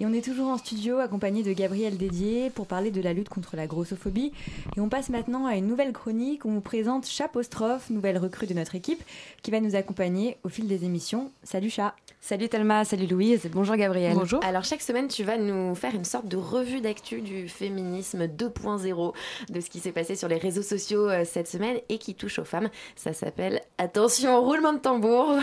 Et 0.00 0.06
on 0.06 0.12
est 0.12 0.24
toujours 0.24 0.46
en 0.46 0.58
studio 0.58 0.98
accompagné 0.98 1.42
de 1.42 1.52
Gabriel 1.52 1.96
Dédier 1.96 2.50
pour 2.50 2.68
parler 2.68 2.92
de 2.92 3.00
la 3.00 3.12
lutte 3.12 3.28
contre 3.28 3.56
la 3.56 3.66
grossophobie. 3.66 4.32
Et 4.76 4.80
on 4.80 4.88
passe 4.88 5.08
maintenant 5.08 5.46
à 5.46 5.56
une 5.56 5.66
nouvelle 5.66 5.92
chronique 5.92 6.44
où 6.44 6.50
on 6.50 6.54
vous 6.54 6.60
présente 6.60 7.04
Chapostrophe, 7.08 7.90
nouvelle 7.90 8.16
recrue 8.16 8.46
de 8.46 8.54
notre 8.54 8.76
équipe, 8.76 9.02
qui 9.42 9.50
va 9.50 9.58
nous 9.58 9.74
accompagner 9.74 10.36
au 10.44 10.48
fil 10.50 10.68
des 10.68 10.84
émissions. 10.84 11.32
Salut 11.42 11.70
Chat 11.70 11.96
Salut 12.20 12.48
Thelma, 12.48 12.84
salut 12.84 13.06
Louise, 13.06 13.48
bonjour 13.52 13.76
Gabriel. 13.76 14.14
Bonjour. 14.14 14.44
Alors 14.44 14.64
chaque 14.64 14.82
semaine, 14.82 15.08
tu 15.08 15.22
vas 15.24 15.38
nous 15.38 15.74
faire 15.74 15.94
une 15.94 16.04
sorte 16.04 16.26
de 16.26 16.36
revue 16.36 16.80
d'actu 16.80 17.20
du 17.20 17.48
féminisme 17.48 18.26
2.0, 18.26 19.14
de 19.48 19.60
ce 19.60 19.70
qui 19.70 19.78
s'est 19.78 19.92
passé 19.92 20.14
sur 20.14 20.28
les 20.28 20.36
réseaux 20.36 20.62
sociaux 20.62 21.08
euh, 21.08 21.24
cette 21.24 21.48
semaine 21.48 21.78
et 21.88 21.98
qui 21.98 22.14
touche 22.14 22.38
aux 22.38 22.44
femmes. 22.44 22.70
Ça 22.96 23.12
s'appelle 23.12 23.62
Attention, 23.78 24.42
roulement 24.42 24.72
de 24.72 24.78
tambour. 24.78 25.36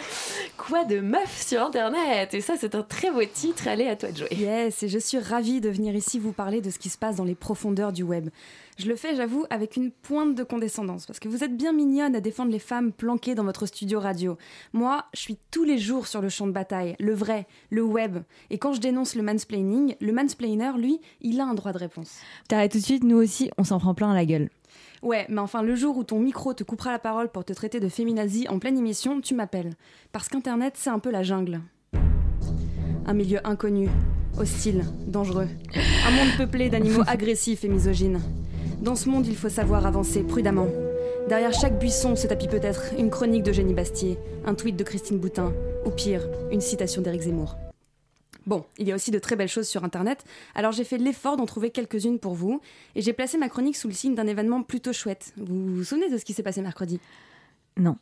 Quoi 0.56 0.84
de 0.84 1.00
meuf 1.00 1.42
sur 1.42 1.62
Internet? 1.62 2.34
Et 2.34 2.40
ça, 2.40 2.54
c'est 2.58 2.74
un 2.74 2.82
très 2.82 3.10
beau 3.10 3.24
titre. 3.24 3.68
Allez, 3.68 3.86
à 3.86 3.95
toi 3.96 4.10
de 4.10 4.16
jouer. 4.16 4.28
Yes, 4.32 4.82
et 4.82 4.88
je 4.88 4.98
suis 4.98 5.18
ravie 5.18 5.60
de 5.60 5.68
venir 5.68 5.94
ici 5.94 6.18
vous 6.18 6.32
parler 6.32 6.60
de 6.60 6.70
ce 6.70 6.78
qui 6.78 6.88
se 6.88 6.98
passe 6.98 7.16
dans 7.16 7.24
les 7.24 7.34
profondeurs 7.34 7.92
du 7.92 8.02
web. 8.02 8.30
Je 8.78 8.88
le 8.88 8.96
fais, 8.96 9.16
j'avoue, 9.16 9.46
avec 9.50 9.76
une 9.76 9.90
pointe 9.90 10.34
de 10.34 10.42
condescendance, 10.42 11.06
parce 11.06 11.18
que 11.18 11.28
vous 11.28 11.42
êtes 11.42 11.56
bien 11.56 11.72
mignonne 11.72 12.14
à 12.14 12.20
défendre 12.20 12.52
les 12.52 12.58
femmes 12.58 12.92
planquées 12.92 13.34
dans 13.34 13.44
votre 13.44 13.66
studio 13.66 13.98
radio. 14.00 14.36
Moi, 14.72 15.04
je 15.14 15.20
suis 15.20 15.38
tous 15.50 15.64
les 15.64 15.78
jours 15.78 16.06
sur 16.06 16.20
le 16.20 16.28
champ 16.28 16.46
de 16.46 16.52
bataille, 16.52 16.94
le 16.98 17.14
vrai, 17.14 17.46
le 17.70 17.82
web. 17.82 18.18
Et 18.50 18.58
quand 18.58 18.72
je 18.72 18.80
dénonce 18.80 19.14
le 19.14 19.22
mansplaining, 19.22 19.96
le 20.00 20.12
mansplainer, 20.12 20.72
lui, 20.76 21.00
il 21.22 21.40
a 21.40 21.46
un 21.46 21.54
droit 21.54 21.72
de 21.72 21.78
réponse. 21.78 22.18
T'arrêtes 22.48 22.72
tout 22.72 22.78
de 22.78 22.84
suite, 22.84 23.04
nous 23.04 23.16
aussi, 23.16 23.50
on 23.56 23.64
s'en 23.64 23.78
prend 23.78 23.94
plein 23.94 24.10
à 24.10 24.14
la 24.14 24.26
gueule. 24.26 24.50
Ouais, 25.02 25.26
mais 25.28 25.40
enfin, 25.40 25.62
le 25.62 25.74
jour 25.74 25.96
où 25.96 26.04
ton 26.04 26.18
micro 26.18 26.52
te 26.54 26.64
coupera 26.64 26.90
la 26.90 26.98
parole 26.98 27.30
pour 27.30 27.44
te 27.44 27.52
traiter 27.52 27.80
de 27.80 27.88
féminazie 27.88 28.48
en 28.48 28.58
pleine 28.58 28.78
émission, 28.78 29.20
tu 29.20 29.34
m'appelles. 29.34 29.74
Parce 30.12 30.28
qu'Internet, 30.28 30.74
c'est 30.76 30.90
un 30.90 30.98
peu 30.98 31.10
la 31.10 31.22
jungle. 31.22 31.60
Un 33.08 33.14
milieu 33.14 33.38
inconnu, 33.44 33.88
hostile, 34.36 34.84
dangereux. 35.06 35.46
Un 36.06 36.10
monde 36.10 36.36
peuplé 36.36 36.68
d'animaux 36.68 37.04
agressifs 37.06 37.62
et 37.62 37.68
misogynes. 37.68 38.20
Dans 38.82 38.96
ce 38.96 39.08
monde, 39.08 39.28
il 39.28 39.36
faut 39.36 39.48
savoir 39.48 39.86
avancer 39.86 40.24
prudemment. 40.24 40.66
Derrière 41.28 41.52
chaque 41.52 41.78
buisson 41.78 42.16
se 42.16 42.26
tapit 42.26 42.48
peut-être 42.48 42.94
une 42.98 43.10
chronique 43.10 43.44
de 43.44 43.52
Jenny 43.52 43.74
Bastier, 43.74 44.18
un 44.44 44.54
tweet 44.54 44.76
de 44.76 44.82
Christine 44.82 45.18
Boutin, 45.18 45.52
ou 45.84 45.90
pire, 45.90 46.26
une 46.50 46.60
citation 46.60 47.00
d'Éric 47.00 47.22
Zemmour. 47.22 47.56
Bon, 48.44 48.64
il 48.76 48.88
y 48.88 48.92
a 48.92 48.96
aussi 48.96 49.12
de 49.12 49.20
très 49.20 49.36
belles 49.36 49.48
choses 49.48 49.68
sur 49.68 49.84
Internet, 49.84 50.24
alors 50.56 50.72
j'ai 50.72 50.84
fait 50.84 50.98
l'effort 50.98 51.36
d'en 51.36 51.46
trouver 51.46 51.70
quelques-unes 51.70 52.18
pour 52.18 52.34
vous, 52.34 52.60
et 52.96 53.02
j'ai 53.02 53.12
placé 53.12 53.38
ma 53.38 53.48
chronique 53.48 53.76
sous 53.76 53.86
le 53.86 53.94
signe 53.94 54.16
d'un 54.16 54.26
événement 54.26 54.62
plutôt 54.62 54.92
chouette. 54.92 55.32
Vous 55.36 55.76
vous 55.76 55.84
souvenez 55.84 56.10
de 56.10 56.18
ce 56.18 56.24
qui 56.24 56.32
s'est 56.32 56.42
passé 56.42 56.60
mercredi? 56.60 56.98
Non. 57.76 57.96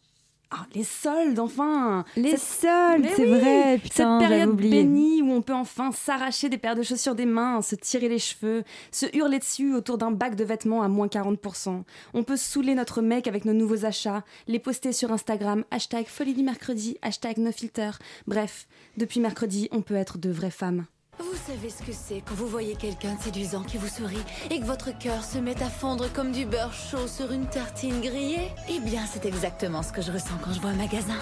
Ah, 0.50 0.66
les 0.74 0.84
soldes, 0.84 1.38
enfin 1.40 2.04
Les 2.16 2.36
Cette- 2.36 2.40
soldes, 2.40 3.08
c'est 3.16 3.22
oui, 3.24 3.40
vrai, 3.40 3.78
putain, 3.82 4.20
Cette 4.20 4.28
période 4.28 4.54
bénie 4.56 5.20
où 5.20 5.32
on 5.32 5.42
peut 5.42 5.52
enfin 5.54 5.90
s'arracher 5.90 6.48
des 6.48 6.58
paires 6.58 6.76
de 6.76 6.82
chaussures 6.84 7.16
des 7.16 7.26
mains, 7.26 7.60
se 7.60 7.74
tirer 7.74 8.08
les 8.08 8.20
cheveux, 8.20 8.62
se 8.92 9.06
hurler 9.16 9.40
dessus 9.40 9.74
autour 9.74 9.98
d'un 9.98 10.12
bac 10.12 10.36
de 10.36 10.44
vêtements 10.44 10.82
à 10.82 10.88
moins 10.88 11.08
40%. 11.08 11.82
On 12.12 12.22
peut 12.22 12.36
saouler 12.36 12.74
notre 12.76 13.02
mec 13.02 13.26
avec 13.26 13.44
nos 13.46 13.52
nouveaux 13.52 13.84
achats, 13.84 14.22
les 14.46 14.60
poster 14.60 14.92
sur 14.92 15.10
Instagram, 15.10 15.64
hashtag 15.72 16.06
folie 16.06 16.34
du 16.34 16.44
mercredi, 16.44 16.98
hashtag 17.02 17.38
no 17.38 17.50
filter. 17.50 17.90
Bref, 18.28 18.68
depuis 18.96 19.18
mercredi, 19.20 19.68
on 19.72 19.82
peut 19.82 19.96
être 19.96 20.18
de 20.18 20.30
vraies 20.30 20.50
femmes. 20.50 20.84
Vous 21.18 21.36
savez 21.46 21.70
ce 21.70 21.82
que 21.82 21.92
c'est 21.92 22.22
quand 22.26 22.34
vous 22.34 22.48
voyez 22.48 22.74
quelqu'un 22.74 23.16
séduisant 23.20 23.62
qui 23.62 23.76
vous 23.76 23.88
sourit 23.88 24.22
et 24.50 24.58
que 24.60 24.64
votre 24.64 24.96
cœur 24.98 25.24
se 25.24 25.38
met 25.38 25.62
à 25.62 25.70
fondre 25.70 26.12
comme 26.12 26.32
du 26.32 26.44
beurre 26.44 26.72
chaud 26.72 27.06
sur 27.06 27.32
une 27.32 27.46
tartine 27.46 28.00
grillée? 28.00 28.50
Eh 28.68 28.80
bien, 28.80 29.04
c'est 29.06 29.26
exactement 29.26 29.82
ce 29.82 29.92
que 29.92 30.02
je 30.02 30.12
ressens 30.12 30.38
quand 30.42 30.52
je 30.52 30.60
vois 30.60 30.70
un 30.70 30.76
magasin. 30.76 31.18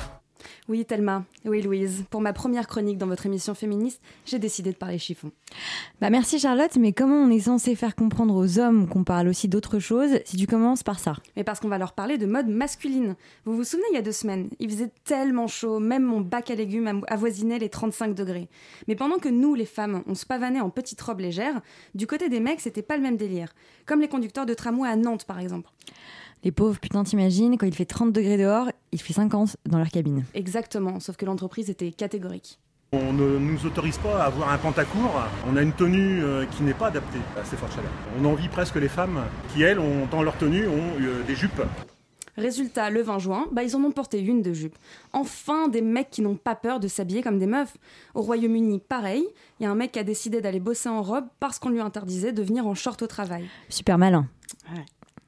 Oui, 0.69 0.85
Thelma. 0.85 1.25
Oui, 1.45 1.61
Louise. 1.61 2.05
Pour 2.09 2.21
ma 2.21 2.33
première 2.33 2.69
chronique 2.69 2.97
dans 2.97 3.09
votre 3.09 3.27
émission 3.27 3.53
féministe, 3.53 4.01
j'ai 4.25 4.39
décidé 4.39 4.71
de 4.71 4.77
parler 4.77 4.97
chiffon. 4.97 5.33
Bah 6.01 6.09
merci 6.09 6.39
Charlotte, 6.39 6.77
mais 6.77 6.93
comment 6.93 7.17
on 7.17 7.31
est 7.31 7.41
censé 7.41 7.75
faire 7.75 7.97
comprendre 7.97 8.37
aux 8.37 8.61
hommes 8.61 8.89
qu'on 8.89 9.03
parle 9.03 9.27
aussi 9.27 9.49
d'autre 9.49 9.81
chose 9.81 10.21
si 10.25 10.37
tu 10.37 10.47
commences 10.47 10.85
par 10.85 11.01
ça? 11.01 11.17
Mais 11.37 11.43
parce 11.43 11.59
qu'on 11.59 11.69
va 11.69 11.79
leur 11.79 11.95
parler 11.95 12.17
de 12.17 12.27
mode 12.27 12.47
masculine. 12.47 13.17
Vous 13.45 13.57
vous 13.57 13.65
souvenez, 13.65 13.87
il 13.91 13.97
y 13.97 13.99
a 13.99 14.03
deux 14.03 14.13
semaines, 14.13 14.51
il 14.61 14.71
faisait 14.71 14.93
tellement 15.05 15.49
chaud, 15.49 15.81
même 15.81 16.05
mon 16.05 16.21
bac 16.21 16.49
à 16.53 16.55
légumes 16.55 17.03
avoisinait 17.09 17.59
les 17.59 17.69
35 17.69 18.15
degrés. 18.15 18.49
Mais 18.87 18.95
pendant 18.95 19.19
que 19.19 19.29
nous, 19.29 19.57
les 19.57 19.67
femmes, 19.67 20.05
on 20.07 20.15
se 20.15 20.27
pavanait 20.27 20.61
en 20.61 20.71
petites 20.71 21.01
robes 21.03 21.21
légères, 21.21 21.61
du 21.97 22.07
côté 22.07 22.29
des 22.29 22.41
mecs, 22.41 22.61
c'était 22.61 22.83
pas 22.83 22.97
le 22.97 23.03
même 23.03 23.17
délire. 23.17 23.53
Comme 23.85 24.01
les 24.01 24.09
conducteurs 24.09 24.47
de 24.47 24.55
tramway 24.55 24.89
à 24.89 24.95
Nantes, 24.95 25.25
par 25.25 25.41
exemple. 25.41 25.69
Les 26.45 26.51
pauvres, 26.51 26.81
putain, 26.81 27.05
t'imagines, 27.05 27.57
quand 27.57 27.67
il 27.67 27.75
fait 27.75 27.85
30 27.85 28.13
degrés 28.13 28.37
dehors, 28.37 28.69
il 28.91 29.01
fait 29.01 29.13
50 29.13 29.57
dans 29.67 29.79
leur 29.79 29.89
cabine. 29.89 30.25
Exactement, 30.35 30.99
sauf 30.99 31.17
que 31.17 31.25
l'entreprise 31.25 31.71
était 31.71 31.93
catégorique. 31.93 32.59
On 32.93 33.13
ne 33.13 33.39
nous 33.39 33.65
autorise 33.65 33.97
pas 33.97 34.23
à 34.23 34.27
avoir 34.27 34.53
un 34.53 34.59
pantacourt. 34.59 35.23
On 35.49 35.57
a 35.57 35.63
une 35.63 35.73
tenue 35.73 36.23
euh, 36.23 36.45
qui 36.45 36.63
n'est 36.63 36.75
pas 36.75 36.89
adaptée 36.89 37.21
à 37.41 37.45
ces 37.45 37.57
fortes 37.57 37.75
chaleurs. 37.75 37.93
On 38.21 38.25
envie 38.25 38.49
presque 38.49 38.75
les 38.77 38.89
femmes 38.89 39.23
qui, 39.55 39.63
elles, 39.63 39.79
ont, 39.79 40.07
dans 40.11 40.23
leur 40.23 40.37
tenue, 40.37 40.67
ont 40.67 41.01
euh, 41.01 41.23
des 41.23 41.37
jupes. 41.37 41.63
Résultat, 42.37 42.91
le 42.91 43.03
20 43.03 43.19
juin, 43.19 43.47
bah 43.53 43.63
ils 43.63 43.77
en 43.77 43.85
ont 43.85 43.93
porté 43.93 44.21
une 44.21 44.43
de 44.43 44.53
jupe. 44.53 44.77
Enfin, 45.13 45.69
des 45.69 45.81
mecs 45.81 46.11
qui 46.11 46.23
n'ont 46.23 46.37
pas 46.37 46.55
peur 46.55 46.81
de 46.81 46.89
s'habiller 46.89 47.23
comme 47.23 47.39
des 47.39 47.47
meufs. 47.47 47.77
Au 48.15 48.23
Royaume-Uni, 48.23 48.81
pareil, 48.81 49.25
il 49.61 49.63
y 49.63 49.67
a 49.67 49.71
un 49.71 49.75
mec 49.75 49.93
qui 49.93 49.99
a 49.99 50.05
décidé 50.05 50.41
d'aller 50.41 50.61
bosser 50.61 50.89
en 50.89 51.03
robe 51.03 51.27
parce 51.41 51.59
qu'on 51.59 51.69
lui 51.71 51.81
interdisait 51.81 52.33
de 52.33 52.43
venir 52.43 52.67
en 52.67 52.75
short 52.75 53.01
au 53.01 53.07
travail. 53.07 53.49
Super 53.69 53.97
malin. 53.97 54.27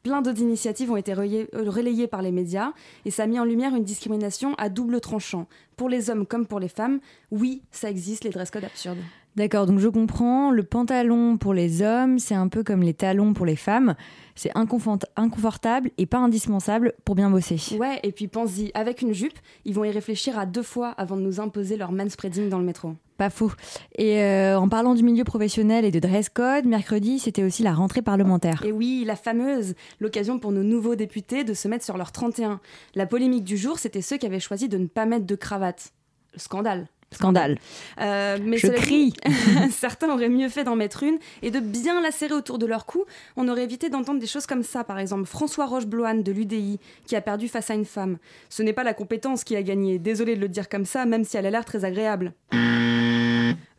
Plein 0.05 0.21
d'autres 0.21 0.43
initiatives 0.43 0.90
ont 0.93 0.97
été 0.99 1.14
relayées, 1.14 1.49
euh, 1.55 1.71
relayées 1.71 2.07
par 2.07 2.21
les 2.21 2.31
médias 2.31 2.73
et 3.07 3.11
ça 3.11 3.23
a 3.23 3.27
mis 3.27 3.40
en 3.40 3.45
lumière 3.47 3.75
une 3.75 3.85
discrimination 3.85 4.55
à 4.59 4.69
double 4.69 5.01
tranchant. 5.01 5.47
Pour 5.79 5.88
les 5.88 6.11
hommes 6.11 6.27
comme 6.27 6.47
pour 6.47 6.61
les 6.61 6.69
femmes, 6.69 7.01
oui, 7.31 7.62
ça 7.71 7.88
existe, 7.90 8.23
les 8.25 8.29
dress 8.31 8.51
codes 8.51 8.64
absurdes. 8.64 8.99
D'accord, 9.35 9.64
donc 9.64 9.79
je 9.79 9.88
comprends, 9.88 10.51
le 10.51 10.62
pantalon 10.62 11.38
pour 11.38 11.55
les 11.55 11.81
hommes, 11.81 12.19
c'est 12.19 12.35
un 12.35 12.49
peu 12.49 12.62
comme 12.62 12.83
les 12.83 12.93
talons 12.93 13.33
pour 13.33 13.47
les 13.47 13.57
femmes. 13.57 13.95
C'est 14.35 14.53
inconfort- 14.55 15.07
inconfortable 15.17 15.90
et 15.97 16.05
pas 16.05 16.19
indispensable 16.19 16.93
pour 17.07 17.14
bien 17.14 17.31
bosser. 17.31 17.59
Ouais, 17.79 17.99
et 18.03 18.12
puis 18.12 18.29
pense-y, 18.29 18.71
avec 18.75 19.01
une 19.01 19.14
jupe, 19.14 19.38
ils 19.64 19.73
vont 19.73 19.85
y 19.85 19.90
réfléchir 19.90 20.38
à 20.38 20.45
deux 20.45 20.62
fois 20.62 20.90
avant 20.90 21.17
de 21.17 21.23
nous 21.23 21.40
imposer 21.40 21.79
leur 21.79 21.93
manspreading 21.93 22.51
dans 22.51 22.59
le 22.59 22.64
métro. 22.67 22.95
Pas 23.16 23.31
faux. 23.31 23.53
Et 23.96 24.22
euh, 24.22 24.59
en 24.59 24.68
parlant 24.68 24.94
du 24.94 25.05
milieu 25.05 25.22
professionnel 25.22 25.85
et 25.85 25.92
de 25.92 26.00
dress 26.00 26.29
code, 26.29 26.64
mercredi, 26.64 27.20
c'était 27.20 27.44
aussi 27.44 27.62
la 27.62 27.72
rentrée 27.72 28.03
parlementaire. 28.03 28.62
Et 28.64 28.72
oui, 28.72 29.05
la 29.07 29.14
fameuse, 29.14 29.74
l'occasion 30.00 30.40
pour 30.40 30.50
nos 30.50 30.64
nouveaux 30.64 30.96
députés 30.96 31.44
de 31.44 31.55
se 31.55 31.68
mettre 31.68 31.85
sur 31.85 31.96
leur 31.96 32.11
31. 32.11 32.61
La 32.96 33.07
polémique 33.07 33.44
du 33.44 33.57
jour, 33.57 33.79
c'était 33.79 34.03
ceux 34.03 34.16
qui 34.16 34.27
avaient 34.27 34.40
choisi 34.40 34.68
de 34.68 34.79
ne 34.79 34.87
pas 34.87 35.07
mettre 35.07 35.27
de 35.27 35.37
cravate. 35.37 35.92
Scandale. 36.37 36.88
Scandale. 37.14 37.59
Euh, 38.00 38.38
mais 38.42 38.59
Je 38.59 38.68
crie. 38.68 39.12
dit, 39.12 39.33
certains 39.70 40.12
auraient 40.12 40.29
mieux 40.29 40.48
fait 40.48 40.64
d'en 40.64 40.77
mettre 40.77 41.03
une 41.03 41.18
et 41.42 41.50
de 41.50 41.61
bien 41.61 42.00
la 42.00 42.11
serrer 42.11 42.35
autour 42.35 42.59
de 42.59 42.66
leur 42.66 42.87
cou. 42.87 43.05
On 43.37 43.48
aurait 43.48 43.64
évité 43.64 43.88
d'entendre 43.88 44.20
des 44.20 44.27
choses 44.27 44.46
comme 44.46 44.62
ça, 44.62 44.85
par 44.85 44.98
exemple 44.98 45.27
François 45.27 45.66
Roche-Bloane 45.66 46.22
de 46.22 46.33
l'UDI 46.33 46.81
qui 47.07 47.16
a 47.16 47.20
perdu 47.20 47.48
face 47.48 47.70
à 47.70 47.74
une 47.74 47.85
femme. 47.85 48.18
Ce 48.48 48.62
n'est 48.62 48.72
pas 48.72 48.85
la 48.85 48.94
compétence 48.94 49.44
qui 49.44 49.57
a 49.57 49.62
gagné, 49.62 49.98
désolé 49.98 50.37
de 50.37 50.40
le 50.40 50.48
dire 50.48 50.68
comme 50.68 50.85
ça, 50.85 51.07
même 51.07 51.24
si 51.24 51.37
elle 51.37 51.46
a 51.46 51.50
l'air 51.50 51.64
très 51.64 51.85
agréable. 51.85 52.33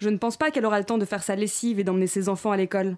Je 0.06 0.12
ne 0.12 0.18
pense 0.18 0.38
pas 0.38 0.52
qu'elle 0.52 0.68
aura 0.68 0.78
le 0.78 0.86
temps 0.86 1.00
de 1.00 1.06
faire 1.06 1.24
sa 1.24 1.36
lessive 1.36 1.80
et 1.80 1.84
d'emmener 1.84 2.06
ses 2.06 2.30
enfants 2.30 2.52
à 2.52 2.58
l'école. 2.58 2.96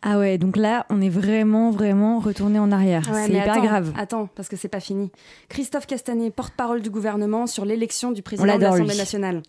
Ah 0.00 0.16
ouais, 0.16 0.38
donc 0.38 0.56
là, 0.56 0.86
on 0.90 1.00
est 1.00 1.08
vraiment, 1.08 1.72
vraiment 1.72 2.20
retourné 2.20 2.60
en 2.60 2.70
arrière. 2.70 3.02
Ouais, 3.12 3.26
c'est 3.26 3.32
hyper 3.32 3.54
attends, 3.54 3.64
grave. 3.64 3.92
Attends, 3.98 4.28
parce 4.32 4.48
que 4.48 4.54
c'est 4.54 4.68
pas 4.68 4.78
fini. 4.78 5.10
Christophe 5.48 5.88
Castanet, 5.88 6.30
porte-parole 6.30 6.82
du 6.82 6.90
gouvernement 6.90 7.48
sur 7.48 7.64
l'élection 7.64 8.12
du 8.12 8.22
président 8.22 8.56
de 8.56 8.62
l'Assemblée 8.62 8.96
nationale. 8.96 9.42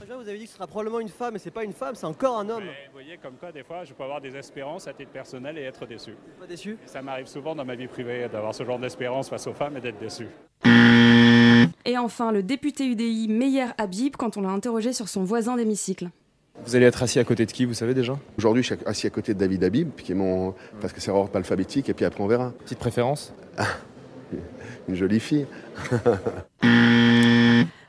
Déjà, 0.00 0.16
vous 0.16 0.28
avez 0.28 0.38
dit 0.38 0.44
que 0.44 0.50
ce 0.50 0.54
sera 0.54 0.68
probablement 0.68 1.00
une 1.00 1.08
femme, 1.08 1.32
mais 1.32 1.40
c'est 1.40 1.50
pas 1.50 1.64
une 1.64 1.72
femme, 1.72 1.96
c'est 1.96 2.06
encore 2.06 2.38
un 2.38 2.48
homme. 2.48 2.62
Vous 2.62 2.92
voyez, 2.92 3.18
comme 3.20 3.34
quoi, 3.34 3.50
des 3.50 3.64
fois, 3.64 3.82
je 3.82 3.92
peux 3.92 4.04
avoir 4.04 4.20
des 4.20 4.36
espérances 4.36 4.86
à 4.86 4.92
titre 4.92 5.10
personnel 5.10 5.58
et 5.58 5.62
être 5.62 5.84
déçu. 5.84 6.12
Pas 6.38 6.46
déçu 6.46 6.78
Ça 6.86 7.02
m'arrive 7.02 7.26
souvent 7.26 7.56
dans 7.56 7.64
ma 7.64 7.74
vie 7.74 7.88
privée 7.88 8.28
d'avoir 8.32 8.54
ce 8.54 8.64
genre 8.64 8.78
d'espérance 8.78 9.28
face 9.28 9.48
aux 9.48 9.54
femmes 9.54 9.76
et 9.76 9.80
d'être 9.80 9.98
déçu. 9.98 10.28
Et 11.84 11.98
enfin, 11.98 12.32
le 12.32 12.42
député 12.42 12.86
UDI 12.86 13.28
Meyer 13.28 13.66
Habib 13.78 14.16
quand 14.16 14.36
on 14.36 14.42
l'a 14.42 14.50
interrogé 14.50 14.92
sur 14.92 15.08
son 15.08 15.24
voisin 15.24 15.56
d'hémicycle. 15.56 16.10
Vous 16.64 16.74
allez 16.74 16.86
être 16.86 17.02
assis 17.02 17.18
à 17.18 17.24
côté 17.24 17.44
de 17.44 17.52
qui, 17.52 17.64
vous 17.64 17.74
savez 17.74 17.92
déjà? 17.92 18.18
Aujourd'hui, 18.38 18.62
je 18.62 18.74
suis 18.74 18.84
assis 18.86 19.06
à 19.06 19.10
côté 19.10 19.34
de 19.34 19.38
David 19.38 19.62
Habib, 19.62 19.90
qui 19.96 20.12
est 20.12 20.14
mon... 20.14 20.54
parce 20.80 20.92
que 20.92 21.00
c'est 21.00 21.10
ordre 21.10 21.36
alphabétique, 21.36 21.88
et 21.88 21.94
puis 21.94 22.04
après 22.04 22.22
on 22.22 22.26
verra. 22.26 22.52
Petite 22.64 22.78
préférence? 22.78 23.34
Une 24.88 24.94
jolie 24.94 25.20
fille. 25.20 25.46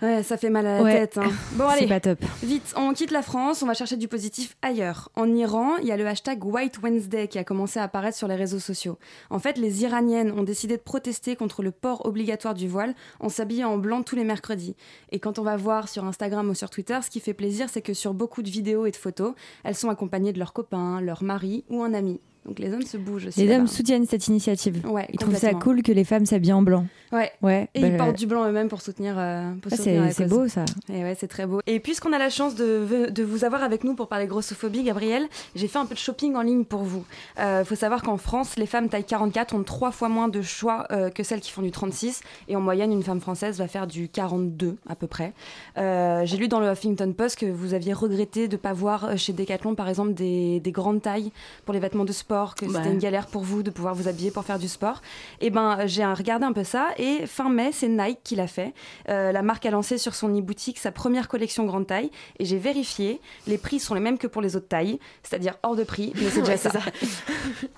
Ouais, 0.01 0.21
ça 0.23 0.37
fait 0.37 0.49
mal 0.49 0.65
à 0.67 0.77
la 0.77 0.83
Ouais. 0.83 0.93
tête. 0.93 1.17
hein. 1.17 1.29
Bon, 1.53 1.65
C'est 1.69 1.77
allez, 1.79 1.87
pas 1.87 1.99
top. 1.99 2.19
vite, 2.43 2.73
on 2.77 2.93
quitte 2.93 3.11
la 3.11 3.21
France, 3.21 3.63
on 3.63 3.65
va 3.65 3.73
chercher 3.73 3.97
du 3.97 4.07
positif 4.07 4.55
ailleurs. 4.61 5.09
En 5.15 5.33
Iran, 5.35 5.77
il 5.77 5.87
y 5.87 5.91
a 5.91 5.97
le 5.97 6.05
hashtag 6.05 6.43
White 6.45 6.79
Wednesday 6.83 7.27
qui 7.27 7.39
a 7.39 7.43
commencé 7.43 7.79
à 7.79 7.83
apparaître 7.83 8.17
sur 8.17 8.27
les 8.27 8.35
réseaux 8.35 8.59
sociaux. 8.59 8.97
En 9.29 9.39
fait, 9.39 9.57
les 9.57 9.83
Iraniennes 9.83 10.31
ont 10.31 10.43
décidé 10.43 10.77
de 10.77 10.81
protester 10.81 11.35
contre 11.35 11.63
le 11.63 11.71
port 11.71 12.05
obligatoire 12.05 12.53
du 12.53 12.67
voile 12.67 12.93
en 13.19 13.29
s'habillant 13.29 13.71
en 13.71 13.77
blanc 13.77 14.03
tous 14.03 14.15
les 14.15 14.23
mercredis. 14.23 14.75
Et 15.11 15.19
quand 15.19 15.39
on 15.39 15.43
va 15.43 15.57
voir 15.57 15.89
sur 15.89 16.05
Instagram 16.05 16.47
ou 16.49 16.53
sur 16.53 16.69
Twitter, 16.69 16.99
ce 17.03 17.09
qui 17.09 17.19
fait 17.19 17.33
plaisir, 17.33 17.67
c'est 17.69 17.81
que 17.81 17.93
sur 17.93 18.13
beaucoup 18.13 18.43
de 18.43 18.49
vidéos 18.49 18.85
et 18.85 18.91
de 18.91 18.95
photos, 18.97 19.33
elles 19.63 19.75
sont 19.75 19.89
accompagnées 19.89 20.33
de 20.33 20.39
leurs 20.39 20.53
copains, 20.53 21.01
leur 21.01 21.23
mari 21.23 21.63
ou 21.69 21.81
un 21.83 21.93
ami. 21.93 22.19
Donc 22.47 22.59
les 22.59 22.73
hommes 22.73 22.81
se 22.81 22.97
bougent 22.97 23.27
aussi. 23.27 23.45
Les 23.45 23.55
hommes 23.55 23.67
soutiennent 23.67 24.05
cette 24.05 24.27
initiative. 24.27 24.81
Ouais, 24.87 25.07
Ils 25.11 25.19
trouvent 25.19 25.35
ça 25.35 25.53
cool 25.53 25.83
que 25.83 25.91
les 25.91 26.03
femmes 26.03 26.25
s'habillent 26.25 26.53
en 26.53 26.61
blanc. 26.61 26.85
Ouais. 27.11 27.31
Ouais. 27.41 27.69
Et 27.73 27.81
bah, 27.81 27.87
ils 27.87 27.97
portent 27.97 28.17
du 28.17 28.25
blanc 28.25 28.45
eux-mêmes 28.47 28.67
pour 28.69 28.81
soutenir, 28.81 29.15
euh, 29.17 29.51
ah, 29.71 29.75
c'est 30.11 30.27
beau 30.27 30.47
ça. 30.47 30.65
Et 30.89 31.03
ouais, 31.03 31.15
c'est 31.19 31.27
très 31.27 31.45
beau. 31.45 31.59
Et 31.67 31.79
puisqu'on 31.79 32.13
a 32.13 32.17
la 32.17 32.29
chance 32.29 32.55
de, 32.55 33.09
de 33.09 33.23
vous 33.23 33.43
avoir 33.45 33.63
avec 33.63 33.83
nous 33.83 33.95
pour 33.95 34.07
parler 34.07 34.27
grossophobie, 34.27 34.83
Gabriel, 34.83 35.27
j'ai 35.55 35.67
fait 35.67 35.79
un 35.79 35.85
peu 35.85 35.93
de 35.93 35.99
shopping 35.99 36.35
en 36.35 36.41
ligne 36.41 36.65
pour 36.65 36.83
vous. 36.83 37.05
Il 37.37 37.65
faut 37.65 37.75
savoir 37.75 38.01
qu'en 38.01 38.17
France, 38.17 38.55
les 38.57 38.65
femmes 38.65 38.89
taille 38.89 39.03
44 39.03 39.55
ont 39.55 39.63
trois 39.63 39.91
fois 39.91 40.09
moins 40.09 40.27
de 40.27 40.41
choix 40.41 40.85
euh, 40.91 41.09
que 41.09 41.23
celles 41.23 41.41
qui 41.41 41.51
font 41.51 41.61
du 41.61 41.71
36. 41.71 42.21
Et 42.47 42.55
en 42.55 42.61
moyenne, 42.61 42.91
une 42.91 43.03
femme 43.03 43.21
française 43.21 43.57
va 43.57 43.67
faire 43.67 43.87
du 43.87 44.09
42 44.09 44.75
à 44.87 44.95
peu 44.95 45.07
près. 45.07 45.33
Euh, 45.77 46.25
j'ai 46.25 46.37
lu 46.37 46.47
dans 46.47 46.59
le 46.59 46.71
Huffington 46.71 47.13
Post 47.13 47.39
que 47.39 47.45
vous 47.45 47.73
aviez 47.73 47.93
regretté 47.93 48.47
de 48.47 48.53
ne 48.53 48.57
pas 48.57 48.73
voir 48.73 49.05
euh, 49.05 49.17
chez 49.17 49.33
Decathlon, 49.33 49.75
par 49.75 49.89
exemple, 49.89 50.13
des, 50.13 50.59
des 50.59 50.71
grandes 50.71 51.01
tailles 51.01 51.31
pour 51.65 51.73
les 51.73 51.79
vêtements 51.79 52.05
de 52.05 52.11
sport, 52.11 52.36
que 52.55 52.65
c'était 52.67 52.79
Ouais. 52.79 52.91
une 52.91 52.99
galère 52.99 53.27
pour 53.27 53.43
vous 53.43 53.63
de 53.63 53.69
pouvoir 53.71 53.93
vous 53.95 54.07
habiller 54.07 54.31
pour 54.31 54.43
faire 54.45 54.59
du 54.59 54.67
sport. 54.67 55.01
Et 55.41 55.49
ben, 55.49 55.85
j'ai 55.87 56.05
regardé 56.05 56.45
un 56.45 56.53
peu 56.53 56.63
ça. 56.63 56.89
Et 56.97 57.25
fin 57.27 57.49
mai, 57.49 57.71
c'est 57.73 57.87
Nike 57.87 58.19
qui 58.23 58.35
l'a 58.35 58.47
fait. 58.47 58.73
Euh, 59.09 59.31
la 59.31 59.41
marque 59.41 59.65
a 59.65 59.71
lancé 59.71 59.97
sur 59.97 60.15
son 60.15 60.29
e-boutique 60.29 60.77
sa 60.79 60.91
première 60.91 61.27
collection 61.27 61.65
grande 61.65 61.87
taille. 61.87 62.11
Et 62.39 62.45
j'ai 62.45 62.57
vérifié, 62.57 63.19
les 63.47 63.57
prix 63.57 63.79
sont 63.79 63.93
les 63.93 64.01
mêmes 64.01 64.17
que 64.17 64.27
pour 64.27 64.41
les 64.41 64.55
autres 64.55 64.67
tailles, 64.67 64.99
c'est-à-dire 65.23 65.55
hors 65.63 65.75
de 65.75 65.83
prix, 65.83 66.13
mais 66.15 66.29
c'est 66.29 66.39
déjà 66.41 66.51
Ouais, 66.51 66.57
ça. 66.57 66.71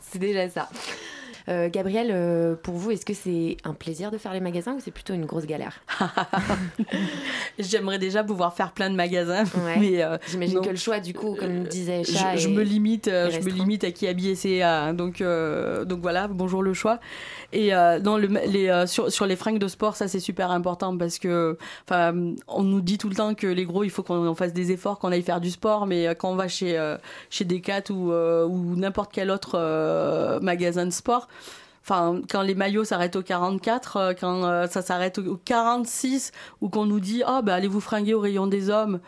c'est 0.01 0.19
déjà 0.19 0.49
ça. 0.49 0.69
Euh, 1.49 1.69
Gabriel, 1.69 2.09
euh, 2.11 2.55
pour 2.55 2.75
vous, 2.75 2.91
est-ce 2.91 3.05
que 3.05 3.13
c'est 3.13 3.57
un 3.63 3.73
plaisir 3.73 4.11
de 4.11 4.17
faire 4.17 4.33
les 4.33 4.39
magasins 4.39 4.73
ou 4.73 4.79
c'est 4.79 4.91
plutôt 4.91 5.13
une 5.13 5.25
grosse 5.25 5.45
galère 5.45 5.81
J'aimerais 7.59 7.97
déjà 7.97 8.23
pouvoir 8.23 8.53
faire 8.55 8.71
plein 8.71 8.89
de 8.89 8.95
magasins. 8.95 9.45
Ouais. 9.65 9.77
Mais 9.79 10.03
euh, 10.03 10.17
J'imagine 10.27 10.61
que 10.61 10.69
le 10.69 10.75
choix, 10.75 10.99
du 10.99 11.13
coup, 11.13 11.35
comme 11.35 11.63
disait 11.63 12.03
je, 12.03 12.11
Chat, 12.11 12.35
je 12.35 12.49
me 12.49 12.61
limite, 12.61 13.07
euh, 13.07 13.31
je 13.31 13.39
me 13.39 13.49
limite 13.49 13.83
à 13.83 13.91
qui 13.91 14.07
habiller 14.07 14.35
c'est 14.35 14.63
euh, 14.63 14.93
donc 14.93 15.21
euh, 15.21 15.85
donc 15.85 16.01
voilà, 16.01 16.27
bonjour 16.27 16.61
le 16.61 16.73
choix. 16.73 16.99
Et 17.51 17.73
euh, 17.73 17.99
dans 17.99 18.17
le, 18.17 18.27
les, 18.27 18.69
euh, 18.69 18.85
sur, 18.85 19.11
sur 19.11 19.25
les 19.25 19.35
fringues 19.35 19.59
de 19.59 19.67
sport, 19.67 19.95
ça 19.95 20.07
c'est 20.07 20.19
super 20.19 20.51
important 20.51 20.97
parce 20.97 21.17
que 21.19 21.57
on 21.89 22.63
nous 22.63 22.81
dit 22.81 22.97
tout 22.97 23.09
le 23.09 23.15
temps 23.15 23.33
que 23.33 23.47
les 23.47 23.65
gros 23.65 23.83
il 23.83 23.89
faut 23.89 24.03
qu'on 24.03 24.35
fasse 24.35 24.53
des 24.53 24.71
efforts, 24.71 24.99
qu'on 24.99 25.11
aille 25.11 25.23
faire 25.23 25.41
du 25.41 25.49
sport, 25.49 25.87
mais 25.87 26.07
euh, 26.07 26.13
quand 26.13 26.29
on 26.29 26.35
va 26.35 26.47
chez 26.47 26.77
euh, 26.77 26.97
chez 27.29 27.45
Decat 27.45 27.91
ou 27.91 28.11
ou 28.11 28.75
n'importe 28.75 29.11
quel 29.13 29.31
autre 29.31 30.39
magasin 30.41 30.85
de 30.85 30.91
sport. 30.91 31.27
Enfin, 31.89 32.21
quand 32.29 32.43
les 32.43 32.53
maillots 32.53 32.83
s'arrêtent 32.83 33.15
au 33.15 33.23
44, 33.23 33.97
euh, 33.97 34.13
quand 34.13 34.43
euh, 34.43 34.67
ça 34.67 34.83
s'arrête 34.83 35.17
au, 35.17 35.25
au 35.25 35.37
46, 35.37 36.31
ou 36.61 36.69
qu'on 36.69 36.85
nous 36.85 36.99
dit, 36.99 37.23
oh, 37.27 37.39
bah, 37.43 37.55
allez 37.55 37.67
vous 37.67 37.79
fringuer 37.79 38.13
au 38.13 38.19
rayon 38.19 38.45
des 38.45 38.69
hommes. 38.69 38.99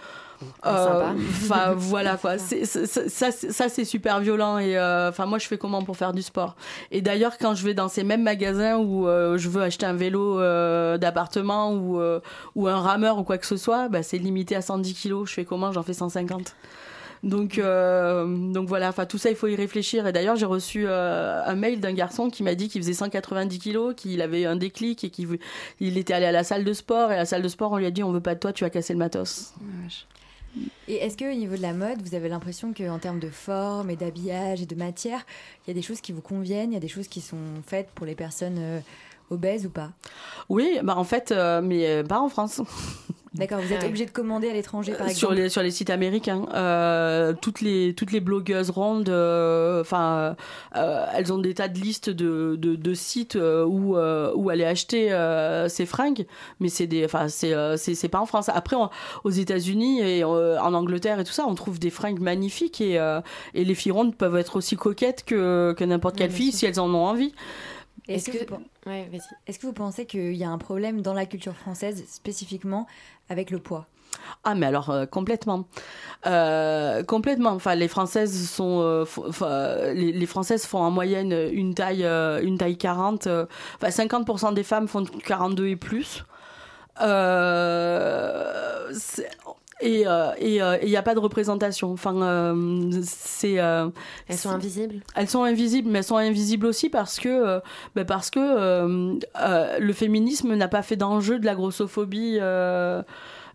Enfin, 0.63 1.73
voilà 1.75 2.17
quoi. 2.17 2.38
Ça, 2.38 3.32
c'est- 3.32 3.51
ça, 3.51 3.69
c'est 3.69 3.86
super 3.86 4.19
violent. 4.19 4.58
Et 4.58 4.77
euh, 4.77 5.10
enfin, 5.10 5.25
moi, 5.25 5.38
je 5.39 5.47
fais 5.47 5.58
comment 5.58 5.82
pour 5.84 5.97
faire 5.97 6.13
du 6.13 6.21
sport? 6.21 6.56
Et 6.91 7.01
d'ailleurs, 7.01 7.38
quand 7.38 7.56
je 7.56 7.63
vais 7.65 7.73
dans 7.73 7.88
ces 7.88 8.04
mêmes 8.04 8.23
magasins 8.23 8.77
où 8.77 9.08
euh, 9.08 9.38
je 9.38 9.49
veux 9.49 9.62
acheter 9.62 9.86
un 9.86 9.93
vélo 9.93 10.39
euh, 10.39 10.97
d'appartement 10.97 11.73
ou, 11.73 11.99
euh, 11.99 12.19
ou 12.56 12.67
un 12.67 12.80
rameur 12.80 13.17
ou 13.17 13.23
quoi 13.23 13.38
que 13.38 13.45
ce 13.45 13.58
soit, 13.58 13.89
bah, 13.89 14.04
c'est 14.04 14.17
limité 14.17 14.56
à 14.56 14.62
110 14.62 14.93
kilos. 14.93 15.30
Je 15.30 15.34
fais 15.34 15.45
comment? 15.45 15.71
J'en 15.71 15.84
fais 15.84 15.93
150. 15.93 16.56
Donc, 17.23 17.60
euh, 17.60 18.25
donc 18.51 18.67
voilà, 18.67 18.89
enfin 18.89 19.06
tout 19.06 19.19
ça, 19.19 19.30
il 19.30 19.36
faut 19.36 19.45
y 19.45 19.56
réfléchir. 19.56 20.08
Et 20.08 20.12
d'ailleurs, 20.12 20.38
j'ai 20.38 20.47
reçu 20.47 20.86
euh, 20.88 21.39
un 21.45 21.54
mail 21.54 21.80
d'un 21.80 21.93
garçon 21.93 22.32
qui 22.32 22.41
m'a 22.41 22.56
dit 22.56 22.67
qu'il 22.67 22.82
faisait 22.82 22.93
190 22.93 23.60
kilos, 23.60 23.93
qu'il 23.95 24.23
avait 24.23 24.45
un 24.47 24.56
déclic 24.56 25.04
et 25.04 25.12
qu'il 25.12 25.27
il 25.80 25.99
était 25.99 26.13
allé 26.15 26.25
à 26.25 26.32
la 26.32 26.43
salle 26.43 26.63
de 26.63 26.73
sport. 26.73 27.12
Et 27.12 27.13
à 27.13 27.17
la 27.17 27.25
salle 27.25 27.43
de 27.43 27.47
sport, 27.47 27.73
on 27.73 27.77
lui 27.77 27.86
a 27.86 27.91
dit 27.91 28.01
on 28.04 28.12
veut 28.12 28.21
pas 28.21 28.34
de 28.34 28.39
toi, 28.39 28.51
tu 28.54 28.63
vas 28.63 28.71
casser 28.71 28.93
le 28.93 28.99
matos. 28.99 29.54
Et 30.88 30.96
est-ce 30.96 31.18
qu'au 31.18 31.32
niveau 31.34 31.56
de 31.56 31.62
la 31.62 31.74
mode, 31.74 32.02
vous 32.02 32.16
avez 32.16 32.28
l'impression 32.30 32.74
qu'en 32.74 33.00
termes 33.00 33.20
de 33.20 33.30
forme 33.30 33.90
et 33.90 33.96
d'habillage 33.96 34.62
et 34.62 34.66
de 34.66 34.76
matière, 34.76 35.26
il 35.66 35.70
y 35.70 35.72
a 35.72 35.74
des 35.74 35.82
choses 35.82 36.02
qui 36.02 36.12
vous 36.12 36.22
conviennent, 36.22 36.72
il 36.72 36.74
y 36.74 36.78
a 36.78 36.82
des 36.82 36.88
choses 36.88 37.08
qui 37.08 37.22
sont 37.22 37.38
faites 37.66 37.90
pour 37.96 38.06
les 38.06 38.16
personnes 38.16 38.58
euh, 38.60 38.80
obèses 39.30 39.66
ou 39.66 39.70
pas? 39.70 39.92
Oui, 40.50 40.80
bah 40.84 40.98
en 40.98 41.04
fait, 41.04 41.32
euh, 41.32 41.62
mais 41.62 42.04
pas 42.04 42.20
en 42.20 42.30
France. 42.30 42.62
D'accord, 43.34 43.62
vous 43.62 43.72
êtes 43.72 43.86
obligé 43.86 44.06
de 44.06 44.12
commander 44.12 44.50
à 44.50 44.54
l'étranger 44.54 44.91
par 44.91 45.08
Euh, 45.08 45.10
sur 45.12 45.30
exemple 45.30 45.36
les 45.44 45.50
sur 45.50 45.62
les 45.62 45.72
sites 45.72 45.89
américains. 45.89 46.46
Euh, 46.54 47.32
toutes 47.41 47.62
les 47.62 47.94
toutes 47.96 48.12
les 48.12 48.20
blogueuses 48.20 48.70
rondes 48.72 49.08
euh, 49.08 49.80
enfin 49.80 50.36
euh, 50.76 51.06
elles 51.15 51.32
ont 51.32 51.38
des 51.38 51.54
tas 51.54 51.70
de 51.70 51.80
listes 51.80 52.10
de, 52.10 52.58
de, 52.60 52.76
de 52.76 52.94
sites 52.94 53.36
où 53.36 53.96
où 53.96 54.50
aller 54.50 54.65
acheter 54.65 55.10
ces 55.70 55.86
fringues. 55.86 56.26
Mais 56.60 56.67
c'est 56.67 56.88
des 56.88 57.06
enfin 57.06 57.30
c'est 57.30 57.54
c'est 57.78 58.10
pas 58.10 58.20
en 58.20 58.26
France. 58.26 58.50
Après 58.50 58.76
on- 58.76 58.89
aux 59.24 59.30
États-Unis 59.30 60.02
et 60.02 60.26
en 60.26 60.74
Angleterre 60.74 61.22
et 61.22 61.24
tout 61.24 61.32
ça 61.32 61.46
on 61.48 61.56
trouve 61.56 61.80
des 61.80 61.89
fringues 61.89 62.20
magnifiques 62.20 62.82
et 62.82 62.96
et 63.54 63.63
les 63.63 63.76
filles 63.76 63.94
rondes 63.94 64.13
peuvent 64.17 64.36
être 64.36 64.58
aussi 64.58 64.76
coquettes 64.76 65.24
que 65.24 65.74
que 65.78 65.86
n'importe 65.86 66.17
quelle 66.17 66.32
fille 66.32 66.52
si 66.52 66.65
elles 66.65 66.82
en 66.82 66.94
ont 66.94 67.06
envie. 67.06 67.34
Est-ce 68.08 68.30
que, 68.32 68.44
que- 68.44 68.50
vous, 68.56 68.60
Ouais, 68.88 69.08
est-ce 69.46 69.60
que 69.60 69.67
vous 69.67 69.74
pensez 69.74 70.06
qu'il 70.08 70.34
y 70.36 70.44
a 70.44 70.50
un 70.50 70.58
problème 70.58 71.02
dans 71.04 71.13
la 71.13 71.28
culture 71.28 71.56
française 71.56 72.04
spécifiquement 72.10 72.88
avec 73.32 73.50
le 73.50 73.60
poids 73.60 73.88
Ah 74.44 74.56
mais 74.56 74.65
alors 74.67 74.89
euh, 74.89 75.06
complètement, 75.06 75.65
Euh, 76.28 77.04
complètement. 77.04 77.52
Enfin 77.52 77.74
les 77.76 77.88
françaises 77.88 78.48
sont, 78.50 78.82
euh, 78.82 79.94
les, 79.94 80.26
françaises 80.28 80.65
font 80.65 80.80
en 80.80 80.91
moyenne 80.91 81.32
une 81.52 81.74
taille, 81.74 82.06
une 82.06 82.58
taille 82.58 82.78
40. 82.78 83.26
euh, 83.28 83.46
Enfin 83.82 83.89
50% 83.89 84.54
des 84.54 84.63
femmes 84.63 84.88
font 84.88 85.04
42 85.06 85.67
et 85.67 85.76
plus. 85.76 86.24
Et 89.82 90.08
euh, 90.08 90.32
et 90.38 90.62
euh, 90.62 90.78
il 90.82 90.89
n'y 90.89 90.98
a 90.98 91.02
pas 91.02 91.13
de 91.15 91.20
représentation. 91.20 91.91
Enfin 91.91 92.22
euh, 92.22 92.89
c'est. 93.04 93.60
euh, 93.60 93.89
Elles 94.28 94.38
sont 94.38 94.50
invisibles 94.50 95.02
elles 95.15 95.28
sont 95.30 95.44
invisibles, 95.44 95.89
mais 95.89 96.00
elles 96.00 96.04
sont 96.06 96.17
invisibles 96.17 96.65
aussi 96.65 96.89
parce 96.89 97.20
que, 97.20 97.30
euh, 97.30 97.60
ben 97.96 98.06
parce 98.06 98.30
que 98.30 98.39
euh, 98.39 99.15
euh, 99.41 99.78
le 99.80 99.94
féminisme 99.94 100.54
n'a 100.56 100.67
pas 100.67 100.82
fait 100.82 100.96
d'enjeu 100.96 101.39
de 101.39 101.46
la 101.46 101.56
grossophobie. 101.56 102.39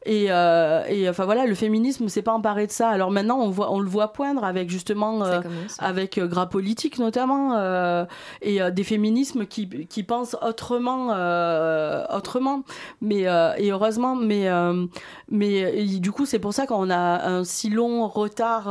Et, 0.06 0.26
euh, 0.30 0.84
et 0.88 1.08
enfin 1.08 1.24
voilà, 1.24 1.46
le 1.46 1.54
féminisme 1.54 2.08
s'est 2.08 2.22
pas 2.22 2.32
emparé 2.32 2.66
de 2.66 2.72
ça. 2.72 2.88
Alors 2.88 3.10
maintenant, 3.10 3.38
on, 3.40 3.50
voit, 3.50 3.72
on 3.72 3.80
le 3.80 3.88
voit 3.88 4.12
poindre 4.12 4.44
avec 4.44 4.70
justement, 4.70 5.24
euh, 5.24 5.40
avec 5.78 6.18
euh, 6.18 6.26
Gras 6.26 6.46
Politique 6.46 6.98
notamment, 6.98 7.56
euh, 7.56 8.04
et 8.42 8.62
euh, 8.62 8.70
des 8.70 8.84
féminismes 8.84 9.46
qui, 9.46 9.68
qui 9.68 10.02
pensent 10.02 10.36
autrement, 10.40 11.08
euh, 11.10 12.04
autrement. 12.14 12.62
Mais 13.00 13.26
euh, 13.26 13.52
et 13.58 13.70
heureusement, 13.70 14.14
mais 14.14 14.48
euh, 14.48 14.86
mais 15.30 15.54
et 15.54 15.98
du 15.98 16.12
coup, 16.12 16.26
c'est 16.26 16.38
pour 16.38 16.54
ça 16.54 16.66
qu'on 16.66 16.90
a 16.90 17.26
un 17.26 17.44
si 17.44 17.70
long 17.70 18.06
retard. 18.08 18.68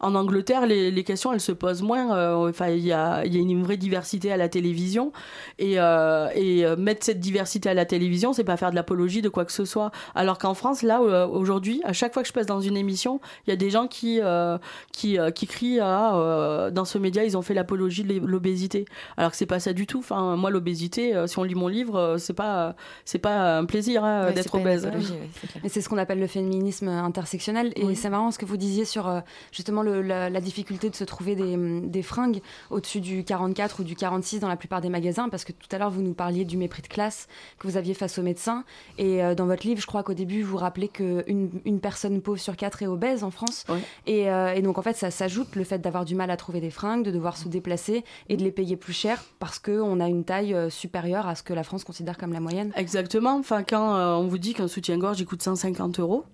En 0.00 0.14
Angleterre, 0.14 0.66
les, 0.66 0.90
les 0.90 1.04
questions, 1.04 1.32
elles 1.32 1.40
se 1.40 1.52
posent 1.52 1.82
moins. 1.82 2.16
Euh, 2.16 2.34
Enfin, 2.48 2.68
il 2.68 2.84
y 2.84 2.92
a, 2.92 3.24
il 3.24 3.34
y 3.34 3.38
a 3.38 3.40
une 3.40 3.62
vraie 3.62 3.76
diversité 3.76 4.30
à 4.32 4.36
la 4.36 4.48
télévision. 4.48 5.12
Et, 5.58 5.74
euh, 5.78 6.28
et 6.34 6.64
euh, 6.64 6.76
mettre 6.76 7.04
cette 7.04 7.20
diversité 7.20 7.68
à 7.68 7.74
la 7.74 7.84
télévision, 7.84 8.32
c'est 8.32 8.44
pas 8.44 8.56
faire 8.56 8.70
de 8.70 8.74
l'apologie 8.74 9.22
de 9.22 9.28
quoi 9.28 9.44
que 9.44 9.52
ce 9.52 9.64
soit. 9.64 9.90
Alors 10.14 10.38
qu'en 10.38 10.54
France, 10.54 10.82
là, 10.82 11.00
aujourd'hui, 11.00 11.80
à 11.84 11.92
chaque 11.92 12.12
fois 12.12 12.22
que 12.22 12.28
je 12.28 12.32
passe 12.32 12.46
dans 12.46 12.60
une 12.60 12.76
émission, 12.76 13.20
il 13.46 13.50
y 13.50 13.52
a 13.52 13.56
des 13.56 13.70
gens 13.70 13.86
qui, 13.86 14.20
euh, 14.20 14.58
qui, 14.92 15.18
euh, 15.18 15.30
qui 15.30 15.46
crient 15.46 15.80
ah, 15.80 16.16
euh, 16.16 16.70
dans 16.70 16.84
ce 16.84 16.98
média, 16.98 17.24
ils 17.24 17.36
ont 17.36 17.42
fait 17.42 17.54
l'apologie 17.54 18.04
de 18.04 18.18
l'obésité. 18.18 18.84
Alors 19.16 19.30
que 19.30 19.36
c'est 19.36 19.46
pas 19.46 19.60
ça 19.60 19.72
du 19.72 19.86
tout. 19.86 19.98
Enfin, 19.98 20.36
moi, 20.36 20.50
l'obésité, 20.50 21.14
si 21.26 21.38
on 21.38 21.44
lit 21.44 21.54
mon 21.54 21.68
livre, 21.68 22.16
c'est 22.18 22.34
pas, 22.34 22.74
c'est 23.04 23.18
pas 23.18 23.58
un 23.58 23.64
plaisir 23.64 24.04
hein, 24.04 24.26
Ouais, 24.26 24.32
d'être 24.32 24.54
obèse. 24.54 24.88
Mais 25.62 25.68
c'est 25.68 25.80
ce 25.80 25.88
qu'on 25.88 25.98
appelle 25.98 26.20
le 26.20 26.26
féminisme 26.26 26.88
intersectionnel. 26.88 27.72
Et 27.76 27.94
c'est 27.94 28.10
marrant 28.10 28.30
ce 28.30 28.38
que 28.38 28.44
vous 28.44 28.56
disiez 28.56 28.84
sur 28.84 29.22
justement 29.52 29.82
le- 29.84 30.02
la, 30.02 30.30
la 30.30 30.40
difficulté 30.40 30.90
de 30.90 30.94
se 30.96 31.04
trouver 31.04 31.36
des, 31.36 31.56
des 31.82 32.02
fringues 32.02 32.40
au-dessus 32.70 33.00
du 33.00 33.24
44 33.24 33.80
ou 33.80 33.84
du 33.84 33.94
46 33.96 34.40
dans 34.40 34.48
la 34.48 34.56
plupart 34.56 34.80
des 34.80 34.88
magasins. 34.88 35.28
Parce 35.28 35.44
que 35.44 35.52
tout 35.52 35.68
à 35.70 35.78
l'heure, 35.78 35.90
vous 35.90 36.02
nous 36.02 36.14
parliez 36.14 36.44
du 36.44 36.56
mépris 36.56 36.82
de 36.82 36.88
classe 36.88 37.28
que 37.58 37.66
vous 37.68 37.76
aviez 37.76 37.94
face 37.94 38.18
aux 38.18 38.22
médecins. 38.22 38.64
Et 38.98 39.22
euh, 39.22 39.34
dans 39.34 39.46
votre 39.46 39.66
livre, 39.66 39.80
je 39.80 39.86
crois 39.86 40.02
qu'au 40.02 40.14
début, 40.14 40.42
vous 40.42 40.56
rappelez 40.56 40.88
qu'une 40.88 41.50
une 41.64 41.80
personne 41.80 42.20
pauvre 42.20 42.38
sur 42.40 42.56
quatre 42.56 42.82
est 42.82 42.86
obèse 42.86 43.22
en 43.24 43.30
France. 43.30 43.64
Et, 44.06 44.30
euh, 44.30 44.52
et 44.54 44.62
donc, 44.62 44.78
en 44.78 44.82
fait, 44.82 44.96
ça 44.96 45.10
s'ajoute 45.10 45.54
le 45.56 45.64
fait 45.64 45.78
d'avoir 45.78 46.04
du 46.04 46.14
mal 46.14 46.30
à 46.30 46.36
trouver 46.36 46.60
des 46.60 46.70
fringues, 46.70 47.04
de 47.04 47.10
devoir 47.10 47.36
se 47.36 47.48
déplacer 47.48 48.04
et 48.28 48.36
de 48.36 48.42
les 48.42 48.50
payer 48.52 48.76
plus 48.76 48.92
cher 48.92 49.22
parce 49.38 49.58
qu'on 49.58 50.00
a 50.00 50.08
une 50.08 50.24
taille 50.24 50.54
euh, 50.54 50.70
supérieure 50.70 51.26
à 51.28 51.34
ce 51.34 51.42
que 51.42 51.52
la 51.52 51.62
France 51.64 51.84
considère 51.84 52.16
comme 52.18 52.32
la 52.32 52.40
moyenne. 52.40 52.72
Exactement. 52.76 53.36
Enfin, 53.38 53.62
quand 53.62 53.94
euh, 53.94 54.14
on 54.14 54.26
vous 54.26 54.38
dit 54.38 54.54
qu'un 54.54 54.68
soutien-gorge 54.68 55.24
coûte 55.24 55.42
150 55.42 56.00
euros 56.00 56.24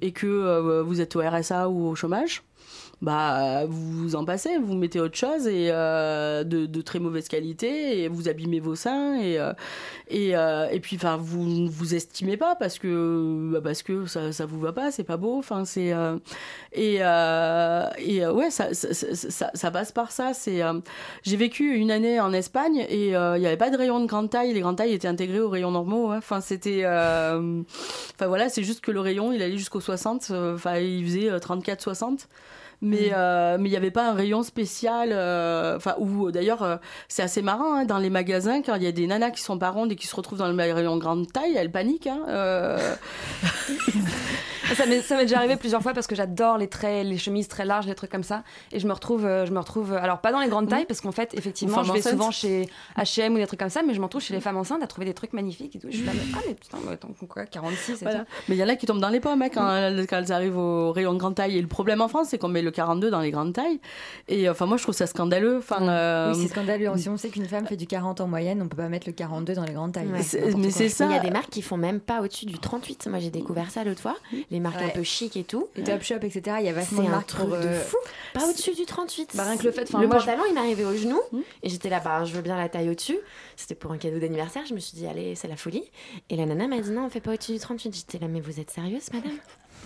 et 0.00 0.12
que 0.12 0.80
vous 0.82 1.00
êtes 1.00 1.14
au 1.16 1.20
RSA 1.20 1.68
ou 1.68 1.86
au 1.88 1.94
chômage, 1.94 2.42
bah 3.02 3.66
vous 3.68 4.14
en 4.16 4.24
passez, 4.24 4.56
vous 4.58 4.74
mettez 4.74 5.00
autre 5.00 5.16
chose 5.16 5.46
et 5.48 5.70
euh, 5.72 6.44
de, 6.44 6.80
très 6.82 7.00
mauvaise 7.00 7.28
qualité 7.28 8.02
et 8.02 8.08
vous 8.08 8.28
abîmez 8.28 8.60
vos 8.60 8.74
seins 8.76 9.18
et 9.20 9.38
euh, 9.38 9.52
et, 10.08 10.36
euh, 10.36 10.68
et 10.70 10.78
puis 10.80 10.96
enfin 10.96 11.16
vous 11.16 11.42
ne 11.44 11.68
vous 11.68 11.94
estimez 11.94 12.36
pas 12.36 12.54
parce 12.54 12.78
que 12.78 13.50
bah, 13.52 13.60
parce 13.62 13.82
que 13.82 14.06
ça 14.06 14.32
ça 14.32 14.46
vous 14.46 14.60
va 14.60 14.72
pas, 14.72 14.90
c'est 14.92 15.04
pas 15.04 15.16
beau. 15.16 15.36
Enfin 15.38 15.64
c'est 15.64 15.92
et 16.72 16.94
et 16.96 18.26
ouais 18.26 18.50
ça 18.50 18.72
ça, 18.72 19.50
ça, 19.52 19.70
passe 19.70 19.92
par 19.92 20.12
ça. 20.12 20.32
C'est 20.32 20.60
j'ai 21.24 21.36
vécu 21.36 21.74
une 21.74 21.90
année 21.90 22.20
en 22.20 22.32
Espagne 22.32 22.86
et 22.88 23.08
il 23.08 23.40
n'y 23.40 23.46
avait 23.46 23.56
pas 23.56 23.70
de 23.70 23.76
rayon 23.76 24.00
de 24.00 24.06
grande 24.06 24.30
taille. 24.30 24.52
Les 24.52 24.60
grandes 24.60 24.76
tailles 24.76 24.92
étaient 24.94 25.08
intégrées 25.08 25.40
aux 25.40 25.50
rayons 25.50 25.72
normaux. 25.72 26.10
hein. 26.10 26.18
Enfin 26.18 26.40
c'était 26.40 26.86
enfin 26.86 28.26
voilà 28.26 28.48
c'est 28.48 28.62
juste 28.62 28.80
que 28.80 28.90
le 28.90 29.00
rayon 29.00 29.32
il 29.32 29.42
allait 29.42 29.58
jusqu'au 29.58 29.80
60. 29.80 30.28
euh, 30.30 30.54
Enfin 30.54 30.76
il 30.78 31.04
faisait 31.04 31.30
34-60 31.38 32.26
mais 32.82 33.10
Mm. 33.10 33.14
euh, 33.14 33.56
mais 33.58 33.68
il 33.68 33.72
n'y 33.72 33.76
avait 33.76 33.92
pas 33.92 34.10
un 34.10 34.12
rayon 34.12 34.42
spécial 34.42 35.10
euh, 35.12 35.76
enfin 35.76 35.94
où 35.98 36.30
d'ailleurs 36.32 36.62
euh, 36.62 36.76
c'est 37.08 37.22
assez 37.22 37.40
marrant 37.40 37.74
hein, 37.74 37.84
dans 37.84 37.98
les 37.98 38.10
magasins 38.10 38.60
quand 38.60 38.74
il 38.74 38.82
y 38.82 38.86
a 38.88 38.92
des 38.92 39.06
nanas 39.06 39.30
qui 39.30 39.40
sont 39.40 39.56
pas 39.56 39.70
rondes 39.70 39.92
et 39.92 39.96
qui 39.96 40.08
se 40.08 40.16
retrouvent 40.16 40.40
dans 40.40 40.48
le 40.48 40.56
rayon 40.56 40.96
grande 40.98 41.30
taille 41.32 41.54
elles 41.56 41.70
paniquent 41.70 42.08
hein, 42.08 42.24
euh, 42.28 42.94
ça 44.74 44.86
m'est 44.86 45.00
ça 45.02 45.16
m'est 45.16 45.22
déjà 45.22 45.38
arrivé 45.38 45.56
plusieurs 45.56 45.82
fois 45.82 45.92
parce 45.92 46.06
que 46.06 46.14
j'adore 46.14 46.58
les 46.58 46.68
traits, 46.68 47.06
les 47.06 47.18
chemises 47.18 47.48
très 47.48 47.64
larges, 47.64 47.86
les 47.86 47.94
trucs 47.94 48.10
comme 48.10 48.22
ça. 48.22 48.42
Et 48.72 48.78
je 48.80 48.86
me 48.86 48.92
retrouve, 48.92 49.24
euh, 49.24 49.46
je 49.46 49.52
me 49.52 49.58
retrouve, 49.58 49.92
alors 49.94 50.20
pas 50.20 50.32
dans 50.32 50.40
les 50.40 50.48
grandes 50.48 50.68
tailles 50.68 50.86
parce 50.86 51.00
qu'en 51.00 51.12
fait, 51.12 51.34
effectivement, 51.34 51.82
je 51.82 51.92
vais 51.92 52.02
souvent 52.02 52.30
chez 52.30 52.68
H&M 52.96 53.34
ou 53.34 53.38
des 53.38 53.46
trucs 53.46 53.60
comme 53.60 53.68
ça, 53.70 53.82
mais 53.82 53.94
je 53.94 54.00
m'en 54.00 54.08
trouve 54.08 54.22
chez 54.22 54.34
les 54.34 54.40
femmes 54.40 54.56
enceintes 54.56 54.82
à 54.82 54.86
trouver 54.86 55.06
des 55.06 55.14
trucs 55.14 55.32
magnifiques 55.32 55.76
et 55.76 55.78
tout. 55.78 55.88
Je 55.90 55.96
suis 55.98 56.06
là, 56.06 56.12
mais, 56.14 56.20
ah 56.34 56.38
mais 56.46 56.54
putain, 56.54 56.78
mais 56.86 56.92
attends, 56.92 57.08
quoi, 57.28 57.44
46 57.46 57.92
et 57.92 58.04
Voilà. 58.04 58.20
tout. 58.20 58.24
Mais 58.48 58.56
il 58.56 58.58
y 58.58 58.64
en 58.64 58.68
a 58.68 58.76
qui 58.76 58.86
tombent 58.86 59.00
dans 59.00 59.08
les 59.08 59.20
pommes 59.20 59.42
hein, 59.42 59.48
quand, 59.52 59.74
elles, 59.74 60.06
quand 60.06 60.18
elles 60.18 60.32
arrivent 60.32 60.56
au 60.58 60.92
rayon 60.92 61.14
grande 61.14 61.34
taille. 61.34 61.56
Et 61.58 61.62
le 61.62 61.68
problème 61.68 62.00
en 62.00 62.08
France, 62.08 62.28
c'est 62.30 62.38
qu'on 62.38 62.48
met 62.48 62.62
le 62.62 62.70
42 62.70 63.10
dans 63.10 63.20
les 63.20 63.30
grandes 63.30 63.52
tailles. 63.52 63.80
Et 64.28 64.48
enfin, 64.48 64.66
moi, 64.66 64.76
je 64.76 64.82
trouve 64.82 64.94
ça 64.94 65.06
scandaleux. 65.06 65.58
Enfin, 65.58 65.88
euh, 65.88 66.32
Oui, 66.34 66.42
c'est 66.42 66.48
scandaleux. 66.48 66.90
Si 66.96 67.08
on 67.08 67.16
sait 67.16 67.28
qu'une 67.28 67.46
femme 67.46 67.66
fait 67.66 67.76
du 67.76 67.86
40 67.86 68.20
en 68.20 68.26
moyenne, 68.28 68.60
on 68.62 68.68
peut 68.68 68.76
pas 68.76 68.88
mettre 68.88 69.06
le 69.08 69.12
42 69.12 69.54
dans 69.54 69.64
les 69.64 69.72
grandes 69.72 69.92
tailles. 69.92 70.06
Ouais. 70.08 70.22
C'est 70.22 70.38
n'importe 70.40 70.56
mais 70.56 70.68
quoi. 70.68 70.72
c'est 70.78 70.88
ça. 70.88 71.06
Il 71.06 71.12
y 71.12 71.16
a 71.16 71.20
des 71.20 71.30
marques 71.30 71.50
qui 71.50 71.62
font 71.62 71.76
même 71.76 72.00
pas 72.00 72.20
au-dessus 72.20 72.46
du 72.46 72.58
38. 72.58 73.08
Moi, 73.08 73.18
j'ai 73.18 73.30
découvert 73.30 73.70
ça 73.70 73.84
l'autre 73.84 74.00
fois. 74.00 74.16
Les 74.50 74.60
marques 74.62 74.80
un 74.80 74.88
peu 74.88 75.02
chic 75.02 75.36
et 75.36 75.44
tout. 75.44 75.68
Les 75.76 75.84
Top 75.84 76.02
Shop, 76.02 76.16
etc. 76.22 76.56
Il 76.60 76.66
y 76.66 76.68
a 76.68 76.72
vachement 76.72 76.98
C'est 76.98 77.04
de 77.04 77.08
un 77.08 77.10
marques 77.16 77.26
truc 77.26 77.48
pour, 77.48 77.56
de 77.58 77.62
euh, 77.66 77.80
fou. 77.80 77.96
Pas 78.32 78.48
au-dessus 78.48 78.72
du 78.74 78.86
38. 78.86 79.30
Bah, 79.34 79.44
rien 79.44 79.56
que 79.58 79.64
le 79.64 79.72
fait, 79.72 79.92
le 79.92 80.06
moi, 80.06 80.18
je- 80.18 80.24
pantalon, 80.24 80.44
il 80.48 80.54
m'arrivait 80.54 80.84
au 80.84 80.96
genou. 80.96 81.20
Et 81.62 81.68
j'étais 81.68 81.90
là, 81.90 82.00
bah, 82.00 82.24
je 82.24 82.32
veux 82.32 82.40
bien 82.42 82.56
la 82.56 82.68
taille 82.68 82.88
au-dessus. 82.88 83.18
C'était 83.56 83.74
pour 83.74 83.92
un 83.92 83.98
cadeau 83.98 84.18
d'anniversaire. 84.18 84.62
Je 84.66 84.72
me 84.74 84.78
suis 84.78 84.96
dit, 84.96 85.06
allez, 85.06 85.34
c'est 85.34 85.48
la 85.48 85.56
folie. 85.56 85.84
Et 86.30 86.36
la 86.36 86.46
nana 86.46 86.66
m'a 86.68 86.78
dit, 86.80 86.90
non, 86.90 87.04
on 87.06 87.10
fait 87.10 87.20
pas 87.20 87.32
au-dessus 87.34 87.52
du 87.52 87.58
38. 87.58 87.94
J'étais 87.94 88.18
là, 88.18 88.28
mais 88.28 88.40
vous 88.40 88.58
êtes 88.60 88.70
sérieuse, 88.70 89.12
madame? 89.12 89.32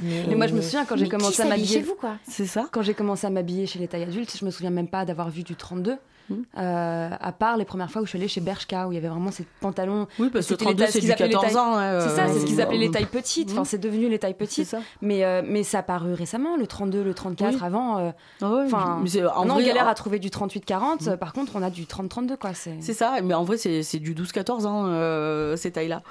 Mais, 0.00 0.34
moi, 0.34 0.46
je 0.46 0.52
me 0.54 0.60
souviens 0.60 0.84
quand 0.84 0.96
j'ai 0.96 1.08
commencé 1.08 1.40
à 1.40 1.46
m'habiller 1.46 1.66
chez 1.78 1.80
vous, 1.82 1.94
quoi? 1.94 2.16
C'est 2.28 2.44
ça. 2.46 2.68
Quand 2.70 2.82
j'ai 2.82 2.92
commencé 2.92 3.26
à 3.26 3.30
m'habiller 3.30 3.66
chez 3.66 3.78
les 3.78 3.88
tailles 3.88 4.02
adultes, 4.02 4.36
je 4.38 4.44
me 4.44 4.50
souviens 4.50 4.70
même 4.70 4.88
pas 4.88 5.04
d'avoir 5.06 5.30
vu 5.30 5.42
du 5.42 5.56
32. 5.56 5.96
Euh, 6.30 7.10
à 7.20 7.32
part 7.32 7.56
les 7.56 7.64
premières 7.64 7.90
fois 7.90 8.02
où 8.02 8.04
je 8.04 8.10
suis 8.10 8.18
allée 8.18 8.28
chez 8.28 8.40
Bershka, 8.40 8.88
où 8.88 8.92
il 8.92 8.96
y 8.96 8.98
avait 8.98 9.08
vraiment 9.08 9.30
ces 9.30 9.46
pantalons. 9.60 10.06
Oui, 10.18 10.28
parce 10.32 10.46
que 10.46 10.54
C'était 10.54 10.64
les 10.64 10.70
32, 10.76 10.82
tailles- 10.84 10.92
c'est 10.92 10.92
ce 10.92 10.98
qu'ils 10.98 11.06
du 11.06 11.12
appelaient 11.12 11.26
les 11.28 11.32
14 11.34 11.52
tailles- 11.52 11.62
ans, 11.62 11.76
ouais, 11.76 12.00
c'est 12.00 12.16
ça, 12.16 12.28
c'est 12.28 12.40
ce 12.40 12.44
qu'ils 12.46 12.60
euh, 12.60 12.64
appelaient 12.64 12.78
les 12.78 12.90
tailles 12.90 13.06
petites. 13.06 13.50
Enfin, 13.52 13.64
c'est 13.64 13.78
devenu 13.78 14.08
les 14.08 14.18
tailles 14.18 14.34
petites. 14.34 14.74
Mais, 15.02 15.24
euh, 15.24 15.42
mais 15.46 15.62
ça 15.62 15.78
a 15.78 15.82
paru 15.82 16.12
récemment, 16.14 16.56
le 16.56 16.66
32, 16.66 17.02
le 17.04 17.14
34 17.14 17.54
Oui. 17.54 17.60
avant. 17.62 17.98
euh, 17.98 18.10
Ah 18.42 18.50
ouais, 18.52 18.62
Enfin, 18.66 18.98
mais 19.02 19.08
c'est- 19.08 19.24
en 19.24 19.48
on 19.48 19.58
galère 19.58 19.86
en- 19.86 19.90
à 19.90 19.94
trouver 19.94 20.18
du 20.18 20.30
38-40. 20.30 21.06
euh, 21.08 21.16
Par 21.16 21.32
contre, 21.32 21.52
on 21.54 21.62
a 21.62 21.70
du 21.70 21.86
30-32, 21.86 22.36
quoi. 22.36 22.54
C'est 22.54 22.74
C'est 22.80 22.94
ça, 22.94 23.14
mais 23.22 23.34
en 23.34 23.44
vrai, 23.44 23.56
c'est 23.56 23.82
c'est 23.82 23.98
du 23.98 24.14
12-14 24.14 24.66
ans, 24.66 24.84
euh, 24.86 25.56
ces 25.56 25.70
tailles-là. 25.70 26.02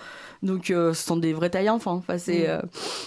Donc, 0.45 0.69
euh, 0.71 0.93
ce 0.93 1.03
sont 1.05 1.17
des 1.17 1.33
vraies 1.33 1.49
tailles 1.49 1.69
enfants. 1.69 1.95
Enfin, 1.95 2.17
c'est, 2.17 2.43
Mm. 2.47 2.49
euh, 2.51 2.61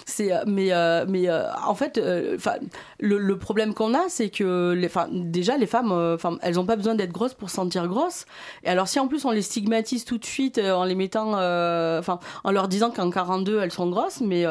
c'est, 0.05 0.33
euh, 0.33 0.42
mais, 0.46 0.72
euh, 0.72 1.05
mais 1.09 1.29
euh, 1.29 1.44
en 1.66 1.74
fait, 1.74 1.96
euh, 1.98 2.35
enfin, 2.37 2.55
le, 3.01 3.16
le 3.18 3.38
problème 3.38 3.72
qu'on 3.74 3.94
a, 3.94 4.09
c'est 4.09 4.29
que 4.29 4.72
les, 4.72 4.87
enfin, 4.88 5.09
déjà, 5.11 5.57
les 5.57 5.66
femmes, 5.66 5.92
euh, 5.92 6.16
enfin, 6.16 6.37
elles 6.42 6.57
n'ont 6.57 6.66
pas 6.66 6.77
besoin 6.77 6.94
d'être 6.94 7.12
grosses 7.12 7.35
pour 7.35 7.48
se 7.48 7.57
sentir 7.57 7.87
grosses. 7.88 8.27
Et 8.64 8.68
alors, 8.68 8.88
si 8.88 8.98
en 9.01 9.09
plus 9.09 9.24
on 9.24 9.31
les 9.31 9.42
stigmatise 9.42 10.05
tout 10.05 10.18
de 10.18 10.24
suite 10.27 10.59
en 10.59 10.85
les 10.85 10.94
mettant, 10.94 11.38
euh, 11.38 11.98
enfin, 12.01 12.18
en 12.44 12.51
leur 12.51 12.68
disant 12.68 12.90
qu'en 12.90 13.11
42 13.11 13.61
elles 13.61 13.72
sont 13.72 13.88
grosses, 13.88 14.20
mais 14.20 14.44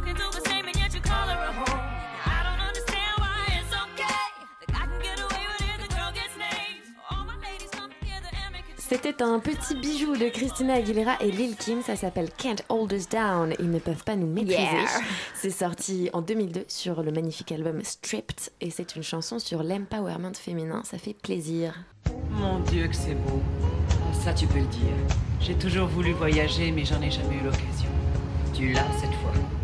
score. 0.00 0.14
While 0.14 0.14
the 0.14 0.20
girl 0.20 0.30
can 0.30 0.32
do 0.32 0.40
the 0.40 0.48
same, 0.48 0.66
and 0.66 0.76
yet 0.76 0.94
you 0.94 1.00
call 1.00 1.28
her 1.28 1.44
a 1.44 1.52
whore. 1.52 1.76
Now, 1.76 2.26
I 2.26 2.42
don't 2.44 2.60
understand 2.68 3.14
why 3.18 3.36
it's 3.58 3.72
okay. 3.72 4.30
The 4.60 4.72
guy 4.72 4.86
can 4.86 5.02
get 5.02 5.20
away 5.20 5.44
with 5.48 5.68
it, 5.68 5.88
the 5.88 5.94
girl 5.94 6.12
gets 6.12 6.36
named. 6.36 6.94
All 7.10 7.24
my 7.24 7.36
ladies 7.42 7.70
come 7.70 7.90
together 8.00 8.28
and 8.32 8.52
make 8.52 8.64
it. 8.68 8.80
C'était 8.80 9.22
un 9.22 9.38
petit 9.38 9.74
bijou 9.76 10.16
de 10.16 10.28
Christina 10.28 10.74
Aguilera 10.74 11.16
et 11.20 11.30
Lil 11.30 11.56
Kim, 11.56 11.82
ça 11.82 11.96
s'appelle 11.96 12.30
Can't 12.36 12.62
Hold 12.68 12.92
Us 12.92 13.08
Down, 13.08 13.54
ils 13.58 13.70
ne 13.70 13.78
peuvent 13.78 14.04
pas 14.04 14.16
nous 14.16 14.26
maîtriser. 14.26 14.60
Yeah. 14.60 14.86
C'est 15.34 15.50
sorti 15.50 16.10
en 16.12 16.22
2002 16.22 16.64
sur 16.68 17.02
le 17.02 17.12
magnifique 17.12 17.52
album 17.52 17.82
Stripped 17.84 18.50
et 18.60 18.70
c'est 18.70 18.96
une 18.96 19.02
chanson 19.02 19.38
sur 19.38 19.62
l'empowerment 19.62 20.34
féminin, 20.34 20.82
ça 20.84 20.98
fait 20.98 21.14
plaisir. 21.14 21.74
Mon 22.30 22.60
Dieu 22.60 22.88
que 22.88 22.96
c'est 22.96 23.14
beau. 23.14 23.40
Ça 24.24 24.32
tu 24.34 24.46
peux 24.46 24.58
le 24.58 24.66
dire. 24.66 24.94
J'ai 25.40 25.54
toujours 25.54 25.86
voulu 25.86 26.12
voyager 26.12 26.72
mais 26.72 26.84
j'en 26.84 27.00
ai 27.00 27.10
jamais 27.10 27.36
eu 27.36 27.44
l'occasion. 27.44 27.88
Tu 28.54 28.72
l'as 28.72 28.84
cette 29.00 29.14
fois. 29.14 29.59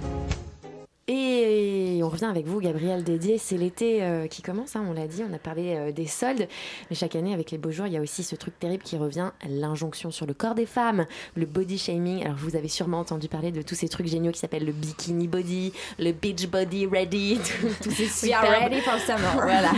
Et 1.09 1.76
on 2.07 2.09
revient 2.09 2.27
avec 2.27 2.47
vous, 2.47 2.61
Gabriel 2.61 3.03
Dédier. 3.03 3.37
C'est 3.37 3.57
l'été 3.57 4.03
euh, 4.03 4.29
qui 4.29 4.41
commence, 4.41 4.77
hein, 4.77 4.87
on 4.89 4.93
l'a 4.93 5.09
dit. 5.09 5.25
On 5.29 5.35
a 5.35 5.39
parlé 5.39 5.75
euh, 5.75 5.93
des 5.93 6.07
soldes. 6.07 6.47
Mais 6.89 6.95
chaque 6.95 7.17
année, 7.17 7.35
avec 7.35 7.51
les 7.51 7.59
beaux 7.59 7.73
jours, 7.73 7.89
il 7.89 7.95
y 7.95 7.97
a 7.97 8.01
aussi 8.01 8.23
ce 8.23 8.37
truc 8.37 8.57
terrible 8.61 8.85
qui 8.85 8.97
revient 8.97 9.33
l'injonction 9.49 10.13
sur 10.13 10.25
le 10.25 10.33
corps 10.33 10.55
des 10.55 10.67
femmes, 10.67 11.07
le 11.35 11.47
body 11.47 11.79
shaming. 11.79 12.23
Alors, 12.25 12.37
vous 12.37 12.55
avez 12.55 12.69
sûrement 12.69 13.01
entendu 13.01 13.27
parler 13.29 13.51
de 13.51 13.61
tous 13.61 13.75
ces 13.75 13.89
trucs 13.89 14.07
géniaux 14.07 14.31
qui 14.31 14.39
s'appellent 14.39 14.65
le 14.65 14.73
bikini 14.73 15.27
body, 15.27 15.73
le 15.99 16.13
beach 16.13 16.47
body 16.47 16.87
ready, 16.87 17.41
tous 17.83 17.91
ces 17.91 18.29
We 18.29 18.33
are 18.33 18.49
ready 18.49 18.81
for 18.83 18.99
summer. 19.01 19.33
voilà. 19.43 19.73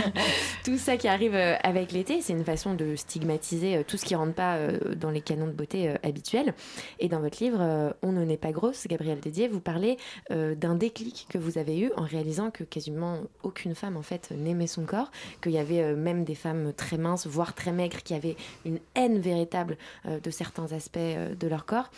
tout 0.63 0.77
ça 0.77 0.97
qui 0.97 1.07
arrive 1.07 1.33
euh, 1.33 1.55
avec 1.63 1.91
l'été, 1.91 2.21
c'est 2.21 2.33
une 2.33 2.45
façon 2.45 2.75
de 2.75 2.95
stigmatiser 2.95 3.83
tout 3.87 3.97
ce 3.97 4.05
qui 4.05 4.13
rentre 4.13 4.33
pas 4.33 4.57
dans 4.95 5.09
les 5.09 5.21
canons 5.21 5.47
de 5.47 5.51
beauté 5.51 5.93
habituels. 6.03 6.53
Et 6.99 7.09
dans 7.09 7.21
votre 7.21 7.43
livre, 7.43 7.95
On 8.03 8.11
ne 8.11 8.23
n'est 8.23 8.37
pas 8.37 8.51
grosse, 8.51 8.85
Gabriel 8.87 9.19
Dédier, 9.19 9.47
vous 9.47 9.59
parlez 9.59 9.97
d'un 10.29 10.75
déclic 10.75 11.25
que 11.29 11.39
vous 11.39 11.57
avez 11.57 11.79
eu 11.79 11.91
en 11.97 12.05
réalisant 12.19 12.51
que 12.51 12.65
quasiment 12.65 13.21
aucune 13.43 13.75
femme 13.75 13.95
en 13.95 14.01
fait 14.01 14.31
n'aimait 14.31 14.67
son 14.67 14.83
corps, 14.83 15.09
qu'il 15.41 15.53
y 15.53 15.57
avait 15.57 15.81
euh, 15.81 15.95
même 15.95 16.25
des 16.25 16.35
femmes 16.35 16.73
très 16.73 16.97
minces, 16.97 17.27
voire 17.27 17.53
très 17.55 17.71
maigres, 17.71 18.03
qui 18.03 18.13
avaient 18.13 18.35
une 18.65 18.79
haine 18.93 19.19
véritable 19.19 19.77
euh, 20.05 20.19
de 20.19 20.29
certains 20.29 20.73
aspects 20.73 20.97
euh, 20.97 21.33
de 21.33 21.47
leur 21.47 21.65
corps. 21.65 21.89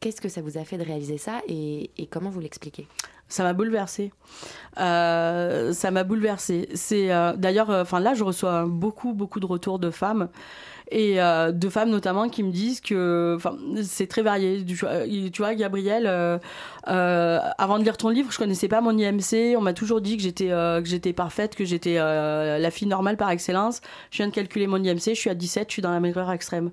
Qu'est-ce 0.00 0.20
que 0.20 0.28
ça 0.28 0.42
vous 0.42 0.58
a 0.58 0.64
fait 0.64 0.76
de 0.76 0.82
réaliser 0.82 1.18
ça 1.18 1.40
et, 1.46 1.90
comment 2.10 2.30
vous 2.30 2.40
l'expliquez? 2.40 2.88
Ça 3.28 3.42
m'a 3.42 3.52
bouleversée. 3.52 4.12
Ça 4.76 5.90
m'a 5.90 6.04
bouleversée. 6.04 6.68
C'est 6.74 7.08
d'ailleurs, 7.36 7.68
enfin 7.68 7.98
là, 7.98 8.14
je 8.14 8.22
reçois 8.22 8.64
beaucoup, 8.64 9.12
beaucoup 9.12 9.40
de 9.40 9.46
retours 9.46 9.80
de 9.80 9.90
femmes 9.90 10.28
et 10.90 11.20
euh, 11.20 11.52
de 11.52 11.68
femmes 11.68 11.90
notamment 11.90 12.28
qui 12.28 12.42
me 12.42 12.50
disent 12.50 12.80
que, 12.80 13.34
enfin, 13.36 13.56
c'est 13.82 14.06
très 14.06 14.22
varié. 14.22 14.64
Tu, 14.64 14.74
vois, 14.74 15.06
tu 15.06 15.42
vois, 15.42 15.54
Gabriel, 15.54 16.06
euh, 16.06 16.38
euh, 16.88 17.38
avant 17.58 17.78
de 17.78 17.84
lire 17.84 17.96
ton 17.96 18.08
livre, 18.08 18.32
je 18.32 18.38
connaissais 18.38 18.68
pas 18.68 18.80
mon 18.80 18.96
IMC. 18.96 19.56
On 19.56 19.60
m'a 19.60 19.74
toujours 19.74 20.00
dit 20.00 20.16
que 20.16 20.22
j'étais, 20.22 20.50
euh, 20.50 20.80
que 20.80 20.88
j'étais 20.88 21.12
parfaite, 21.12 21.54
que 21.54 21.64
j'étais 21.64 21.96
euh, 21.98 22.58
la 22.58 22.70
fille 22.70 22.88
normale 22.88 23.16
par 23.16 23.30
excellence. 23.30 23.80
Je 24.10 24.18
viens 24.18 24.28
de 24.28 24.34
calculer 24.34 24.66
mon 24.66 24.82
IMC. 24.82 25.10
Je 25.10 25.14
suis 25.14 25.30
à 25.30 25.34
17. 25.34 25.68
Je 25.68 25.72
suis 25.74 25.82
dans 25.82 25.92
la 25.92 26.00
maigreur 26.00 26.30
extrême. 26.30 26.70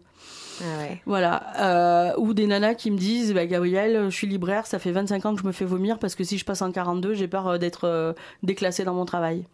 Ah 0.61 0.77
ouais. 0.79 1.01
Voilà. 1.05 1.43
Euh, 1.59 2.13
ou 2.17 2.33
des 2.33 2.47
nanas 2.47 2.75
qui 2.75 2.91
me 2.91 2.97
disent 2.97 3.33
bah, 3.33 3.45
Gabriel, 3.45 4.05
je 4.05 4.15
suis 4.15 4.27
libraire, 4.27 4.65
ça 4.65 4.79
fait 4.79 4.91
25 4.91 5.25
ans 5.25 5.35
que 5.35 5.41
je 5.41 5.47
me 5.47 5.51
fais 5.51 5.65
vomir 5.65 5.99
parce 5.99 6.15
que 6.15 6.23
si 6.23 6.37
je 6.37 6.45
passe 6.45 6.61
en 6.61 6.71
42, 6.71 7.13
j'ai 7.13 7.27
peur 7.27 7.47
euh, 7.47 7.57
d'être 7.57 7.85
euh, 7.85 8.13
déclassée 8.43 8.83
dans 8.83 8.93
mon 8.93 9.05
travail. 9.05 9.45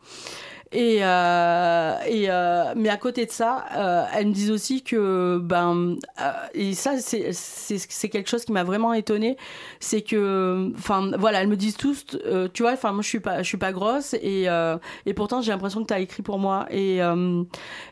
Et, 0.73 0.99
euh, 1.03 1.95
et 2.07 2.29
euh, 2.29 2.73
mais 2.77 2.87
à 2.87 2.95
côté 2.95 3.25
de 3.25 3.31
ça, 3.31 3.65
euh, 3.75 4.05
elles 4.15 4.27
me 4.27 4.31
disent 4.31 4.51
aussi 4.51 4.83
que 4.83 5.37
ben 5.43 5.97
euh, 6.21 6.31
et 6.53 6.73
ça 6.75 6.97
c'est 6.97 7.31
c'est 7.33 8.07
quelque 8.07 8.29
chose 8.29 8.45
qui 8.45 8.53
m'a 8.53 8.63
vraiment 8.63 8.93
étonnée, 8.93 9.35
c'est 9.81 10.01
que 10.01 10.71
enfin 10.77 11.11
voilà 11.19 11.41
elles 11.41 11.49
me 11.49 11.57
disent 11.57 11.75
tous 11.75 12.05
euh, 12.25 12.47
tu 12.53 12.63
vois 12.63 12.71
enfin 12.71 12.93
moi 12.93 13.01
je 13.01 13.09
suis 13.09 13.19
pas 13.19 13.43
je 13.43 13.47
suis 13.49 13.57
pas 13.57 13.73
grosse 13.73 14.13
et 14.13 14.45
euh, 14.47 14.77
et 15.05 15.13
pourtant 15.13 15.41
j'ai 15.41 15.51
l'impression 15.51 15.81
que 15.81 15.87
tu 15.87 15.93
as 15.93 15.99
écrit 15.99 16.23
pour 16.23 16.39
moi. 16.39 16.65
Et 16.71 16.99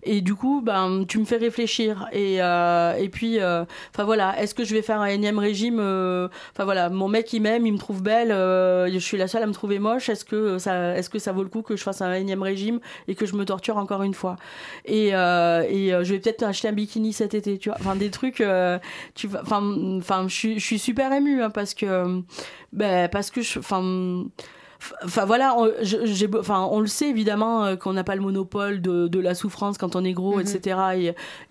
et 0.04 0.22
du 0.22 0.36
coup 0.36 0.62
ben 0.64 1.04
tu 1.06 1.20
me 1.20 1.26
fais 1.26 1.36
réfléchir. 1.38 2.08
Et 2.14 2.36
et 2.36 3.10
puis 3.12 3.40
enfin 3.40 4.06
voilà 4.06 4.42
est-ce 4.42 4.56
que 4.56 4.64
je 4.64 4.74
vais 4.74 4.82
faire 4.82 5.02
un 5.02 5.08
énième 5.08 5.38
régime 5.40 5.80
enfin 5.82 6.64
voilà 6.64 6.90
mon 6.90 7.10
mec 7.10 7.34
il 7.34 7.42
m'aime 7.42 7.66
il 7.66 7.74
me 7.74 7.78
trouve 7.78 8.02
belle 8.02 8.30
je 8.30 9.00
suis 9.00 9.18
la 9.18 9.28
seule 9.28 9.44
à 9.44 9.48
me 9.48 9.54
trouver 9.54 9.80
moche 9.80 10.08
est-ce 10.08 10.24
que 10.24 10.58
ça 10.60 10.96
est-ce 10.98 11.10
que 11.10 11.20
ça 11.20 11.34
vaut 11.34 11.44
le 11.44 11.50
coup 11.50 11.62
que 11.62 11.76
je 11.76 11.84
fasse 11.84 12.02
un 12.02 12.14
énième 12.14 12.42
régime? 12.42 12.69
Et 13.08 13.16
que 13.16 13.26
je 13.26 13.36
me 13.36 13.46
torture 13.46 13.78
encore 13.78 14.04
une 14.04 14.14
fois. 14.14 14.36
Et, 14.86 15.10
euh, 15.14 15.64
et 15.70 15.94
euh, 15.94 16.04
je 16.04 16.14
vais 16.14 16.20
peut-être 16.20 16.44
acheter 16.44 16.68
un 16.68 16.74
bikini 16.74 17.14
cet 17.14 17.34
été, 17.34 17.58
tu 17.58 17.70
vois. 17.70 17.78
Enfin, 17.80 17.96
des 17.96 18.12
trucs, 18.12 18.42
euh, 18.42 18.80
tu. 19.16 19.28
Enfin, 19.42 19.98
enfin, 19.98 20.28
je 20.28 20.60
suis 20.60 20.80
super 20.80 21.12
émue 21.12 21.42
hein, 21.42 21.50
parce 21.50 21.74
que, 21.74 22.22
ben, 22.74 23.10
parce 23.10 23.32
que 23.32 23.42
je, 23.42 23.60
enfin. 23.60 24.26
Enfin 25.04 25.26
voilà, 25.26 25.56
on, 25.58 25.70
je- 25.82 26.06
j'ai, 26.06 26.30
enfin, 26.40 26.68
on 26.72 26.80
le 26.80 26.88
sait 26.88 27.10
évidemment 27.10 27.66
euh, 27.66 27.76
qu'on 27.76 27.92
n'a 27.94 28.04
pas 28.06 28.16
le 28.16 28.22
monopole 28.22 28.82
de, 28.82 29.08
de 29.10 29.20
la 29.20 29.36
souffrance 29.36 29.78
quand 29.78 29.96
on 29.98 30.06
est 30.06 30.14
gros, 30.14 30.36
Mhm. 30.38 30.42
etc. 30.42 30.80
Et, 30.96 31.06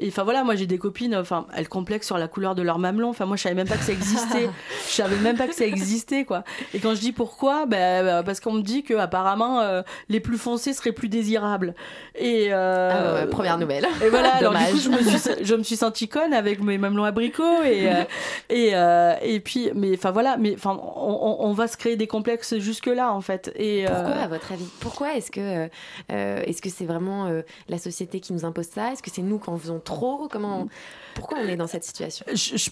et 0.05 0.09
enfin 0.09 0.23
voilà, 0.25 0.45
moi 0.45 0.55
j'ai 0.55 0.67
des 0.67 0.79
copines, 0.79 1.15
enfin 1.15 1.47
elles 1.55 1.69
complexent 1.69 2.07
sur 2.07 2.17
la 2.19 2.27
couleur 2.29 2.55
de 2.55 2.63
leur 2.63 2.79
mamelon. 2.79 3.11
Enfin 3.11 3.27
moi 3.27 3.37
je 3.37 3.43
savais 3.43 3.55
même 3.55 3.69
pas 3.69 3.77
que 3.77 3.85
ça 3.85 3.93
existait. 3.93 4.49
je 4.89 4.93
savais 4.95 5.17
même 5.17 5.37
pas 5.37 5.47
que 5.47 5.55
ça 5.55 5.67
existait 5.67 6.25
quoi. 6.25 6.43
Et 6.73 6.79
quand 6.79 6.95
je 6.95 7.01
dis 7.01 7.13
pourquoi, 7.13 7.67
ben 7.67 8.05
ben, 8.05 8.23
parce 8.23 8.41
qu'on 8.41 8.53
me 8.55 8.63
dit 8.63 8.83
que 8.83 8.95
apparemment 8.95 9.61
euh, 9.61 9.83
les 10.09 10.21
plus 10.21 10.39
foncés 10.39 10.73
seraient 10.73 10.93
plus 10.93 11.09
désirables. 11.09 11.75
Et 12.15 12.49
euh, 12.51 12.91
Ah 12.93 13.15
ouais, 13.25 13.27
première 13.31 13.59
nouvelle. 13.59 13.87
Et 14.03 14.09
voilà, 14.09 14.37
alors 14.37 14.53
du 14.53 14.59
Dommage. 14.59 14.73
coup 14.73 14.79
je 14.79 14.89
me 14.89 15.03
suis, 15.03 15.45
je 15.45 15.55
me 15.55 15.63
suis 15.63 15.77
sentie 15.77 16.09
conne 16.09 16.33
avec 16.33 16.63
mes 16.63 16.79
mamelons 16.79 17.05
abricots 17.05 17.63
et 17.65 17.89
euh, 17.93 18.05
et 18.49 18.71
euh, 18.75 19.15
et 19.23 19.41
puis 19.41 19.71
mais 19.75 19.93
enfin 19.95 20.13
voilà, 20.13 20.37
mais 20.39 20.55
enfin 20.55 20.79
on, 20.97 21.11
on, 21.41 21.47
on 21.49 21.53
va 21.53 21.69
se 21.69 21.77
créer 21.77 21.97
des 21.97 22.07
complexes 22.07 22.57
jusque 22.59 22.87
là 22.87 23.13
en 23.19 23.21
fait. 23.21 23.53
Et 23.57 23.87
euh, 23.87 23.91
Pourquoi, 23.91 24.23
à 24.23 24.29
votre 24.29 24.53
avis? 24.53 24.69
Pourquoi 24.81 25.15
est-ce 25.17 25.31
que 25.31 25.41
euh, 25.41 25.69
euh, 26.13 26.43
est-ce 26.47 26.63
que 26.63 26.71
c'est 26.71 26.87
vraiment 26.87 27.31
la 27.69 27.79
société 27.79 28.21
qui 28.21 28.33
nous 28.33 28.45
impose 28.45 28.69
ça? 28.69 28.93
Est-ce 28.93 29.03
que 29.03 29.11
c'est 29.11 29.23
nous 29.23 29.39
qui 29.39 29.51
en 29.51 29.59
faisons 29.59 29.81
trop? 29.81 30.29
Comment 30.31 30.69
Pourquoi 31.19 31.39
on 31.45 31.49
est 31.49 31.57
dans 31.57 31.67
cette 31.67 31.85
situation? 31.85 32.25
Je, 32.33 32.57
je, 32.57 32.71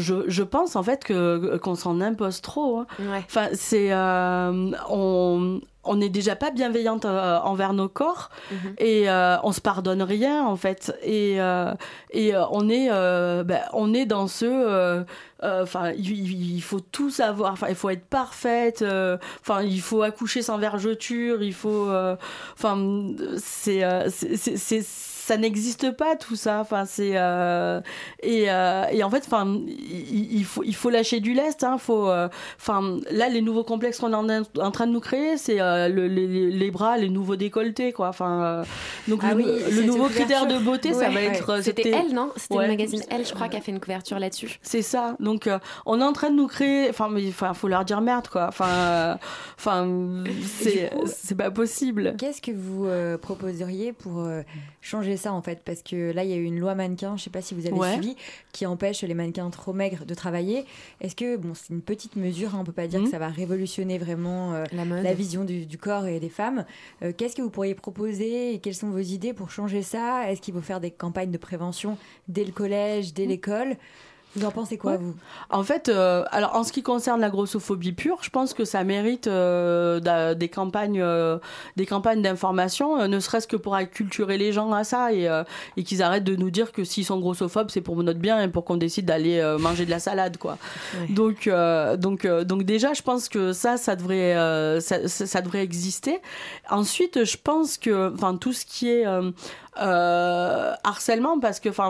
je, 0.00 0.14
je- 0.26 0.42
pense 0.42 0.76
en 0.76 0.82
fait 0.82 1.04
que 1.04 1.56
qu'on 1.58 1.74
s'en 1.74 2.00
impose 2.00 2.40
trop. 2.40 2.78
hein. 2.80 2.86
Ouais. 2.98 3.22
Enfin, 3.26 3.48
c'est 3.54 3.92
euh, 3.92 4.70
on 4.88 5.60
on 5.84 5.96
n'est 5.96 6.08
déjà 6.10 6.36
pas 6.36 6.52
bienveillante 6.52 7.04
euh, 7.06 7.38
envers 7.40 7.72
nos 7.72 7.88
corps 7.88 8.30
Mhm. 8.52 8.74
et 8.78 9.10
euh, 9.10 9.36
on 9.42 9.50
se 9.50 9.60
pardonne 9.60 10.00
rien 10.02 10.44
en 10.46 10.54
fait 10.54 10.96
et 11.02 11.40
euh, 11.40 11.72
et 12.12 12.34
on 12.52 12.68
est 12.68 12.88
ben, 13.44 13.62
on 13.72 13.92
est 13.92 14.06
dans 14.06 14.28
ce 14.28 15.04
enfin 15.42 15.90
il, 15.98 16.62
faut 16.62 16.78
tout 16.78 17.10
savoir 17.10 17.52
enfin 17.52 17.66
il 17.68 17.74
faut 17.74 17.90
être 17.90 18.04
parfaite 18.06 18.84
enfin 19.40 19.62
il 19.62 19.80
faut 19.80 20.02
accoucher 20.02 20.40
sans 20.42 20.56
vergeture 20.56 21.42
il 21.42 21.52
faut 21.54 21.88
enfin 22.54 22.78
c'est- 23.38 24.12
ça 25.24 25.36
n'existe 25.36 25.92
pas 25.92 26.16
tout 26.16 26.34
ça 26.36 26.58
enfin 26.60 26.84
c'est 26.84 27.12
euh, 27.16 27.80
et, 28.22 28.50
euh, 28.50 28.84
et 28.90 29.04
en 29.04 29.10
fait 29.10 29.22
enfin 29.26 29.46
il, 29.68 30.32
il 30.38 30.44
faut 30.44 30.62
il 30.64 30.74
faut 30.74 30.90
lâcher 30.90 31.20
du 31.20 31.32
lest 31.32 31.62
hein 31.64 31.78
faut 31.78 32.08
euh, 32.08 32.28
enfin 32.58 32.98
là 33.10 33.28
les 33.28 33.40
nouveaux 33.40 33.62
complexes 33.64 33.98
qu'on 34.00 34.12
est 34.28 34.40
en, 34.60 34.70
train 34.72 34.86
de 34.86 34.92
nous 34.92 35.00
créer 35.00 35.36
c'est 35.36 35.58
le- 35.58 36.08
les, 36.08 36.50
les 36.50 36.70
bras 36.70 36.98
les 36.98 37.08
nouveaux 37.08 37.36
décolletés 37.36 37.92
quoi 37.92 38.08
enfin 38.08 38.64
donc 39.06 39.20
Ah 39.22 39.30
le, 39.34 39.36
oui, 39.36 39.44
le 39.44 39.70
cette 39.76 39.86
nouveau 39.86 40.08
critère 40.08 40.46
de 40.46 40.58
beauté 40.58 40.92
ça 40.92 41.08
va 41.08 41.14
ouais. 41.14 41.24
être 41.26 41.62
C'était 41.62 41.90
elle, 41.90 42.12
non? 42.14 42.30
C'était 42.36 42.56
Ouais. 42.56 42.64
le 42.64 42.70
magazine 42.72 43.02
Elle, 43.10 43.24
je 43.26 43.32
crois, 43.32 43.48
qui 43.48 43.56
a 43.56 43.60
fait 43.60 43.72
une 43.72 43.80
couverture 43.80 44.18
là-dessus. 44.18 44.58
c'est 44.62 44.82
ça. 44.82 45.16
Donc 45.20 45.48
on 45.86 46.00
est 46.00 46.04
en 46.04 46.12
train 46.12 46.30
de 46.30 46.36
nous 46.36 46.46
créer. 46.46 46.88
Enfin, 46.90 47.08
mais 47.10 47.26
enfin, 47.28 47.54
faut 47.54 47.68
leur 47.68 47.84
dire 47.84 48.00
merde 48.00 48.28
quoi. 48.28 48.46
Enfin, 48.48 49.18
enfin, 49.58 49.88
c'est 50.46 50.90
c'est 51.06 51.34
pas 51.36 51.50
possible. 51.50 52.14
Qu'est-ce 52.18 52.42
que 52.42 52.50
vous 52.52 52.86
proposeriez 53.18 53.92
pour 53.92 54.20
euh, 54.20 54.42
changer 55.12 55.22
ça 55.22 55.32
en 55.32 55.42
fait 55.42 55.62
Parce 55.64 55.82
que 55.82 56.12
là, 56.12 56.24
il 56.24 56.30
y 56.30 56.32
a 56.32 56.36
eu 56.36 56.44
une 56.44 56.58
loi 56.58 56.74
mannequin, 56.74 57.16
je 57.16 57.24
sais 57.24 57.30
pas 57.30 57.40
si 57.42 57.54
vous 57.54 57.66
avez 57.66 57.76
Ouais. 57.78 57.92
suivi, 57.92 58.16
qui 58.52 58.66
empêche 58.66 59.02
les 59.02 59.14
mannequins 59.14 59.48
trop 59.50 59.72
maigres 59.72 60.04
de 60.04 60.14
travailler. 60.14 60.64
Est-ce 61.00 61.14
que, 61.16 61.36
bon, 61.36 61.52
c'est 61.54 61.72
une 61.72 61.82
petite 61.82 62.16
mesure, 62.16 62.54
hein, 62.54 62.58
on 62.60 62.64
peut 62.64 62.72
pas 62.72 62.86
dire 62.86 63.00
Mhm. 63.00 63.06
que 63.06 63.10
ça 63.10 63.18
va 63.18 63.28
révolutionner 63.28 63.98
vraiment 63.98 64.54
euh, 64.54 64.64
La 64.72 65.14
vision 65.14 65.44
du, 65.44 65.66
du 65.66 65.78
corps 65.78 66.06
et 66.06 66.20
des 66.20 66.28
femmes. 66.28 66.64
Euh, 67.02 67.12
Qu'est-ce 67.16 67.36
que 67.36 67.42
vous 67.42 67.50
pourriez 67.50 67.74
proposer 67.74 68.54
et 68.54 68.58
quelles 68.58 68.74
sont 68.74 68.90
vos 68.90 68.98
idées 68.98 69.32
pour 69.32 69.50
changer 69.50 69.82
ça? 69.82 70.30
Est-ce 70.30 70.40
qu'il 70.40 70.54
faut 70.54 70.60
faire 70.60 70.80
des 70.80 70.90
campagnes 70.90 71.30
de 71.30 71.38
prévention 71.38 71.96
dès 72.28 72.44
le 72.44 72.52
collège, 72.52 73.12
dès 73.14 73.26
l'école? 73.26 73.76
Vous 74.34 74.46
en 74.46 74.50
pensez 74.50 74.78
quoi, 74.78 74.92
Ouais. 74.92 74.98
vous? 74.98 75.14
En 75.50 75.62
fait, 75.62 75.88
euh, 75.88 76.24
alors 76.30 76.56
en 76.56 76.64
ce 76.64 76.72
qui 76.72 76.82
concerne 76.82 77.20
la 77.20 77.28
grossophobie 77.28 77.92
pure, 77.92 78.18
je 78.22 78.30
pense 78.30 78.54
que 78.54 78.64
ça 78.64 78.82
mérite 78.82 79.26
euh, 79.26 80.34
des 80.34 80.48
campagnes, 80.48 81.00
euh, 81.02 81.38
des 81.76 81.84
campagnes 81.86 82.22
d'information, 82.22 82.98
euh, 83.00 83.08
ne 83.08 83.20
serait-ce 83.20 83.46
que 83.46 83.56
pour 83.56 83.74
acculturer 83.74 84.38
les 84.38 84.52
gens 84.52 84.72
à 84.72 84.84
ça 84.84 85.12
et, 85.12 85.28
euh, 85.28 85.44
et 85.76 85.84
qu'ils 85.84 86.02
arrêtent 86.02 86.24
de 86.24 86.34
nous 86.36 86.50
dire 86.50 86.72
que 86.72 86.82
s'ils 86.84 87.04
sont 87.04 87.18
grossophobes, 87.20 87.70
c'est 87.70 87.80
pour 87.82 88.02
notre 88.02 88.20
bien 88.20 88.42
et 88.42 88.48
pour 88.48 88.64
qu'on 88.64 88.76
décide 88.76 89.04
d'aller 89.04 89.38
euh, 89.38 89.58
manger 89.58 89.84
de 89.84 89.90
la 89.90 89.98
salade, 89.98 90.38
quoi. 90.38 90.56
Donc, 91.10 91.46
euh, 91.46 91.96
donc, 91.96 92.24
euh, 92.24 92.44
donc 92.44 92.62
déjà, 92.62 92.94
je 92.94 93.02
pense 93.02 93.28
que 93.28 93.52
ça, 93.52 93.76
ça 93.76 93.96
devrait, 93.96 94.34
euh, 94.36 94.80
ça, 94.80 95.08
ça- 95.08 95.26
ça 95.26 95.42
devrait 95.42 95.62
exister. 95.62 96.20
Ensuite, 96.70 97.24
je 97.24 97.36
pense 97.36 97.76
que, 97.76 98.12
enfin, 98.14 98.36
tout 98.36 98.52
ce 98.52 98.64
qui 98.64 98.88
est 98.88 99.04
euh, 99.80 100.72
harcèlement, 100.84 101.38
parce 101.40 101.60
que, 101.60 101.68
enfin, 101.70 101.86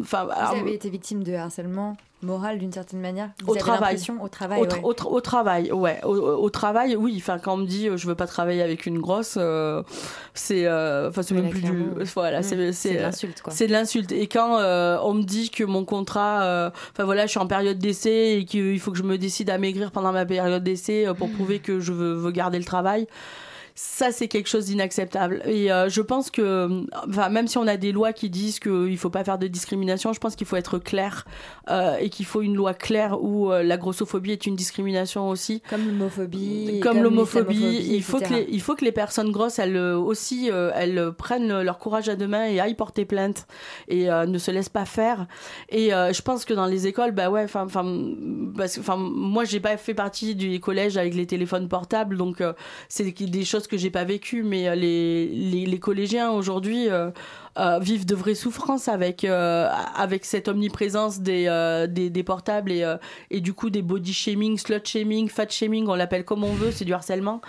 enfin, 0.00 0.28
Vous 0.52 0.60
avez 0.60 0.74
été 0.74 0.88
victime 0.90 1.22
de 1.24 1.32
harcèlement 1.34 1.96
moral 2.22 2.58
d'une 2.58 2.72
certaine 2.72 3.00
manière 3.00 3.30
Vous 3.44 3.50
au 3.50 3.52
avez 3.52 3.60
travail. 3.60 3.96
Au 4.20 4.28
travail, 4.28 4.60
Au, 4.60 4.64
ouais. 4.64 4.80
au 4.82 4.92
tra- 4.92 5.06
au 5.08 5.20
travail, 5.20 5.70
ouais. 5.72 6.00
Au, 6.04 6.50
travail, 6.50 6.96
oui. 6.96 7.14
Enfin, 7.18 7.38
quand 7.38 7.54
on 7.54 7.58
me 7.58 7.66
dit 7.66 7.88
euh, 7.88 7.96
je 7.96 8.06
veux 8.08 8.14
pas 8.16 8.26
travailler 8.26 8.62
avec 8.62 8.86
une 8.86 8.98
grosse, 9.00 9.36
euh, 9.36 9.82
c'est, 10.34 10.66
euh, 10.66 11.08
enfin, 11.10 11.22
c'est 11.22 11.34
même 11.34 11.48
plus 11.50 11.60
du, 11.62 11.84
voilà, 12.14 12.40
Mm. 12.40 12.42
c'est, 12.42 12.72
C'est 12.72 12.94
de 12.94 12.98
l'insulte, 13.02 13.42
quoi. 13.42 13.52
C'est 13.52 13.66
de 13.68 13.72
l'insulte. 13.72 14.10
Et 14.12 14.26
quand 14.26 14.58
euh, 14.58 14.98
on 15.04 15.14
me 15.14 15.22
dit 15.22 15.50
que 15.50 15.62
mon 15.64 15.84
contrat, 15.84 16.42
euh, 16.42 16.70
enfin 16.92 17.04
voilà, 17.04 17.26
je 17.26 17.30
suis 17.30 17.40
en 17.40 17.46
période 17.46 17.78
d'essai 17.78 18.38
et 18.40 18.44
qu'il 18.44 18.78
faut 18.80 18.90
que 18.90 18.98
je 18.98 19.02
me 19.04 19.16
décide 19.18 19.48
à 19.50 19.58
maigrir 19.58 19.90
pendant 19.92 20.12
ma 20.12 20.24
période 20.26 20.62
d'essai 20.64 21.06
euh, 21.06 21.12
Mm. 21.12 21.16
pour 21.16 21.30
prouver 21.30 21.58
que 21.60 21.78
je 21.80 21.92
veux, 21.92 22.14
veux 22.14 22.30
garder 22.32 22.58
le 22.58 22.64
travail. 22.64 23.06
Ça, 23.80 24.10
c'est 24.10 24.26
quelque 24.26 24.48
chose 24.48 24.64
d'inacceptable. 24.64 25.40
Et 25.44 25.70
euh, 25.70 25.88
je 25.88 26.02
pense 26.02 26.32
que, 26.32 26.84
enfin, 27.08 27.28
même 27.28 27.46
si 27.46 27.58
on 27.58 27.66
a 27.68 27.76
des 27.76 27.92
lois 27.92 28.12
qui 28.12 28.28
disent 28.28 28.58
qu'il 28.58 28.98
faut 28.98 29.08
pas 29.08 29.22
faire 29.22 29.38
de 29.38 29.46
discrimination, 29.46 30.12
je 30.12 30.18
pense 30.18 30.34
qu'il 30.34 30.48
faut 30.48 30.56
être 30.56 30.80
clair 30.80 31.24
euh, 31.70 31.96
et 32.00 32.10
qu'il 32.10 32.26
faut 32.26 32.42
une 32.42 32.56
loi 32.56 32.74
claire 32.74 33.22
où 33.22 33.52
euh, 33.52 33.62
la 33.62 33.76
grossophobie 33.76 34.32
est 34.32 34.46
une 34.46 34.56
discrimination 34.56 35.28
aussi. 35.28 35.62
Comme 35.70 35.86
l'homophobie. 35.86 36.80
Comme 36.82 37.04
l'homophobie, 37.04 37.86
il 37.92 38.02
faut 38.02 38.18
que 38.18 38.34
les, 38.34 38.48
il 38.50 38.60
faut 38.60 38.74
que 38.74 38.84
les 38.84 38.90
personnes 38.90 39.30
grosses, 39.30 39.60
elles 39.60 39.78
aussi, 39.78 40.48
elles 40.48 41.12
prennent 41.16 41.62
leur 41.62 41.78
courage 41.78 42.08
à 42.08 42.16
deux 42.16 42.26
mains 42.26 42.46
et 42.46 42.58
aillent 42.58 42.74
porter 42.74 43.04
plainte 43.04 43.46
et 43.86 44.10
euh, 44.10 44.26
ne 44.26 44.38
se 44.38 44.50
laissent 44.50 44.68
pas 44.68 44.86
faire. 44.86 45.28
Et 45.68 45.90
je 45.90 46.22
pense 46.22 46.44
que 46.44 46.52
dans 46.52 46.66
les 46.66 46.88
écoles, 46.88 47.12
bah 47.12 47.30
ouais, 47.30 47.44
enfin, 47.44 47.62
enfin, 47.66 47.84
parce 48.56 48.74
que, 48.74 48.80
enfin, 48.80 48.96
moi, 48.96 49.44
j'ai 49.44 49.60
pas 49.60 49.76
fait 49.76 49.94
partie 49.94 50.34
du 50.34 50.58
collège 50.58 50.96
avec 50.96 51.14
les 51.14 51.28
téléphones 51.28 51.68
portables, 51.68 52.16
donc 52.16 52.42
c'est 52.88 53.04
des 53.04 53.44
choses 53.44 53.67
que 53.68 53.76
j'ai 53.76 53.90
pas 53.90 54.04
vécues, 54.04 54.42
mais 54.42 54.68
euh, 54.68 54.74
les, 54.74 55.26
les, 55.26 55.66
les 55.66 55.78
collégiens 55.78 56.30
aujourd'hui. 56.30 56.88
Euh, 57.58 57.78
vivent 57.78 58.06
de 58.06 58.14
vraies 58.14 58.34
souffrances 58.34 58.88
avec 58.88 59.24
euh, 59.24 59.68
avec 59.96 60.24
cette 60.24 60.48
omniprésence 60.48 61.20
des 61.20 61.46
euh, 61.48 61.86
des, 61.86 62.10
des 62.10 62.22
portables 62.22 62.70
et 62.72 62.82
euh, 62.84 62.96
et 63.30 63.40
du 63.40 63.52
coup 63.54 63.70
des 63.70 63.82
body 63.82 64.12
shaming, 64.12 64.56
slut 64.58 64.80
shaming, 64.84 65.28
fat 65.28 65.48
shaming, 65.48 65.86
on 65.88 65.94
l'appelle 65.94 66.24
comme 66.24 66.44
on 66.44 66.52
veut, 66.52 66.70
c'est 66.70 66.84
du 66.84 66.92
harcèlement. 66.92 67.40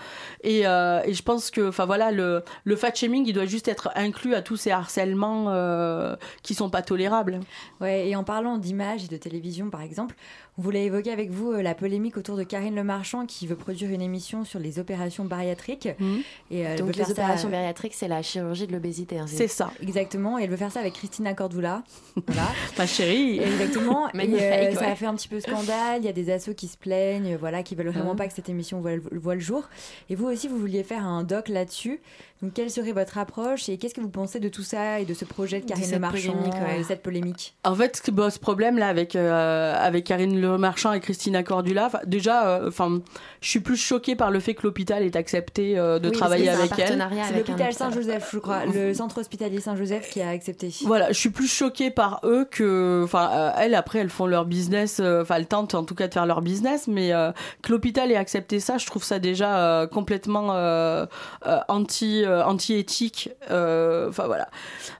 Et, 0.43 0.65
euh, 0.65 1.01
et 1.05 1.13
je 1.13 1.21
pense 1.23 1.51
que 1.51 1.69
enfin 1.69 1.85
voilà 1.85 2.11
le 2.11 2.43
le 2.63 2.75
fat 2.75 2.93
shaming, 2.93 3.25
il 3.27 3.33
doit 3.33 3.45
juste 3.45 3.67
être 3.67 3.89
inclus 3.95 4.35
à 4.35 4.41
tous 4.41 4.57
ces 4.57 4.71
harcèlements 4.71 5.45
euh, 5.49 6.15
qui 6.43 6.53
sont 6.55 6.69
pas 6.69 6.81
tolérables. 6.81 7.39
Ouais, 7.81 8.09
et 8.09 8.15
en 8.15 8.23
parlant 8.23 8.57
d'image 8.57 9.03
et 9.03 9.07
de 9.07 9.17
télévision, 9.17 9.69
par 9.69 9.81
exemple, 9.81 10.15
on 10.57 10.61
voulait 10.61 10.85
évoquer 10.85 11.11
avec 11.11 11.29
vous 11.31 11.51
euh, 11.51 11.61
la 11.61 11.75
polémique 11.75 12.17
autour 12.17 12.35
de 12.35 12.43
Karine 12.43 12.75
Le 12.75 12.83
Marchand 12.83 13.25
qui 13.25 13.47
veut 13.47 13.55
produire 13.55 13.89
une 13.91 14.01
émission 14.01 14.43
sur 14.43 14.59
les 14.59 14.79
opérations 14.79 15.25
bariatriques. 15.25 15.87
Et 16.51 16.65
euh, 16.65 16.69
elle 16.73 16.79
Donc 16.79 16.95
les 16.95 17.03
ça- 17.03 17.11
opérations 17.11 17.49
bariatriques, 17.49 17.93
c'est 17.93 18.07
la 18.07 18.21
chirurgie 18.21 18.67
de 18.67 18.71
l'obésité. 18.73 19.19
hein, 19.19 19.25
C'est 19.27 19.47
ça. 19.47 19.71
Exactement, 19.81 19.98
et 20.39 20.43
elle 20.43 20.49
veut 20.49 20.57
faire 20.57 20.71
ça 20.71 20.79
avec 20.79 20.93
Christina 20.93 21.33
Cordula. 21.33 21.83
Voilà. 22.27 22.47
Ma 22.77 22.85
chérie. 22.87 23.39
Exactement. 23.39 24.07
et 24.13 24.33
euh, 24.41 24.73
ça 24.75 24.87
a 24.89 24.95
fait 24.95 25.05
un 25.05 25.15
petit 25.15 25.27
peu 25.27 25.39
scandale. 25.39 25.99
Il 25.99 26.05
y 26.05 26.09
a 26.09 26.13
des 26.13 26.31
assos 26.31 26.53
qui 26.53 26.67
se 26.67 26.77
plaignent, 26.77 27.35
voilà, 27.37 27.63
qui 27.63 27.75
veulent 27.75 27.89
vraiment 27.89 28.11
Mhm. 28.11 28.17
pas 28.17 28.27
que 28.27 28.33
cette 28.33 28.49
émission 28.49 28.81
voit, 28.81 28.95
le- 28.95 29.03
voit 29.13 29.35
le 29.35 29.41
jour. 29.41 29.67
Et 30.09 30.15
vous 30.15 30.27
aussi, 30.27 30.47
vous 30.47 30.57
vouliez 30.57 30.83
faire 30.83 31.05
un 31.05 31.23
doc 31.23 31.47
là-dessus. 31.49 32.01
Donc, 32.41 32.53
quelle 32.53 32.69
serait 32.71 32.93
votre 32.93 33.17
approche 33.17 33.67
et 33.67 33.77
qu'est-ce 33.77 33.93
que 33.93 33.99
vous 34.01 34.09
pensez 34.09 34.39
de 34.39 34.47
tout 34.47 34.63
ça 34.63 34.99
et 35.01 35.05
de 35.05 35.13
ce 35.13 35.25
projet 35.25 35.59
de 35.59 35.65
Karine 35.65 35.91
Le 35.91 35.99
Marchand, 35.99 36.33
ouais. 36.33 36.79
de 36.79 36.83
cette 36.83 37.01
polémique? 37.03 37.55
En 37.65 37.75
fait, 37.75 38.01
ce, 38.05 38.11
bon, 38.11 38.29
ce 38.29 38.39
problème 38.39 38.77
là 38.77 38.87
avec 38.87 39.15
euh, 39.15 39.73
avec 39.77 40.05
Karine 40.05 40.39
Le 40.39 40.57
Marchand 40.57 40.93
et 40.93 40.99
Christina 41.01 41.43
Cordula, 41.43 41.89
déjà, 42.05 42.47
euh, 42.47 42.67
enfin, 42.69 43.01
je 43.41 43.49
suis 43.49 43.59
plus 43.59 43.75
choquée 43.75 44.15
par 44.15 44.31
le 44.31 44.39
fait 44.39 44.53
que 44.53 44.63
l'hôpital 44.63 45.03
ait 45.03 45.17
accepté 45.17 45.77
euh, 45.77 45.99
de 45.99 46.07
Oui, 46.09 46.15
travailler 46.15 46.49
avec 46.49 46.71
elle. 46.79 46.87
C'est 46.87 46.95
l'hôpital 46.97 47.39
hôpital. 47.39 47.73
Saint-Joseph, 47.73 48.29
je 48.31 48.39
crois, 48.39 48.65
le 48.65 48.93
centre 48.93 49.17
hospitalier 49.19 49.59
Saint-Joseph. 49.59 49.79
Joseph 49.79 50.09
qui 50.11 50.21
a 50.21 50.29
accepté. 50.29 50.69
Voilà, 50.85 51.07
je 51.11 51.17
suis 51.17 51.29
plus 51.29 51.47
choquée 51.47 51.89
par 51.89 52.19
eux 52.25 52.45
que. 52.49 53.01
Enfin, 53.03 53.29
euh, 53.33 53.51
elles, 53.57 53.75
après, 53.75 53.99
elles 53.99 54.09
font 54.09 54.27
leur 54.27 54.45
business. 54.45 54.99
euh, 54.99 55.21
Enfin, 55.23 55.35
elles 55.37 55.47
tentent 55.47 55.73
en 55.73 55.83
tout 55.83 55.95
cas 55.95 56.07
de 56.07 56.13
faire 56.13 56.25
leur 56.25 56.41
business, 56.41 56.87
mais 56.87 57.13
euh, 57.13 57.31
que 57.61 57.71
l'hôpital 57.71 58.11
ait 58.11 58.15
accepté 58.17 58.59
ça, 58.59 58.77
je 58.77 58.85
trouve 58.85 59.03
ça 59.03 59.19
déjà 59.19 59.57
euh, 59.57 59.87
complètement 59.87 60.49
euh, 60.51 61.05
euh, 61.47 61.59
anti, 61.69 62.23
euh, 62.25 62.28
anti-éthique. 62.43 63.29
Euh, 63.51 64.09
Enfin. 64.09 64.27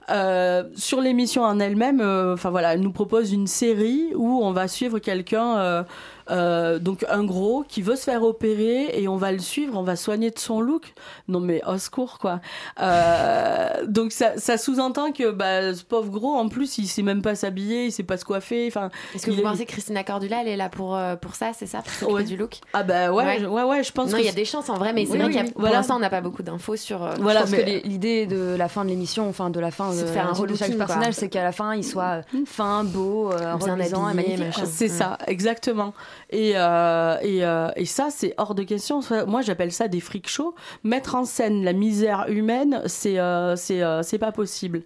Euh, 0.10 0.64
sur 0.76 1.02
l'émission 1.02 1.44
en 1.44 1.60
elle-même, 1.60 2.02
euh, 2.02 2.34
enfin 2.34 2.52
elle 2.58 2.82
nous 2.82 2.92
propose 2.92 3.32
une 3.32 3.48
série 3.48 4.12
où 4.16 4.40
on 4.44 4.52
va 4.52 4.68
suivre 4.68 5.00
quelqu'un. 5.00 5.86
Euh, 6.30 6.80
donc 6.80 7.06
un 7.10 7.24
gros 7.24 7.64
qui 7.68 7.82
veut 7.82 7.96
se 7.96 8.04
faire 8.04 8.24
opérer 8.24 8.90
et 9.02 9.08
on 9.08 9.18
va 9.18 9.32
le 9.32 9.40
suivre, 9.40 9.78
on 9.78 9.84
va 9.84 9.96
soigner 9.96 10.32
de 10.32 10.40
son 10.40 10.62
look. 10.62 10.94
Non 11.28 11.40
mais 11.40 11.62
au 11.68 11.78
secours 11.78 12.18
quoi. 12.20 12.40
Euh, 12.82 13.86
donc 13.88 14.12
ça, 14.12 14.38
ça 14.38 14.58
sous-entend 14.58 15.12
que 15.12 15.32
bah, 15.32 15.74
ce 15.74 15.84
pauvre 15.84 16.10
gros 16.12 16.36
en 16.36 16.48
plus 16.50 16.78
il 16.78 16.88
sait 16.88 17.02
même 17.02 17.22
pas 17.22 17.36
s'habiller, 17.36 17.86
il 17.86 17.92
sait 17.92 18.04
pas 18.04 18.18
se 18.18 18.26
coiffer. 18.26 18.68
Enfin, 18.68 18.90
Est-ce 19.16 19.26
que 19.26 19.32
vous 19.32 19.40
est- 19.40 19.44
pensez 19.44 19.66
que 19.66 19.72
Christina 19.72 20.04
Cordula, 20.04 20.42
elle 20.42 20.48
est 20.48 20.58
là 20.58 20.70
pour, 20.70 20.96
euh, 20.96 21.16
pour 21.16 21.36
ça, 21.36 21.52
c'est 21.58 21.66
ça 21.68 21.82
Pour 22.00 22.14
Ouais. 22.14 22.24
du 22.24 22.38
look? 22.38 22.58
Ah 22.74 22.84
bah 22.84 23.12
ouais, 23.12 23.40
je- 23.40 23.46
ouais, 23.46 23.64
ouais, 23.64 23.84
je 23.84 23.92
pense 23.92 24.12
Non, 24.12 24.18
il 24.18 24.26
y 24.26 24.30
a 24.30 24.34
des 24.34 24.46
chances 24.46 24.70
en 24.70 24.76
vrai, 24.78 24.94
mais 24.94 25.06
c'est 25.06 25.14
Oui, 25.14 25.18
vrai 25.20 25.28
oui, 25.28 25.32
qu'il 25.34 25.42
y 25.42 25.44
a, 25.44 25.48
oui. 25.48 25.52
pour 25.52 25.62
Voilà. 25.62 25.78
l'instant, 25.78 25.96
on 25.96 26.00
n'a 26.00 26.10
pas 26.10 26.22
beaucoup 26.22 26.44
d'infos 26.44 26.76
sur. 26.76 27.04
euh, 27.04 27.14
Voilà, 27.20 27.42
je 27.42 27.46
pense 27.46 27.52
mais- 27.66 27.82
que 27.82 27.88
l'idée 27.88 28.26
de 28.28 28.56
la 28.58 28.68
fin 28.70 28.84
de 28.84 28.90
l'émission, 28.90 29.28
enfin 29.30 29.50
de 29.50 29.60
la 29.60 29.72
fin 29.72 29.94
de, 29.94 30.02
de 30.02 30.06
faire 30.06 30.28
un 30.30 30.46
de 30.46 30.56
chaque 30.56 30.76
personnage, 30.78 31.14
c'est 31.14 31.30
qu'à 31.30 31.44
la 31.44 31.52
fin, 31.52 31.76
il 31.76 31.84
soit 31.84 32.22
fin, 32.46 32.84
beau, 32.84 33.32
euh, 33.32 33.38
Bien 33.56 33.74
reluisant 33.74 34.08
et 34.08 34.12
habillé, 34.12 34.38
magnifique. 34.38 34.66
C'est 34.68 34.88
ça, 34.88 35.18
exactement. 35.28 35.94
Et, 36.30 36.54
euh, 36.56 37.16
euh, 37.24 37.72
et 37.76 37.86
ça, 37.86 38.10
c'est 38.10 38.34
hors 38.38 38.56
de 38.56 38.64
question. 38.64 39.02
Moi, 39.28 39.42
j'appelle 39.42 39.72
ça 39.72 39.88
des 39.88 40.00
freak 40.00 40.30
shows. 40.30 40.56
Mettre 40.84 41.16
en 41.16 41.26
scène 41.26 41.64
la 41.64 41.74
misère 41.74 42.26
humaine, 42.30 42.82
c'est 42.86 43.20
euh, 43.20 43.56
c'est 43.56 44.18
pas 44.20 44.32
possible. 44.32 44.84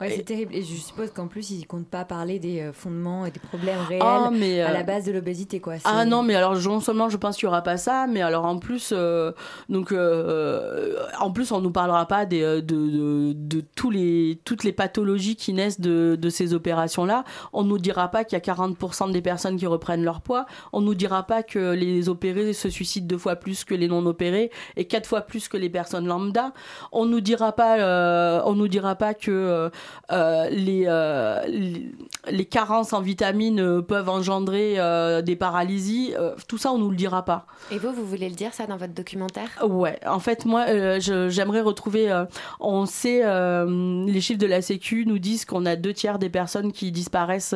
Ouais, 0.00 0.10
c'est 0.10 0.24
terrible. 0.24 0.54
Et 0.54 0.62
je 0.62 0.74
suppose 0.74 1.10
qu'en 1.10 1.28
plus, 1.28 1.50
ils 1.50 1.66
comptent 1.66 1.88
pas 1.88 2.04
parler 2.04 2.38
des 2.38 2.60
euh, 2.60 2.72
fondements 2.72 3.26
et 3.26 3.30
des 3.30 3.40
problèmes 3.40 3.78
réels 3.88 4.02
Ah, 4.04 4.30
mais, 4.32 4.60
euh, 4.62 4.66
à 4.68 4.72
la 4.72 4.82
base 4.82 5.04
de 5.04 5.12
l'obésité, 5.12 5.60
quoi. 5.60 5.74
Ah 5.84 6.04
non, 6.04 6.22
mais 6.22 6.34
alors 6.34 6.54
non 6.60 6.80
seulement 6.80 7.08
je 7.08 7.16
pense 7.16 7.36
qu'il 7.36 7.44
y 7.44 7.48
aura 7.48 7.62
pas 7.62 7.76
ça, 7.76 8.06
mais 8.08 8.22
alors 8.22 8.44
en 8.44 8.58
plus, 8.58 8.90
euh, 8.92 9.32
donc 9.68 9.92
euh, 9.92 10.96
en 11.20 11.30
plus 11.30 11.52
on 11.52 11.60
nous 11.60 11.70
parlera 11.70 12.06
pas 12.06 12.26
des, 12.26 12.42
euh, 12.42 12.60
de, 12.60 12.76
de, 12.76 13.32
de 13.34 13.64
tous 13.74 13.90
les 13.90 14.40
toutes 14.44 14.64
les 14.64 14.72
pathologies 14.72 15.36
qui 15.36 15.52
naissent 15.52 15.80
de, 15.80 16.16
de 16.20 16.28
ces 16.28 16.54
opérations 16.54 17.04
là. 17.04 17.24
On 17.52 17.62
nous 17.64 17.78
dira 17.78 18.08
pas 18.10 18.24
qu'il 18.24 18.38
y 18.38 18.40
a 18.40 18.44
40% 18.54 19.12
des 19.12 19.22
personnes 19.22 19.56
qui 19.56 19.66
reprennent 19.66 20.04
leur 20.04 20.20
poids. 20.20 20.46
On 20.72 20.80
nous 20.80 20.94
dira 20.94 21.24
pas 21.24 21.42
que 21.42 21.72
les 21.72 22.08
opérés 22.08 22.52
se 22.52 22.68
suicident 22.68 23.06
deux 23.06 23.18
fois 23.18 23.36
plus 23.36 23.64
que 23.64 23.74
les 23.74 23.88
non 23.88 24.04
opérés 24.06 24.50
et 24.76 24.86
quatre 24.86 25.06
fois 25.06 25.22
plus 25.22 25.48
que 25.48 25.56
les 25.56 25.70
personnes 25.70 26.06
lambda. 26.06 26.52
On 26.92 27.04
nous 27.06 27.20
dira 27.20 27.52
pas, 27.52 27.78
euh, 27.78 28.40
on 28.44 28.54
nous 28.54 28.68
dira 28.68 28.94
pas 28.94 29.14
que 29.14 29.70
euh, 30.12 30.44
euh, 30.44 31.42
les, 31.46 31.60
les 31.60 31.90
les 32.30 32.44
carences 32.46 32.92
en 32.92 33.00
vitamines 33.00 33.60
euh, 33.60 33.82
peuvent 33.82 34.08
engendrer 34.08 34.76
des 35.22 35.36
paralysies. 35.36 36.14
Tout 36.48 36.58
ça, 36.58 36.72
on 36.72 36.78
nous 36.78 36.90
le 36.90 36.96
dira 36.96 37.24
pas. 37.24 37.46
Et 37.70 37.78
vous, 37.78 37.92
vous 37.92 38.04
voulez 38.04 38.28
le 38.28 38.34
dire 38.34 38.54
ça 38.54 38.66
dans 38.66 38.76
votre 38.76 38.94
documentaire? 38.94 39.48
Ouais, 39.62 39.98
en 40.06 40.18
fait, 40.18 40.44
moi, 40.44 40.66
j'aimerais 40.98 41.60
retrouver. 41.60 42.24
on 42.60 42.86
sait, 42.86 43.22
les 43.66 44.20
chiffres 44.20 44.38
de 44.38 44.46
la 44.46 44.62
Sécu 44.62 45.04
nous 45.06 45.18
disent 45.18 45.44
qu'on 45.44 45.66
a 45.66 45.76
deux 45.76 45.92
tiers 45.92 46.18
des 46.18 46.30
personnes 46.30 46.72
qui 46.72 46.92
disparaissent 46.92 47.54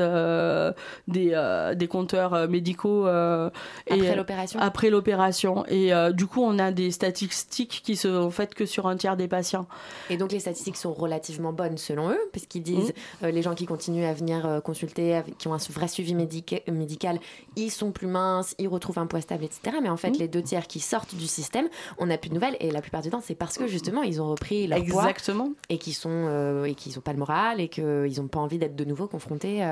des, 1.09 1.73
des 1.77 1.89
compteurs 1.89 2.49
médicaux 2.49 3.07
Après 3.07 4.17
l'opération? 4.17 4.61
Après 4.61 4.91
l'opération. 4.91 5.65
Et 5.67 5.93
du 6.13 6.27
coup, 6.27 6.43
on 6.43 6.59
a 6.59 6.73
des 6.73 6.91
statistiques 6.91 7.83
qui 7.85 7.97
se 7.97 8.29
faites 8.31 8.55
que 8.55 8.67
sur 8.67 8.87
un 8.87 8.97
tiers 8.97 9.17
des 9.17 9.29
patients. 9.29 9.67
Et 10.11 10.17
donc 10.17 10.33
les 10.33 10.41
statistiques 10.41 10.77
sont 10.77 10.93
relativement 10.93 11.53
bonnes 11.53 11.79
selon 11.79 12.11
eux, 12.11 12.18
parce 12.33 12.47
qu'ils 12.47 12.63
disent 12.63 12.93
Mmh. 13.23 13.25
euh, 13.27 13.31
les 13.31 13.43
gens 13.43 13.55
qui 13.55 13.67
continuent 13.67 14.05
à 14.07 14.13
venir 14.15 14.47
euh, 14.47 14.61
consulter, 14.61 15.15
avec- 15.15 15.37
qui 15.39 15.49
ont 15.49 15.55
un 15.55 15.59
vrai 15.71 15.89
suivi 15.89 16.15
médica- 16.15 16.63
médical, 16.71 17.19
ils 17.57 17.71
sont 17.71 17.91
plus 17.93 18.07
minces, 18.07 18.55
ils 18.59 18.69
retrouvent 18.69 18.99
un 18.99 19.07
poids 19.07 19.21
stable, 19.21 19.45
etc. 19.45 19.77
Mais 19.83 19.89
en 19.89 19.97
fait, 19.97 20.11
Mmh. 20.11 20.19
les 20.21 20.29
deux 20.29 20.43
tiers 20.43 20.67
qui 20.67 20.81
sortent 20.81 21.15
du 21.15 21.27
système, 21.27 21.69
on 21.99 22.07
n'a 22.07 22.19
plus 22.19 22.29
de 22.31 22.35
nouvelles. 22.35 22.57
Et 22.61 22.71
la 22.71 22.81
plupart 22.81 23.03
du 23.03 23.11
temps, 23.11 23.21
c'est 23.23 23.35
parce 23.35 23.59
que 23.59 23.67
justement, 23.67 24.03
ils 24.03 24.21
ont 24.23 24.29
repris 24.31 24.67
leur 24.67 24.79
poids 24.85 25.03
Exactement. 25.03 25.51
et 25.69 25.79
qu'ils 25.79 25.95
sont 25.95 26.09
euh, 26.11 26.65
et 26.65 26.75
qu'ils 26.75 26.95
n'ont 26.95 27.01
pas 27.03 27.13
le 27.13 27.19
moral 27.19 27.61
et 27.61 27.69
qu'ils 27.69 28.13
n'ont 28.19 28.29
pas 28.29 28.41
envie 28.41 28.59
d'être 28.59 28.77
de 28.77 28.85
nouveau 28.85 29.07
confrontés 29.07 29.65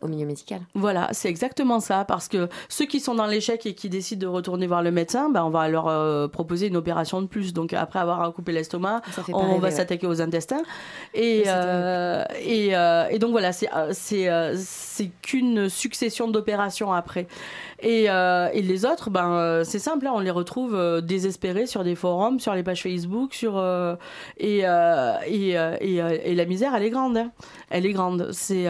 au 0.00 0.08
milieu 0.08 0.26
médical. 0.26 0.60
Voilà, 0.74 1.08
c'est 1.12 1.28
exactement 1.28 1.80
ça, 1.80 2.04
parce 2.04 2.28
que 2.28 2.48
ceux 2.68 2.86
qui 2.86 3.00
sont 3.00 3.14
dans 3.14 3.26
l'échec 3.26 3.64
et 3.66 3.74
qui 3.74 3.88
décident 3.88 4.20
de 4.20 4.26
retourner 4.26 4.66
voir 4.66 4.82
le 4.82 4.90
médecin, 4.90 5.30
ben, 5.30 5.44
on 5.44 5.50
va 5.50 5.68
leur 5.68 6.30
proposer 6.30 6.66
une 6.68 6.76
opération 6.76 7.20
de 7.22 7.26
plus. 7.26 7.52
Donc 7.52 7.72
après 7.72 7.98
avoir 7.98 8.32
coupé 8.32 8.52
l'estomac, 8.52 9.02
on 9.32 9.58
va 9.58 9.68
ouais. 9.68 9.70
s'attaquer 9.70 10.06
aux 10.06 10.20
intestins. 10.20 10.62
Et, 11.14 11.42
c'est 11.44 11.50
euh, 11.86 12.24
et, 12.42 12.76
euh, 12.76 13.08
et 13.10 13.18
donc 13.18 13.30
voilà, 13.30 13.52
c'est 13.52 13.68
euh, 13.74 13.92
c'est 14.56 15.10
qu'une 15.22 15.68
succession 15.68 16.28
d'opérations 16.28 16.92
après. 16.92 17.26
Et, 17.80 18.08
les 18.54 18.84
autres, 18.84 19.10
ben, 19.10 19.62
c'est 19.64 19.78
simple, 19.78 20.06
hein, 20.06 20.12
on 20.14 20.20
les 20.20 20.30
retrouve 20.30 21.00
désespérés 21.02 21.66
sur 21.66 21.84
des 21.84 21.94
forums, 21.94 22.40
sur 22.40 22.54
les 22.54 22.62
pages 22.62 22.82
Facebook, 22.82 23.34
sur 23.34 23.58
et 24.38 24.62
la 24.62 26.44
misère, 26.46 26.74
elle 26.74 26.82
est 26.82 26.90
grande. 26.90 27.16
hein. 27.18 27.30
Elle 27.70 27.86
est 27.86 27.92
grande. 27.92 28.30
C'est 28.32 28.66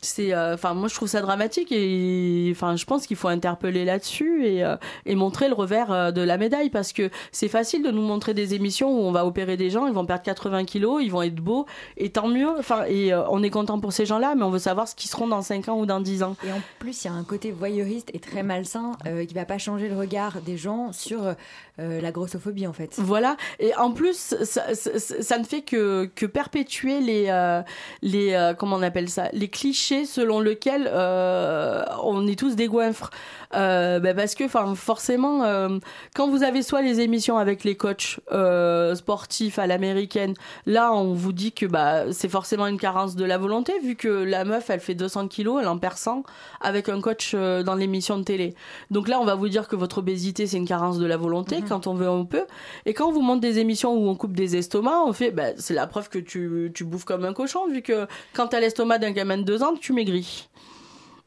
c'est 0.00 0.32
euh, 0.32 0.54
enfin 0.54 0.74
moi 0.74 0.86
je 0.88 0.94
trouve 0.94 1.08
ça 1.08 1.20
dramatique 1.20 1.72
et 1.72 2.48
enfin 2.52 2.76
je 2.76 2.84
pense 2.84 3.06
qu'il 3.06 3.16
faut 3.16 3.26
interpeller 3.28 3.84
là-dessus 3.84 4.46
et, 4.46 4.64
euh, 4.64 4.76
et 5.06 5.16
montrer 5.16 5.48
le 5.48 5.54
revers 5.54 5.90
euh, 5.90 6.10
de 6.12 6.20
la 6.20 6.38
médaille 6.38 6.70
parce 6.70 6.92
que 6.92 7.10
c'est 7.32 7.48
facile 7.48 7.82
de 7.82 7.90
nous 7.90 8.02
montrer 8.02 8.32
des 8.32 8.54
émissions 8.54 8.90
où 8.90 9.00
on 9.02 9.10
va 9.10 9.26
opérer 9.26 9.56
des 9.56 9.70
gens 9.70 9.88
ils 9.88 9.92
vont 9.92 10.06
perdre 10.06 10.22
80 10.22 10.64
kilos 10.66 11.02
ils 11.02 11.10
vont 11.10 11.22
être 11.22 11.34
beaux 11.34 11.66
et 11.96 12.10
tant 12.10 12.28
mieux 12.28 12.48
enfin 12.58 12.84
et 12.86 13.12
euh, 13.12 13.22
on 13.30 13.42
est 13.42 13.50
content 13.50 13.80
pour 13.80 13.92
ces 13.92 14.06
gens-là 14.06 14.34
mais 14.36 14.44
on 14.44 14.50
veut 14.50 14.60
savoir 14.60 14.86
ce 14.86 14.94
qu'ils 14.94 15.10
seront 15.10 15.26
dans 15.26 15.42
5 15.42 15.68
ans 15.68 15.78
ou 15.80 15.86
dans 15.86 16.00
10 16.00 16.22
ans 16.22 16.36
Et 16.46 16.52
en 16.52 16.60
plus, 16.78 17.04
il 17.04 17.08
y 17.08 17.10
a 17.10 17.14
un 17.14 17.24
côté 17.24 17.50
voyeuriste 17.50 18.10
et 18.14 18.20
très 18.20 18.42
malsain 18.44 18.92
qui 19.26 19.34
va 19.34 19.44
pas 19.44 19.58
changer 19.58 19.88
le 19.88 19.96
regard 19.96 20.40
des 20.42 20.56
gens 20.56 20.92
sur 20.92 21.34
la 21.78 22.10
grossophobie, 22.10 22.66
en 22.66 22.72
fait. 22.72 22.94
Voilà. 22.98 23.36
Et 23.60 23.74
en 23.76 23.92
plus, 23.92 24.34
ça, 24.42 24.74
ça- 24.74 25.38
ne 25.38 25.44
fait 25.44 25.62
que, 25.62 26.10
que 26.16 26.26
perpétuer 26.26 27.00
les, 27.00 27.26
euh, 27.28 27.62
les 28.02 28.32
euh, 28.32 28.52
comment 28.54 28.76
on 28.76 28.82
appelle 28.82 29.08
ça, 29.08 29.28
les 29.32 29.48
clichés 29.48 29.97
selon 30.04 30.40
lesquels 30.40 30.88
euh, 30.90 31.84
on 32.02 32.26
est 32.26 32.38
tous 32.38 32.56
des 32.56 32.66
goinfres. 32.66 33.10
Euh, 33.54 33.98
ben 33.98 34.14
parce 34.14 34.34
que, 34.34 34.44
enfin, 34.44 34.74
forcément, 34.74 35.44
euh, 35.44 35.78
quand 36.14 36.28
vous 36.28 36.42
avez 36.42 36.62
soit 36.62 36.82
les 36.82 37.00
émissions 37.00 37.38
avec 37.38 37.64
les 37.64 37.76
coachs 37.76 38.20
euh, 38.32 38.94
sportifs 38.94 39.58
à 39.58 39.66
l'américaine, 39.66 40.34
là, 40.66 40.92
on 40.92 41.14
vous 41.14 41.32
dit 41.32 41.52
que 41.52 41.66
bah 41.66 42.12
c'est 42.12 42.28
forcément 42.28 42.66
une 42.66 42.78
carence 42.78 43.16
de 43.16 43.24
la 43.24 43.38
volonté, 43.38 43.72
vu 43.82 43.96
que 43.96 44.08
la 44.08 44.44
meuf, 44.44 44.68
elle 44.70 44.80
fait 44.80 44.94
200 44.94 45.28
kilos, 45.28 45.60
elle 45.60 45.68
en 45.68 45.78
perd 45.78 45.96
100 45.96 46.24
avec 46.60 46.88
un 46.88 47.00
coach 47.00 47.32
euh, 47.34 47.62
dans 47.62 47.74
l'émission 47.74 48.18
de 48.18 48.24
télé. 48.24 48.54
Donc 48.90 49.08
là, 49.08 49.20
on 49.20 49.24
va 49.24 49.34
vous 49.34 49.48
dire 49.48 49.68
que 49.68 49.76
votre 49.76 49.98
obésité, 49.98 50.46
c'est 50.46 50.56
une 50.56 50.68
carence 50.68 50.98
de 50.98 51.06
la 51.06 51.16
volonté. 51.16 51.62
Quand 51.66 51.86
on 51.86 51.94
veut, 51.94 52.08
on 52.08 52.26
peut. 52.26 52.46
Et 52.86 52.94
quand 52.94 53.08
on 53.08 53.12
vous 53.12 53.22
montre 53.22 53.40
des 53.40 53.58
émissions 53.58 53.94
où 53.94 54.08
on 54.08 54.14
coupe 54.14 54.34
des 54.34 54.56
estomacs, 54.56 55.06
on 55.06 55.12
fait, 55.12 55.30
bah, 55.30 55.48
c'est 55.56 55.74
la 55.74 55.86
preuve 55.86 56.08
que 56.08 56.18
tu, 56.18 56.70
tu 56.74 56.84
bouffes 56.84 57.04
comme 57.04 57.24
un 57.24 57.32
cochon, 57.32 57.66
vu 57.68 57.82
que 57.82 58.06
quand 58.34 58.48
t'as 58.48 58.60
l'estomac 58.60 58.98
d'un 58.98 59.12
gamin 59.12 59.38
de 59.38 59.42
2 59.42 59.62
ans, 59.62 59.74
tu 59.80 59.92
maigris. 59.92 60.48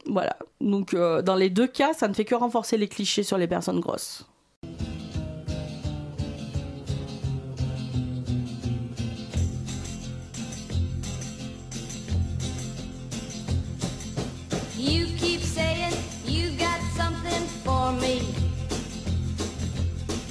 Voilà. 0.06 0.36
Donc, 0.60 0.94
euh, 0.94 1.22
dans 1.22 1.36
les 1.36 1.50
deux 1.50 1.68
cas, 1.68 1.94
ça 1.94 2.08
ne 2.08 2.14
fait 2.14 2.26
que 2.26 2.36
renforcer 2.36 2.78
les 2.78 2.88
clichés 2.88 3.24
sur 3.24 3.38
les 3.38 3.48
personnes 3.48 3.80
grosses. 3.80 4.26
You 14.78 15.06
keep 15.20 15.42
saying 15.42 15.94
you 16.26 16.52
got 16.58 16.82
something 16.98 17.46
for 17.64 17.92
me. 17.94 18.22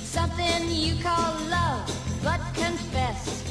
Something 0.03 0.69
you 0.69 0.97
call 1.01 1.35
love, 1.49 1.87
but 2.25 2.41
confess. 2.55 3.45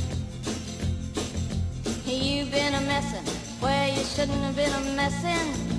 You've 2.05 2.51
been 2.51 2.73
a 2.73 2.81
messin' 2.81 3.23
where 3.61 3.87
you 3.87 4.03
shouldn't 4.03 4.43
have 4.43 4.55
been 4.55 4.73
a 4.73 4.95
messin'. 4.95 5.78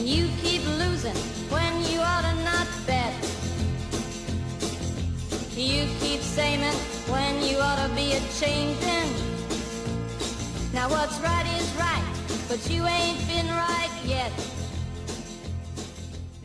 And 0.00 0.08
you 0.08 0.28
keep 0.40 0.62
losing 0.78 1.14
when 1.50 1.72
you 1.92 2.00
ought 2.00 2.22
to 2.22 2.34
not 2.42 2.66
bet. 2.86 3.12
You 5.54 5.84
keep 6.00 6.22
saying 6.22 6.62
when 7.12 7.44
you 7.44 7.58
ought 7.58 7.86
to 7.86 7.94
be 7.94 8.14
a 8.14 8.20
changing. 8.40 9.10
Now 10.72 10.88
what's 10.88 11.20
right 11.20 11.44
is 11.60 11.70
right, 11.76 12.02
but 12.48 12.60
you 12.70 12.86
ain't 12.86 13.18
been 13.28 13.46
right 13.48 13.90
yet. 14.06 14.32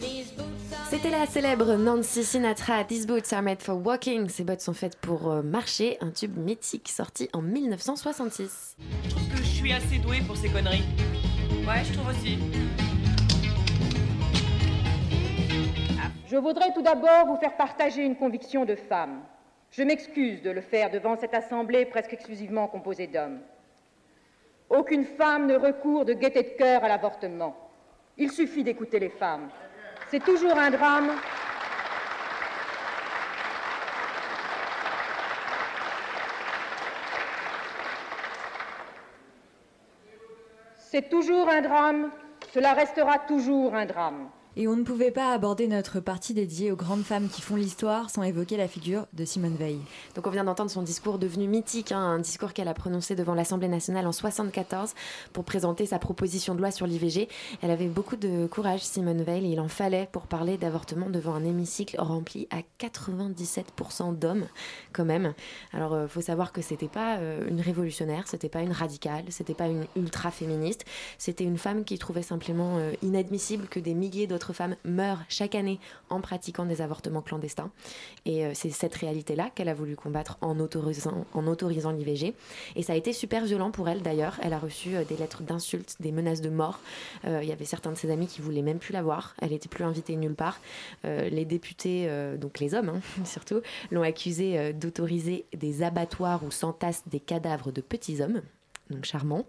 These 0.01 0.31
boots 0.31 0.73
are 0.73 0.89
C'était 0.89 1.11
la 1.11 1.25
célèbre 1.25 1.77
Nancy 1.77 2.25
Sinatra, 2.25 2.83
These 2.83 3.07
Boots 3.07 3.31
Are 3.31 3.41
Made 3.41 3.61
for 3.61 3.75
Walking. 3.77 4.27
Ces 4.27 4.43
bottes 4.43 4.59
sont 4.59 4.73
faites 4.73 4.97
pour 4.97 5.31
euh, 5.31 5.41
marcher, 5.41 5.97
un 6.01 6.09
tube 6.11 6.35
mythique 6.35 6.89
sorti 6.89 7.29
en 7.31 7.41
1966. 7.41 8.75
Je 9.05 9.09
trouve 9.11 9.29
que 9.29 9.37
je 9.37 9.43
suis 9.43 9.71
assez 9.71 9.97
douée 9.99 10.19
pour 10.27 10.35
ces 10.35 10.49
conneries. 10.49 10.83
Ouais, 11.65 11.85
je 11.85 11.93
trouve 11.93 12.09
aussi. 12.09 12.37
Je 16.27 16.37
voudrais 16.37 16.73
tout 16.73 16.81
d'abord 16.81 17.27
vous 17.27 17.35
faire 17.35 17.55
partager 17.55 18.03
une 18.03 18.15
conviction 18.15 18.65
de 18.65 18.73
femme. 18.73 19.21
Je 19.69 19.83
m'excuse 19.83 20.41
de 20.41 20.49
le 20.49 20.61
faire 20.61 20.89
devant 20.89 21.15
cette 21.17 21.35
assemblée 21.35 21.85
presque 21.85 22.13
exclusivement 22.13 22.67
composée 22.67 23.05
d'hommes. 23.05 23.41
Aucune 24.69 25.05
femme 25.05 25.45
ne 25.45 25.55
recourt 25.55 26.03
de 26.03 26.13
gaieté 26.13 26.41
de 26.41 26.57
cœur 26.57 26.83
à 26.83 26.87
l'avortement. 26.87 27.55
Il 28.17 28.31
suffit 28.31 28.63
d'écouter 28.63 28.97
les 28.97 29.09
femmes. 29.09 29.49
C'est 30.09 30.23
toujours 30.23 30.57
un 30.57 30.71
drame. 30.71 31.11
C'est 40.77 41.07
toujours 41.07 41.49
un 41.49 41.61
drame. 41.61 42.11
Cela 42.51 42.73
restera 42.73 43.19
toujours 43.19 43.75
un 43.75 43.85
drame. 43.85 44.29
Et 44.57 44.69
on 44.69 44.77
ne 44.77 44.83
pouvait 44.83 45.11
pas 45.11 45.33
aborder 45.33 45.67
notre 45.67 45.99
partie 45.99 46.33
dédiée 46.33 46.71
aux 46.71 46.77
grandes 46.77 47.03
femmes 47.03 47.27
qui 47.27 47.41
font 47.41 47.57
l'histoire 47.57 48.09
sans 48.09 48.23
évoquer 48.23 48.55
la 48.55 48.69
figure 48.69 49.05
de 49.11 49.25
Simone 49.25 49.57
Veil. 49.57 49.79
Donc 50.15 50.27
on 50.27 50.29
vient 50.29 50.45
d'entendre 50.45 50.71
son 50.71 50.81
discours 50.81 51.19
devenu 51.19 51.49
mythique, 51.49 51.91
hein, 51.91 51.99
un 51.99 52.19
discours 52.19 52.53
qu'elle 52.53 52.69
a 52.69 52.73
prononcé 52.73 53.15
devant 53.15 53.33
l'Assemblée 53.33 53.67
nationale 53.67 54.07
en 54.07 54.13
74 54.13 54.93
pour 55.33 55.43
présenter 55.43 55.85
sa 55.85 55.99
proposition 55.99 56.55
de 56.55 56.61
loi 56.61 56.71
sur 56.71 56.87
l'IVG. 56.87 57.27
Elle 57.61 57.69
avait 57.69 57.87
beaucoup 57.87 58.15
de 58.15 58.47
courage, 58.47 58.79
Simone 58.79 59.23
Veil, 59.23 59.45
et 59.45 59.49
il 59.49 59.59
en 59.59 59.67
fallait 59.67 60.07
pour 60.13 60.25
parler 60.25 60.57
d'avortement 60.57 61.09
devant 61.09 61.33
un 61.33 61.43
hémicycle 61.43 61.97
rempli 61.99 62.47
à 62.49 62.59
97% 62.79 64.17
d'hommes, 64.17 64.45
quand 64.93 65.05
même. 65.05 65.33
Alors 65.73 66.01
il 66.03 66.07
faut 66.07 66.21
savoir 66.21 66.53
que 66.53 66.61
c'était 66.61 66.87
pas 66.87 67.17
euh, 67.17 67.45
une 67.49 67.59
révolutionnaire, 67.59 68.23
c'était 68.27 68.47
pas 68.47 68.61
une 68.61 68.71
radicale, 68.71 69.25
c'était 69.31 69.53
pas 69.53 69.67
une 69.67 69.85
ultra 69.97 70.31
féministe, 70.31 70.85
c'était 71.17 71.43
une 71.43 71.57
femme 71.57 71.83
qui 71.83 71.97
trouvait 71.97 72.21
simplement 72.21 72.77
euh, 72.77 72.93
inadmissible 73.01 73.67
que 73.67 73.81
des 73.81 73.93
milliers 73.93 74.27
d'autres 74.27 74.44
femmes 74.53 74.75
meurent 74.83 75.23
chaque 75.29 75.55
année 75.55 75.79
en 76.09 76.21
pratiquant 76.21 76.65
des 76.65 76.81
avortements 76.81 77.21
clandestins. 77.21 77.71
Et 78.25 78.45
euh, 78.45 78.51
c'est 78.53 78.69
cette 78.69 78.95
réalité-là 78.95 79.49
qu'elle 79.53 79.69
a 79.69 79.73
voulu 79.73 79.95
combattre 79.95 80.37
en 80.41 80.59
autorisant, 80.59 81.91
l'IVG. 81.91 82.33
Et 82.75 82.83
ça 82.83 82.93
a 82.93 82.95
été 82.95 83.13
super 83.13 83.45
violent 83.45 83.71
pour 83.71 83.89
elle 83.89 84.01
d'ailleurs. 84.01 84.39
Elle 84.41 84.53
a 84.53 84.59
reçu 84.59 84.95
euh, 84.95 85.03
des 85.03 85.17
lettres 85.17 85.43
d'insultes, 85.43 85.95
des 85.99 86.11
menaces 86.11 86.41
de 86.41 86.49
mort. 86.49 86.79
Euh, 87.25 87.39
Il 87.43 87.49
y 87.49 87.51
avait 87.51 87.65
certains 87.65 87.91
de 87.91 87.97
ses 87.97 88.11
amis 88.11 88.27
qui 88.27 88.41
voulaient 88.41 88.61
même 88.61 88.79
plus 88.79 88.93
la 88.93 89.03
voir. 89.03 89.35
Elle 89.41 89.49
n'était 89.49 89.69
plus 89.69 89.83
invitée 89.83 90.15
nulle 90.15 90.35
part. 90.35 90.59
Les 91.03 91.45
députés, 91.45 92.09
donc 92.37 92.59
les 92.59 92.73
hommes 92.73 92.89
hein, 92.89 93.01
surtout, 93.25 93.61
l'ont 93.91 94.01
accusée 94.01 94.73
d'autoriser 94.73 95.45
des 95.55 95.83
abattoirs 95.83 96.43
où 96.43 96.51
s'entassent 96.51 97.03
des 97.07 97.19
cadavres 97.19 97.71
de 97.71 97.81
petits 97.81 98.21
hommes 98.21 98.41
donc 98.89 99.05
charmant. 99.05 99.45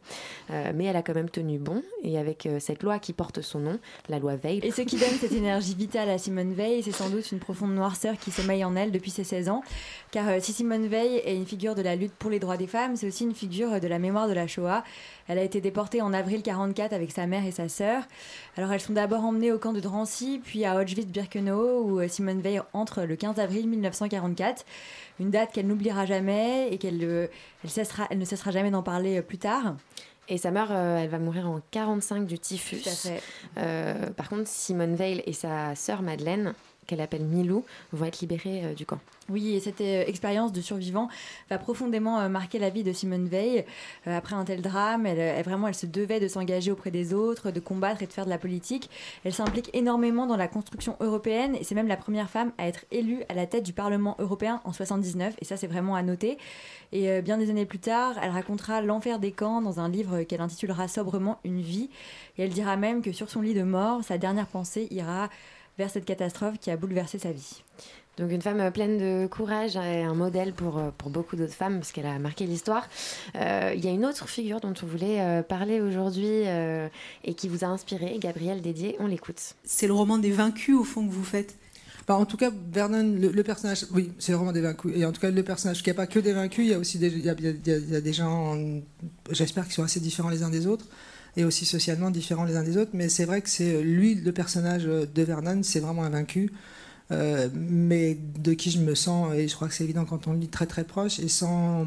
Euh, 0.50 0.72
mais 0.74 0.84
elle 0.84 0.96
a 0.96 1.02
quand 1.02 1.14
même 1.14 1.30
tenu 1.30 1.58
bon. 1.58 1.82
Et 2.02 2.18
avec 2.18 2.46
euh, 2.46 2.58
cette 2.60 2.82
loi 2.82 2.98
qui 2.98 3.12
porte 3.12 3.42
son 3.42 3.60
nom, 3.60 3.78
la 4.08 4.18
loi 4.18 4.36
Veil. 4.36 4.60
Et 4.62 4.70
ce 4.70 4.82
qui 4.82 4.96
donne 4.96 5.16
cette 5.20 5.32
énergie 5.32 5.74
vitale 5.74 6.08
à 6.08 6.18
Simone 6.18 6.54
Veil, 6.54 6.82
c'est 6.82 6.92
sans 6.92 7.10
doute 7.10 7.30
une 7.32 7.38
profonde 7.38 7.74
noirceur 7.74 8.16
qui 8.18 8.30
sommeille 8.30 8.64
en 8.64 8.76
elle 8.76 8.92
depuis 8.92 9.10
ses 9.10 9.24
16 9.24 9.48
ans. 9.48 9.62
Car 10.10 10.28
euh, 10.28 10.38
si 10.40 10.52
Simone 10.52 10.86
Veil 10.86 11.22
est 11.24 11.36
une 11.36 11.46
figure 11.46 11.74
de 11.74 11.82
la 11.82 11.96
lutte 11.96 12.14
pour 12.14 12.30
les 12.30 12.38
droits 12.38 12.56
des 12.56 12.66
femmes, 12.66 12.96
c'est 12.96 13.06
aussi 13.06 13.24
une 13.24 13.34
figure 13.34 13.80
de 13.80 13.88
la 13.88 13.98
mémoire 13.98 14.28
de 14.28 14.32
la 14.32 14.46
Shoah. 14.46 14.84
Elle 15.28 15.38
a 15.38 15.42
été 15.42 15.60
déportée 15.60 16.02
en 16.02 16.12
avril 16.12 16.42
44 16.42 16.92
avec 16.92 17.12
sa 17.12 17.26
mère 17.26 17.44
et 17.44 17.50
sa 17.50 17.68
sœur. 17.68 18.02
Alors 18.56 18.72
elles 18.72 18.80
sont 18.80 18.92
d'abord 18.92 19.24
emmenées 19.24 19.52
au 19.52 19.58
camp 19.58 19.72
de 19.72 19.80
Drancy, 19.80 20.40
puis 20.44 20.64
à 20.64 20.76
Auschwitz-Birkenau, 20.76 21.82
où 21.82 22.00
euh, 22.00 22.08
Simone 22.08 22.40
Veil 22.40 22.60
entre 22.72 23.02
le 23.02 23.16
15 23.16 23.38
avril 23.38 23.68
1944. 23.68 24.64
Une 25.18 25.30
date 25.30 25.52
qu'elle 25.52 25.66
n'oubliera 25.66 26.06
jamais 26.06 26.68
et 26.70 26.78
qu'elle 26.78 27.02
euh, 27.02 27.26
elle 27.64 27.70
cessera, 27.70 28.06
elle 28.10 28.18
ne 28.18 28.24
cessera 28.24 28.50
jamais 28.50 28.70
d'en 28.70 28.82
parler 28.82 29.18
euh, 29.18 29.22
plus 29.22 29.38
tard. 29.38 29.74
Et 30.28 30.38
sa 30.38 30.50
mère, 30.50 30.68
euh, 30.70 30.98
elle 30.98 31.08
va 31.08 31.18
mourir 31.18 31.48
en 31.48 31.60
45 31.70 32.26
du 32.26 32.38
typhus. 32.38 32.82
Tout 32.82 32.88
à 32.88 32.92
fait. 32.92 33.22
Euh, 33.58 34.10
par 34.10 34.28
contre, 34.28 34.48
Simone 34.48 34.96
Veil 34.96 35.22
et 35.26 35.32
sa 35.32 35.74
sœur 35.74 36.02
Madeleine, 36.02 36.54
qu'elle 36.86 37.00
appelle 37.00 37.24
Milou, 37.24 37.64
vont 37.92 38.06
être 38.06 38.20
libérées 38.20 38.64
euh, 38.64 38.74
du 38.74 38.86
camp. 38.86 38.98
Oui, 39.28 39.54
et 39.54 39.60
cette 39.60 39.80
euh, 39.80 40.04
expérience 40.06 40.52
de 40.52 40.60
survivant 40.60 41.08
va 41.50 41.58
profondément 41.58 42.20
euh, 42.20 42.28
marquer 42.28 42.58
la 42.58 42.70
vie 42.70 42.84
de 42.84 42.92
Simone 42.92 43.26
Veil. 43.26 43.64
Après 44.06 44.36
un 44.36 44.44
tel 44.44 44.62
drame, 44.62 45.06
elle, 45.06 45.42
vraiment, 45.42 45.68
elle 45.68 45.74
se 45.74 45.86
devait 45.86 46.20
de 46.20 46.28
s'engager 46.28 46.70
auprès 46.70 46.90
des 46.90 47.12
autres, 47.12 47.50
de 47.50 47.60
combattre 47.60 48.02
et 48.02 48.06
de 48.06 48.12
faire 48.12 48.24
de 48.24 48.30
la 48.30 48.38
politique. 48.38 48.88
Elle 49.24 49.34
s'implique 49.34 49.70
énormément 49.74 50.26
dans 50.26 50.36
la 50.36 50.48
construction 50.48 50.96
européenne 51.00 51.56
et 51.56 51.64
c'est 51.64 51.74
même 51.74 51.88
la 51.88 51.96
première 51.96 52.30
femme 52.30 52.52
à 52.58 52.68
être 52.68 52.84
élue 52.90 53.22
à 53.28 53.34
la 53.34 53.46
tête 53.46 53.64
du 53.64 53.72
Parlement 53.72 54.16
européen 54.18 54.60
en 54.64 54.72
79. 54.72 55.34
Et 55.40 55.44
ça, 55.44 55.56
c'est 55.56 55.66
vraiment 55.66 55.96
à 55.96 56.02
noter. 56.02 56.38
Et 56.92 57.20
bien 57.20 57.36
des 57.36 57.50
années 57.50 57.66
plus 57.66 57.80
tard, 57.80 58.14
elle 58.22 58.30
racontera 58.30 58.80
l'enfer 58.80 59.18
des 59.18 59.32
camps 59.32 59.60
dans 59.60 59.80
un 59.80 59.88
livre 59.88 60.22
qu'elle 60.22 60.40
intitulera 60.40 60.86
sobrement 60.88 61.38
Une 61.44 61.60
vie. 61.60 61.90
Et 62.38 62.44
elle 62.44 62.50
dira 62.50 62.76
même 62.76 63.02
que 63.02 63.12
sur 63.12 63.28
son 63.28 63.40
lit 63.40 63.54
de 63.54 63.62
mort, 63.62 64.04
sa 64.04 64.18
dernière 64.18 64.46
pensée 64.46 64.86
ira 64.90 65.28
vers 65.78 65.90
cette 65.90 66.04
catastrophe 66.04 66.58
qui 66.60 66.70
a 66.70 66.76
bouleversé 66.76 67.18
sa 67.18 67.32
vie. 67.32 67.62
Donc 68.18 68.30
une 68.30 68.40
femme 68.40 68.70
pleine 68.72 68.96
de 68.96 69.26
courage 69.26 69.76
et 69.76 70.02
un 70.02 70.14
modèle 70.14 70.54
pour, 70.54 70.78
euh, 70.78 70.88
pour 70.96 71.10
beaucoup 71.10 71.36
d'autres 71.36 71.52
femmes 71.52 71.74
parce 71.80 71.92
qu'elle 71.92 72.06
a 72.06 72.18
marqué 72.18 72.46
l'histoire. 72.46 72.88
Euh, 73.34 73.72
Il 73.76 73.84
y 73.84 73.88
a 73.88 73.90
une 73.90 74.06
autre 74.06 74.26
figure 74.26 74.60
dont 74.60 74.72
on 74.82 74.86
voulait 74.86 75.20
euh, 75.20 75.42
parler 75.42 75.82
aujourd'hui 75.82 76.24
euh, 76.46 76.88
et 77.24 77.34
qui 77.34 77.48
vous 77.48 77.62
a 77.62 77.66
inspiré, 77.66 78.16
Gabrielle 78.18 78.62
Dédier, 78.62 78.96
on 79.00 79.06
l'écoute. 79.06 79.54
C'est 79.64 79.86
le 79.86 79.92
roman 79.92 80.16
des 80.16 80.30
vaincus, 80.30 80.74
au 80.76 80.84
fond, 80.84 81.06
que 81.06 81.12
vous 81.12 81.24
faites 81.24 81.56
Bah, 82.08 82.16
en 82.16 82.24
tout 82.24 82.38
cas, 82.38 82.50
Vernon, 82.72 83.02
le, 83.02 83.28
le 83.28 83.42
personnage, 83.42 83.84
oui, 83.92 84.10
c'est 84.18 84.32
vraiment 84.32 84.52
des 84.52 84.62
vaincus. 84.62 84.92
Et 84.96 85.04
en 85.04 85.12
tout 85.12 85.20
cas, 85.20 85.30
le 85.30 85.42
personnage, 85.42 85.82
qui 85.82 85.90
n'y 85.90 85.92
a 85.92 85.94
pas 85.96 86.06
que 86.06 86.18
des 86.18 86.32
vaincus, 86.32 86.64
il 86.64 86.70
y 86.70 86.74
a 86.74 86.78
aussi 86.78 86.98
des, 86.98 87.08
il 87.08 87.22
y 87.22 87.28
a, 87.28 87.34
il 87.38 87.44
y 87.44 87.48
a- 87.48 87.50
il 87.50 87.68
y 87.68 87.70
a- 87.72 87.76
il 87.76 87.90
y 87.90 87.96
a 87.96 88.00
des 88.00 88.12
gens, 88.14 88.56
j'espère, 89.30 89.68
qui 89.68 89.74
sont 89.74 89.82
assez 89.82 90.00
différents 90.00 90.30
les 90.30 90.42
uns 90.42 90.48
des 90.48 90.66
autres, 90.66 90.86
et 91.36 91.44
aussi 91.44 91.64
socialement 91.66 92.10
différents 92.10 92.44
les 92.44 92.56
uns 92.56 92.62
des 92.64 92.76
autres. 92.78 92.92
Mais 92.94 93.08
c'est 93.08 93.24
vrai 93.26 93.42
que 93.42 93.48
c'est 93.50 93.82
lui, 93.82 94.14
le 94.16 94.32
personnage 94.32 94.84
de 94.84 95.22
Vernon, 95.22 95.62
c'est 95.62 95.80
vraiment 95.80 96.04
un 96.04 96.10
vaincu. 96.10 96.52
euh, 97.12 97.48
mais 97.54 98.16
de 98.38 98.52
qui 98.54 98.70
je 98.70 98.80
me 98.80 98.94
sens, 98.94 99.34
et 99.34 99.48
je 99.48 99.54
crois 99.54 99.68
que 99.68 99.74
c'est 99.74 99.84
évident 99.84 100.04
quand 100.04 100.26
on 100.28 100.32
le 100.32 100.38
lit 100.40 100.48
très 100.48 100.66
très 100.66 100.84
proche, 100.84 101.18
et 101.20 101.28
sans, 101.28 101.86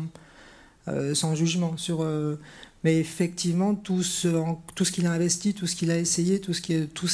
euh, 0.88 1.14
sans 1.16 1.36
jugement 1.36 1.78
sur. 1.78 2.02
euh, 2.04 2.40
mais 2.84 2.98
effectivement, 3.00 3.76
tout 3.76 4.04
ce, 4.04 4.30
tout 4.76 4.86
ce 4.86 4.92
qu'il 4.92 5.08
a 5.08 5.12
investi, 5.14 5.54
tout 5.54 5.68
ce 5.68 5.76
qu'il 5.76 5.92
a 5.92 5.98
essayé, 6.00 6.40
tout 6.42 6.54
ce 6.54 6.62
qui 6.62 6.88
tout 6.90 7.08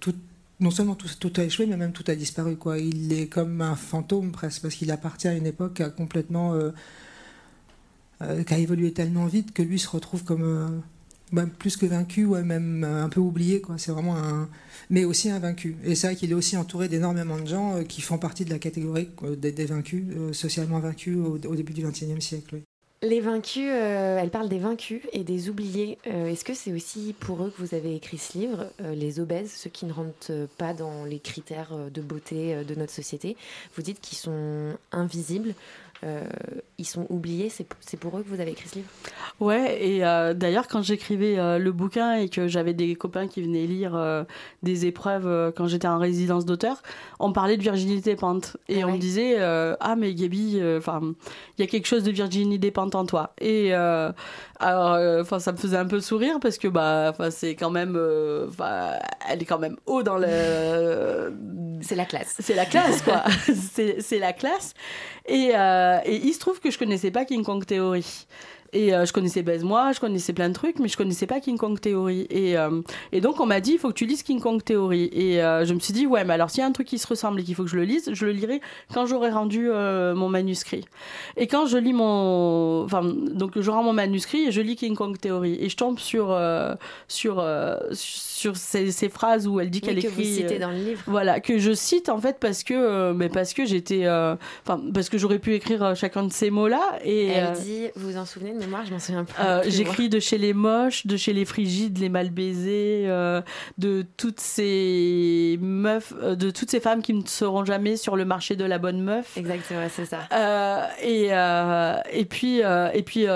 tout, 0.00 0.14
non 0.60 0.70
seulement 0.70 0.94
tout, 0.94 1.08
tout 1.20 1.32
a 1.40 1.44
échoué, 1.44 1.66
mais 1.66 1.76
même 1.76 1.92
tout 1.92 2.04
a 2.08 2.14
disparu. 2.16 2.56
Quoi. 2.56 2.78
Il 2.78 3.12
est 3.12 3.26
comme 3.28 3.60
un 3.62 3.76
fantôme 3.76 4.32
presque, 4.32 4.62
parce 4.62 4.74
qu'il 4.74 4.90
appartient 4.90 5.28
à 5.28 5.34
une 5.34 5.46
époque 5.46 5.74
qui 5.74 5.82
a 5.82 5.90
complètement. 5.90 6.54
euh, 6.54 6.70
euh, 8.22 8.42
qui 8.44 8.54
a 8.54 8.58
évolué 8.58 8.92
tellement 8.92 9.26
vite 9.26 9.52
que 9.52 9.62
lui 9.62 9.78
se 9.78 9.88
retrouve 9.88 10.24
comme. 10.24 10.82
Plus 11.58 11.76
que 11.76 11.86
vaincu, 11.86 12.24
ouais, 12.24 12.42
même 12.42 12.84
euh, 12.84 13.04
un 13.04 13.08
peu 13.08 13.20
oublié. 13.20 13.60
Quoi. 13.60 13.76
C'est 13.78 13.92
vraiment 13.92 14.16
un. 14.16 14.48
Mais 14.90 15.04
aussi 15.04 15.30
un 15.30 15.38
vaincu. 15.38 15.76
Et 15.84 15.94
c'est 15.94 16.06
vrai 16.08 16.16
qu'il 16.16 16.30
est 16.30 16.34
aussi 16.34 16.56
entouré 16.56 16.88
d'énormément 16.88 17.38
de 17.38 17.46
gens 17.46 17.76
euh, 17.76 17.82
qui 17.82 18.00
font 18.00 18.18
partie 18.18 18.44
de 18.44 18.50
la 18.50 18.58
catégorie 18.58 19.10
des, 19.36 19.66
vaincus, 19.66 20.04
euh, 20.16 20.32
socialement 20.32 20.78
vaincus 20.78 21.18
au, 21.18 21.54
début 21.54 21.72
du 21.72 21.82
XXIe 21.82 22.20
siècle. 22.20 22.60
Les 23.00 23.20
vaincus, 23.20 23.68
elle 23.70 24.30
parle 24.30 24.48
des 24.48 24.58
vaincus 24.58 25.02
et 25.12 25.22
des 25.22 25.48
oubliés. 25.48 25.98
Est-ce 26.02 26.44
que 26.44 26.52
c'est 26.52 26.72
aussi 26.72 27.14
pour 27.20 27.44
eux 27.44 27.52
que 27.56 27.62
vous 27.62 27.76
avez 27.76 27.94
écrit 27.94 28.18
ce 28.18 28.36
livre, 28.36 28.66
les 28.80 29.20
obèses, 29.20 29.52
ceux 29.52 29.70
qui 29.70 29.86
ne 29.86 29.92
rentrent 29.92 30.48
pas 30.58 30.74
dans 30.74 31.04
les 31.04 31.20
critères 31.20 31.70
de 31.94 32.00
beauté 32.00 32.64
de 32.64 32.74
notre 32.74 32.92
société? 32.92 33.36
Vous 33.76 33.82
dites 33.82 34.00
qu'ils 34.00 34.18
sont 34.18 34.72
invisibles, 34.90 35.54
euh, 36.04 36.24
ils 36.78 36.84
sont 36.84 37.06
oubliés. 37.10 37.50
C'est 37.50 37.96
pour 37.96 38.18
eux 38.18 38.22
que 38.22 38.28
vous 38.28 38.40
avez 38.40 38.52
écrit 38.52 38.68
ce 38.68 38.76
livre? 38.76 38.88
Ouais, 39.40 39.84
et 39.84 40.04
euh, 40.04 40.32
d'ailleurs, 40.34 40.68
quand 40.68 40.82
j'écrivais 40.82 41.38
euh, 41.38 41.58
le 41.58 41.72
bouquin 41.72 42.14
et 42.14 42.28
que 42.28 42.46
j'avais 42.46 42.74
des 42.74 42.94
copains 42.94 43.26
qui 43.26 43.42
venaient 43.42 43.66
lire 43.66 43.98
des 44.62 44.86
épreuves 44.86 45.52
quand 45.56 45.66
j'étais 45.66 45.88
en 45.88 45.98
résidence 45.98 46.44
d'auteur, 46.44 46.82
on 47.18 47.32
parlait 47.32 47.56
de 47.56 47.62
virginité 47.62 48.16
pente. 48.16 48.56
Et 48.68 48.84
on 48.84 48.92
me 48.92 48.98
disait 48.98 49.38
Ah, 49.40 49.96
mais 49.96 50.14
Gabi, 50.14 50.60
enfin, 50.76 51.00
il 51.56 51.60
y 51.60 51.64
a 51.64 51.66
quelque 51.66 51.86
chose 51.86 52.04
de 52.04 52.12
virginité 52.12 52.70
pente 52.70 52.94
en 52.94 53.06
toi. 53.06 53.34
Et 53.40 53.72
alors, 54.60 54.94
euh, 54.94 55.24
'fin, 55.24 55.38
ça 55.38 55.52
me 55.52 55.56
faisait 55.56 55.76
un 55.76 55.86
peu 55.86 56.00
sourire 56.00 56.38
parce 56.40 56.58
que 56.58 56.68
bah, 56.68 57.12
c'est 57.30 57.54
quand 57.54 57.70
même. 57.70 57.96
elle 59.28 59.42
est 59.42 59.44
quand 59.44 59.58
même 59.58 59.76
haut 59.86 60.02
dans 60.02 60.18
le. 60.18 61.32
C'est 61.80 61.94
la 61.94 62.04
classe. 62.04 62.36
C'est 62.40 62.54
la 62.54 62.66
classe, 62.66 63.02
quoi. 63.02 63.24
c'est 64.00 64.18
la 64.18 64.32
classe. 64.32 64.74
Et, 65.28 65.52
euh, 65.54 65.98
et 66.04 66.16
il 66.16 66.32
se 66.32 66.40
trouve 66.40 66.58
que 66.58 66.70
je 66.70 66.78
connaissais 66.78 67.10
pas 67.10 67.24
King 67.24 67.44
Kong 67.44 67.64
Theory. 67.64 68.26
Et 68.74 68.94
euh, 68.94 69.06
je 69.06 69.14
connaissais 69.14 69.42
Baise-moi, 69.42 69.92
je 69.92 70.00
connaissais 70.00 70.34
plein 70.34 70.50
de 70.50 70.54
trucs, 70.54 70.78
mais 70.78 70.88
je 70.88 70.96
connaissais 70.98 71.26
pas 71.26 71.40
King 71.40 71.56
Kong 71.56 71.80
Theory. 71.80 72.26
Et, 72.28 72.58
euh, 72.58 72.82
et 73.12 73.22
donc 73.22 73.40
on 73.40 73.46
m'a 73.46 73.60
dit, 73.60 73.72
il 73.72 73.78
faut 73.78 73.88
que 73.88 73.94
tu 73.94 74.04
lises 74.04 74.22
King 74.22 74.40
Kong 74.40 74.62
Theory. 74.62 75.08
Et 75.12 75.36
je 75.36 75.72
me 75.72 75.80
suis 75.80 75.94
dit, 75.94 76.06
ouais, 76.06 76.24
mais 76.24 76.34
alors 76.34 76.50
s'il 76.50 76.60
y 76.60 76.64
a 76.64 76.66
un 76.66 76.72
truc 76.72 76.86
qui 76.86 76.98
se 76.98 77.06
ressemble 77.06 77.40
et 77.40 77.44
qu'il 77.44 77.54
faut 77.54 77.64
que 77.64 77.70
je 77.70 77.76
le 77.76 77.84
lise, 77.84 78.10
je 78.12 78.26
le 78.26 78.32
lirai 78.32 78.60
quand 78.92 79.06
j'aurai 79.06 79.30
rendu 79.30 79.70
mon 79.70 80.28
manuscrit. 80.28 80.84
Et 81.38 81.46
quand 81.46 81.66
je 81.66 81.78
lis 81.78 81.94
mon... 81.94 82.84
Enfin, 82.84 83.02
donc 83.04 83.58
je 83.58 83.70
rends 83.70 83.82
mon 83.82 83.94
manuscrit 83.94 84.48
et 84.48 84.52
je 84.52 84.60
lis 84.60 84.76
King 84.76 84.94
Kong 84.94 85.18
Theory. 85.18 85.56
Et 85.60 85.70
je 85.70 85.76
tombe 85.76 85.98
sur, 85.98 86.38
sur, 87.08 87.42
sur 88.38 88.56
ces, 88.56 88.92
ces 88.92 89.08
phrases 89.08 89.46
où 89.46 89.60
elle 89.60 89.70
dit 89.70 89.80
Oui, 89.82 89.88
qu'elle 89.88 90.02
que 90.02 90.08
vous 90.08 90.20
écrit... 90.20 90.34
citez 90.34 90.56
euh, 90.56 90.58
dans 90.60 90.70
le 90.70 90.76
livre. 90.76 91.02
Voilà, 91.06 91.40
que 91.40 91.58
je 91.58 91.72
cite 91.72 92.08
en 92.08 92.18
fait 92.18 92.38
parce 92.40 92.62
que, 92.62 92.74
euh, 92.74 93.14
mais 93.14 93.28
parce 93.28 93.52
que 93.52 93.64
j'étais... 93.66 94.06
euh, 94.06 94.36
Enfin, 94.64 94.80
parce 94.92 95.08
que 95.08 95.18
j'aurais 95.18 95.38
pu 95.38 95.54
écrire 95.54 95.94
chacun 95.96 96.22
de 96.22 96.32
ces 96.32 96.50
mots-là. 96.50 96.98
Et, 97.04 97.28
Elle 97.28 97.52
dit, 97.52 97.86
vous 97.96 98.10
vous 98.12 98.16
en 98.16 98.24
souvenez 98.24 98.52
de 98.52 98.58
mémoire? 98.58 98.84
Je 98.86 98.92
m'en 98.92 98.98
souviens 98.98 99.26
moi. 99.38 99.62
J'écris 99.66 100.08
de 100.08 100.20
chez 100.20 100.38
les 100.38 100.52
moches, 100.52 101.06
de 101.06 101.16
chez 101.16 101.32
les 101.32 101.44
frigides, 101.44 101.98
les 101.98 102.08
mal 102.08 102.30
baisés, 102.30 103.06
de 103.78 104.04
toutes 104.16 104.40
ces 104.40 105.58
meufs, 105.60 106.12
de 106.22 106.50
toutes 106.50 106.70
ces 106.70 106.80
femmes 106.80 107.02
qui 107.02 107.14
ne 107.14 107.26
seront 107.26 107.64
jamais 107.64 107.96
sur 107.96 108.16
le 108.16 108.24
marché 108.24 108.56
de 108.56 108.64
la 108.64 108.78
bonne 108.78 109.02
meuf. 109.02 109.36
Exactement, 109.36 109.86
c'est 109.90 110.04
ça. 110.04 110.20
Euh, 110.32 110.84
et, 111.02 111.28
euh, 111.30 111.96
et 112.12 112.24
puis 112.24 112.62
euh, 112.62 112.90
et 112.92 113.02
puis 113.02 113.26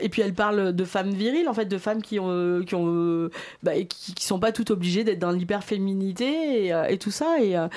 et 0.00 0.08
puis 0.08 0.22
elle 0.22 0.34
parle 0.34 0.72
de 0.74 0.84
femmes 0.84 1.10
viriles 1.10 1.48
en 1.48 1.54
fait 1.54 1.66
de 1.66 1.78
femmes 1.78 2.02
qui 2.02 2.18
ont 2.20 2.62
qui 2.66 2.74
ont 2.74 3.28
bah, 3.62 3.72
qui 3.88 4.24
sont 4.24 4.35
pas 4.38 4.52
toutes 4.52 4.70
obligées 4.70 5.04
d'être 5.04 5.18
dans 5.18 5.30
l'hyperféminité 5.30 6.66
et, 6.66 6.72
euh, 6.72 6.86
et 6.86 6.98
tout 6.98 7.10
ça. 7.10 7.36
Et 7.40 7.56
euh, 7.56 7.68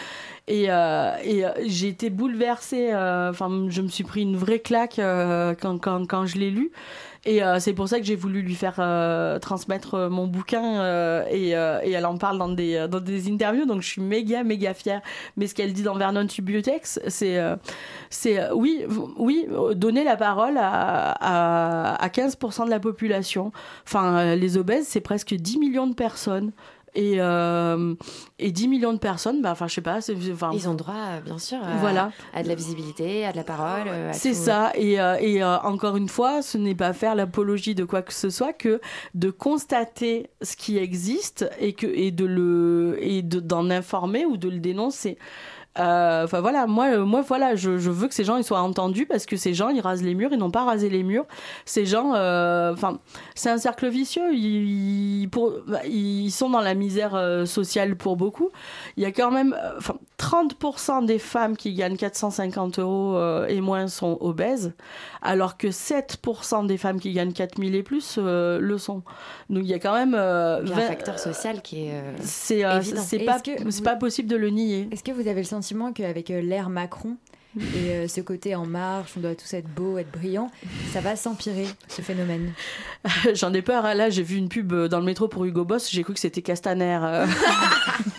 et, 0.48 0.66
euh, 0.70 1.12
et 1.24 1.44
j'ai 1.68 1.90
été 1.90 2.10
bouleversée 2.10 2.88
enfin 2.92 3.68
je 3.70 3.84
me 3.84 3.88
suis 3.88 4.04
pris 4.04 4.24
une 4.24 4.36
vraie 4.36 4.58
claque 4.58 4.96
quand, 4.96 5.78
quand, 5.78 6.08
quand 6.08 6.26
je 6.26 6.40
l'ai 6.40 6.50
lu 6.50 6.72
et 7.26 7.44
euh, 7.44 7.60
c'est 7.60 7.74
pour 7.74 7.90
ça 7.90 8.00
que 8.00 8.06
j'ai 8.06 8.16
voulu 8.16 8.42
lui 8.42 8.56
faire 8.56 8.76
euh, 8.80 9.40
transmettre 9.40 9.96
euh, 9.96 10.10
mon 10.10 10.28
bouquin 10.28 10.60
et, 11.30 11.50
elle 11.50 12.06
en 12.06 12.18
parle 12.18 12.38
dans 12.38 12.50
des, 12.50 12.88
dans 12.90 13.00
des 13.00 13.30
interviews, 13.30 13.66
donc 13.66 13.82
je 13.82 13.88
suis 13.88 14.02
méga, 14.02 14.44
méga 14.44 14.74
fière. 14.74 15.02
Mais 15.36 15.48
ce 15.48 15.56
qu'elle 15.56 15.74
dit 15.74 15.84
dans 15.84 15.96
Vernon 15.96 16.28
Subutex, 16.28 17.00
c'est 17.08 17.40
c'est 18.10 18.52
oui, 18.52 18.86
oui, 19.18 19.48
donner 19.76 20.04
la 20.04 20.16
parole 20.16 20.58
à, 20.58 21.12
à, 21.12 21.96
à 21.96 22.08
15% 22.08 22.66
de 22.66 22.70
la 22.70 22.80
population. 22.80 23.52
Enfin, 23.86 24.36
les 24.36 24.58
obèses, 24.58 24.88
c'est 24.88 25.02
presque 25.02 25.34
10 25.34 25.60
millions 25.60 25.88
de 25.88 25.96
personnes. 25.96 26.52
Et, 26.96 27.16
euh, 27.22 27.94
et 28.40 28.52
10 28.52 28.68
millions 28.68 28.94
de 28.94 28.98
personnes, 29.00 29.42
bah, 29.42 29.52
enfin, 29.52 29.68
je 29.68 29.76
sais 29.76 29.82
pas. 29.82 30.00
Enfin, 30.32 30.52
Ils 30.54 30.68
ont 30.68 30.74
droit, 30.74 30.94
euh, 30.96 31.22
bien 31.22 31.38
sûr, 31.38 31.58
à, 31.64 31.76
Voilà. 31.78 32.12
à 32.34 32.42
de 32.44 32.48
la 32.48 32.56
visibilité, 32.56 33.26
à 33.26 33.32
de 33.32 33.38
la 33.38 33.44
parole. 33.44 33.88
euh, 33.88 34.10
c'est 34.14 34.34
ça. 34.34 34.72
Et, 34.76 35.00
euh, 35.00 35.16
et 35.20 35.44
encore 35.44 35.98
une 35.98 36.10
fois, 36.10 36.42
ce 36.42 36.58
n'est 36.58 36.76
pas 36.76 36.94
faire 36.94 37.16
l'apologie 37.16 37.76
de 37.76 37.84
quoi 37.86 38.02
que 38.02 38.14
ce 38.14 38.30
soit 38.30 38.54
que 38.54 38.82
de 39.14 39.30
constater 39.30 40.30
ce 40.42 40.56
qui 40.56 40.78
existe 40.78 41.50
et, 41.60 41.74
que, 41.74 41.86
et 41.88 42.12
de 42.12 42.26
le 42.26 42.98
et 43.02 43.22
de- 43.22 43.40
d'en 43.40 43.70
informer 43.70 44.26
ou 44.26 44.38
de 44.38 44.50
le 44.50 44.60
dénoncer. 44.60 45.18
Euh, 45.80 46.24
Enfin 46.26 46.42
voilà, 46.42 46.68
moi, 46.68 46.86
euh, 46.88 47.06
moi 47.06 47.22
voilà, 47.22 47.56
je, 47.56 47.70
veux 47.72 48.08
que 48.08 48.14
ces 48.14 48.24
gens 48.24 48.38
ils 48.38 48.44
soient 48.44 48.62
entendus 48.62 49.06
parce 49.06 49.26
que 49.26 49.38
ces 49.38 49.54
gens 49.54 49.70
ils 49.70 49.82
rasent 49.82 50.04
les 50.04 50.14
murs, 50.16 50.30
ils 50.32 50.38
n'ont 50.38 50.52
pas 50.52 50.64
rasé 50.66 50.90
les 50.90 51.04
murs. 51.04 51.26
Ces 51.66 51.86
gens, 51.86 52.14
euh, 52.16 52.74
enfin, 52.74 53.00
c'est 53.36 53.50
un 53.50 53.58
cercle 53.58 53.88
vicieux. 53.90 54.34
Ils, 54.34 55.24
ils- 55.24 55.30
bah, 55.68 55.80
sont 56.32 56.50
dans 56.50 56.62
la 56.62 56.74
misère 56.74 57.18
sociale 57.46 57.96
pour 57.96 58.16
beaucoup. 58.18 58.50
Il 58.98 59.04
y 59.04 59.06
a 59.06 59.12
quand 59.12 59.32
même, 59.32 59.56
enfin, 59.78 59.96
30% 60.20 61.06
des 61.06 61.18
femmes 61.18 61.56
qui 61.56 61.74
gagnent 61.74 61.96
450 61.96 62.80
euros 62.80 63.16
euh, 63.16 63.48
et 63.48 63.62
moins 63.62 63.88
sont 63.88 64.18
obèses, 64.20 64.74
alors 65.22 65.58
que 65.58 65.68
7% 65.68 66.68
des 66.68 66.78
femmes 66.78 67.00
qui 67.00 67.14
gagnent 67.14 67.32
4000 67.32 67.74
et 67.76 67.84
plus 67.84 68.16
euh, 68.18 68.60
le 68.60 68.78
sont. 68.78 69.02
Donc 69.50 69.64
il 69.64 69.70
y 69.70 69.74
a 69.74 69.80
quand 69.80 69.94
même 69.94 70.14
euh, 70.18 70.60
Il 70.64 70.70
y 70.70 70.74
a 70.74 70.76
un 70.76 70.80
20 70.80 70.88
facteur 70.88 71.20
social 71.20 71.62
qui 71.62 71.86
est. 71.88 71.92
euh, 71.94 72.12
c'est 72.22 72.66
euh, 72.66 72.82
pas 73.26 73.94
vous- 73.94 74.00
possible 74.00 74.28
de 74.28 74.36
le 74.36 74.50
nier. 74.50 74.90
Est-ce 74.92 75.04
que 75.04 75.12
vous 75.12 75.28
avez 75.28 75.42
le 75.42 75.48
sentiment 75.48 75.94
qu'avec 75.94 76.30
l'ère 76.30 76.70
Macron 76.70 77.16
et 77.60 77.90
euh, 77.92 78.08
ce 78.08 78.22
côté 78.22 78.54
en 78.56 78.66
marche, 78.68 79.14
on 79.18 79.22
doit 79.22 79.34
tous 79.34 79.54
être 79.56 79.68
beau, 79.68 79.98
être 79.98 80.12
brillant, 80.12 80.52
ça 80.94 81.02
va 81.02 81.16
s'empirer 81.16 81.66
ce 81.88 82.02
phénomène? 82.04 82.52
J'en 83.34 83.52
ai 83.54 83.64
peur. 83.64 83.86
hein. 83.86 83.96
Là, 83.96 84.10
j'ai 84.12 84.22
vu 84.22 84.36
une 84.36 84.50
pub 84.50 84.72
dans 84.72 85.00
le 85.00 85.06
métro 85.06 85.28
pour 85.28 85.46
Hugo 85.46 85.66
Boss. 85.66 85.90
J'ai 85.90 86.04
cru 86.04 86.14
que 86.14 86.20
c'était 86.20 86.44
Castaner. 86.44 87.00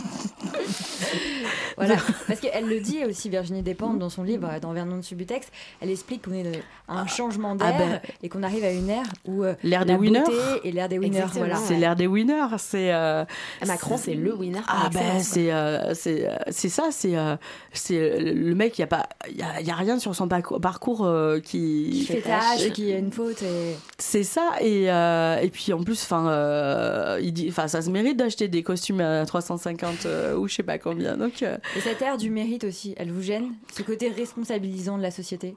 Voilà, 1.87 2.01
parce 2.27 2.41
qu'elle 2.41 2.67
le 2.69 2.81
dit 2.81 3.05
aussi, 3.05 3.29
Virginie 3.29 3.63
Despentes, 3.63 3.99
dans 3.99 4.11
son 4.11 4.23
livre, 4.23 4.49
dans 4.61 4.73
Vernon 4.73 4.97
de 4.99 5.03
Subutex, 5.03 5.47
elle 5.81 5.91
explique 5.91 6.23
qu'on 6.25 6.33
est 6.35 6.43
de- 6.43 6.59
à 6.89 7.01
un 7.01 7.07
changement 7.07 7.55
d'air 7.55 7.73
Ah 7.75 7.79
ben. 7.79 8.01
et 8.23 8.29
qu'on 8.29 8.43
arrive 8.43 8.65
à 8.65 8.71
une 8.73 8.89
ère 8.91 9.05
où 9.27 9.45
euh, 9.45 9.55
L'ère 9.63 9.87
des 9.87 9.95
winners. 9.95 10.23
et 10.65 10.73
l'ère 10.73 10.89
des 10.89 10.99
winners. 10.99 11.25
Voilà. 11.35 11.57
C'est 11.57 11.77
l'ère 11.77 11.97
des 11.97 12.07
winners. 12.07 12.57
C'est 12.59 12.93
euh, 12.93 13.25
Macron, 13.67 13.97
c'est 13.97 14.15
le 14.15 14.35
winner. 14.35 14.61
Ah 14.69 14.89
ben 14.93 15.21
c'est 15.21 15.53
euh, 15.53 15.95
c'est 15.95 16.29
euh, 16.29 16.35
c'est 16.51 16.69
ça. 16.69 16.89
C'est 16.91 17.17
euh, 17.17 17.37
c'est 17.73 18.19
le 18.21 18.55
mec. 18.55 18.77
Il 18.79 18.83
y 18.83 18.85
a 18.85 18.89
pas 18.89 19.09
y 19.33 19.43
a, 19.43 19.61
y 19.61 19.71
a 19.71 19.75
rien 19.75 19.99
sur 19.99 20.15
son 20.15 20.27
parcours, 20.29 21.05
euh, 21.07 21.39
qui 21.41 21.91
Qui 21.93 22.05
fait 22.07 22.21
tâche, 22.23 22.71
qui 22.73 22.93
a 22.93 22.99
une 22.99 23.13
faute. 23.13 23.43
Et... 23.43 23.77
C'est 23.99 24.25
ça 24.25 24.53
et 24.61 24.91
euh, 24.91 25.39
et 25.41 25.49
puis 25.51 25.73
en 25.73 25.83
plus 25.83 26.03
enfin 26.03 26.29
euh, 26.29 27.19
il 27.23 27.33
dit 27.33 27.47
enfin 27.49 27.69
ça 27.69 27.83
se 27.83 27.91
mérite 27.91 28.17
d'acheter 28.17 28.49
des 28.49 28.63
costumes 28.63 29.01
à 29.01 29.25
350 29.27 30.07
euh, 30.07 30.37
ou 30.37 30.49
je 30.49 30.55
sais 30.57 30.63
pas 30.63 30.79
combien. 30.79 31.17
Donc 31.17 31.43
euh, 31.43 31.57
et 31.77 31.81
cette 31.81 32.03
ère 32.03 32.17
du 32.17 32.31
mérite 32.31 32.65
aussi, 32.65 32.95
elle 32.97 33.11
vous 33.13 33.23
gêne 33.23 33.53
Ce 33.73 33.83
côté 33.83 34.09
responsabilisant 34.09 34.97
de 34.99 35.03
la 35.03 35.11
société? 35.11 35.57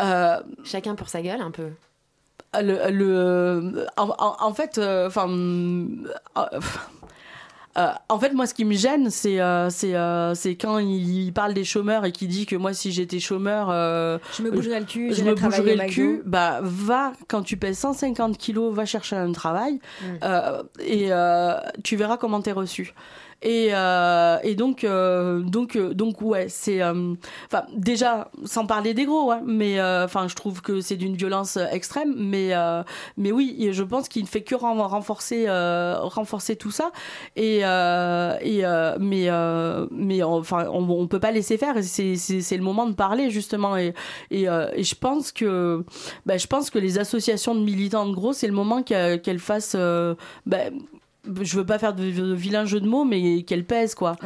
Euh, 0.00 0.36
Chacun 0.64 0.94
pour 0.94 1.08
sa 1.08 1.22
gueule, 1.22 1.40
un 1.40 1.50
peu. 1.50 1.68
le, 2.60 2.90
le 2.90 3.86
en, 3.96 4.08
en- 4.18 4.36
en 4.40 4.54
fait 4.54 4.78
euh, 4.78 5.06
enfin 5.08 5.28
euh, 5.30 6.60
euh, 7.78 7.88
en 8.10 8.18
fait, 8.18 8.34
moi, 8.34 8.46
ce 8.46 8.52
qui 8.52 8.66
me 8.66 8.74
gêne, 8.74 9.08
c'est 9.08 9.40
euh, 9.40 9.70
c'est 9.70 9.94
euh, 9.96 10.34
c'est 10.34 10.56
quand 10.56 10.76
il 10.76 11.32
parle 11.32 11.54
des 11.54 11.64
chômeurs 11.64 12.04
et 12.04 12.12
qu'il 12.12 12.28
dit 12.28 12.44
que 12.44 12.54
moi, 12.54 12.74
si 12.74 12.92
j'étais 12.92 13.18
chômeur, 13.18 13.68
euh, 13.70 14.18
Je 14.36 14.42
me 14.42 14.50
bougerais 14.50 14.80
le 14.80 14.84
cul, 14.84 15.14
je 15.14 15.22
me 15.24 15.34
bougerais 15.34 15.76
le 15.76 15.86
cul. 15.88 16.20
Bah, 16.26 16.58
va 16.62 17.14
quand 17.28 17.42
tu 17.42 17.56
pèses 17.56 17.78
150 17.78 18.36
kilos, 18.36 18.74
va 18.74 18.84
chercher 18.84 19.16
un 19.16 19.32
travail 19.32 19.80
Mm. 20.02 20.04
euh, 20.22 20.62
et 20.80 21.12
euh, 21.12 21.54
tu 21.82 21.96
verras 21.96 22.18
comment 22.18 22.42
t'es 22.42 22.52
reçu. 22.52 22.92
Et, 23.42 23.68
euh, 23.72 24.38
et 24.42 24.54
donc, 24.54 24.84
euh, 24.84 25.40
donc, 25.40 25.76
euh, 25.76 25.94
donc, 25.94 26.22
ouais, 26.22 26.48
c'est. 26.48 26.80
euh, 26.82 27.14
Enfin, 27.46 27.64
déjà, 27.76 28.30
sans 28.44 28.66
parler 28.66 28.94
des 28.94 29.04
gros, 29.04 29.30
hein, 29.32 29.42
mais 29.44 29.78
euh, 29.80 30.04
enfin, 30.04 30.28
je 30.28 30.34
trouve 30.34 30.62
que 30.62 30.80
c'est 30.80 30.96
d'une 30.96 31.16
violence 31.16 31.56
extrême. 31.72 32.14
Mais, 32.16 32.52
mais 33.16 33.32
oui, 33.32 33.68
je 33.72 33.82
pense 33.82 34.08
qu'il 34.08 34.22
ne 34.22 34.28
fait 34.28 34.42
que 34.42 34.54
ren- 34.54 34.74
renforcer, 34.86 35.46
renforcer 35.48 36.56
tout 36.56 36.70
ça. 36.70 36.92
Et, 37.36 37.58
et 37.60 38.62
mais, 39.00 39.28
mais 39.90 40.22
enfin, 40.22 40.66
on, 40.72 40.88
on 40.88 41.06
peut 41.08 41.20
pas 41.20 41.32
laisser 41.32 41.58
faire. 41.58 41.74
C'est, 41.82 42.56
le 42.56 42.62
moment 42.62 42.86
de 42.86 42.94
parler 42.94 43.30
justement. 43.30 43.76
Et, 43.76 43.94
et, 44.30 44.44
et 44.44 44.82
je 44.84 44.94
pense 44.94 45.32
que, 45.32 45.84
bah, 46.26 46.36
je 46.36 46.46
pense 46.46 46.70
que 46.70 46.78
les 46.78 46.98
associations 46.98 47.54
de 47.54 47.60
militants 47.60 48.06
de 48.06 48.14
gros, 48.14 48.32
c'est 48.32 48.46
le 48.46 48.52
moment 48.52 48.82
qu'elles, 48.82 49.20
fassent. 49.38 49.76
bah, 50.46 50.58
je 51.40 51.56
veux 51.56 51.64
pas 51.66 51.78
faire 51.78 51.94
de, 51.94 52.10
de 52.10 52.32
vilains 52.34 52.64
jeux 52.64 52.80
de 52.80 52.88
mots, 52.88 53.04
mais 53.04 53.42
qu'elles 53.42 53.64
pèsent 53.64 53.94
quoi. 53.94 54.16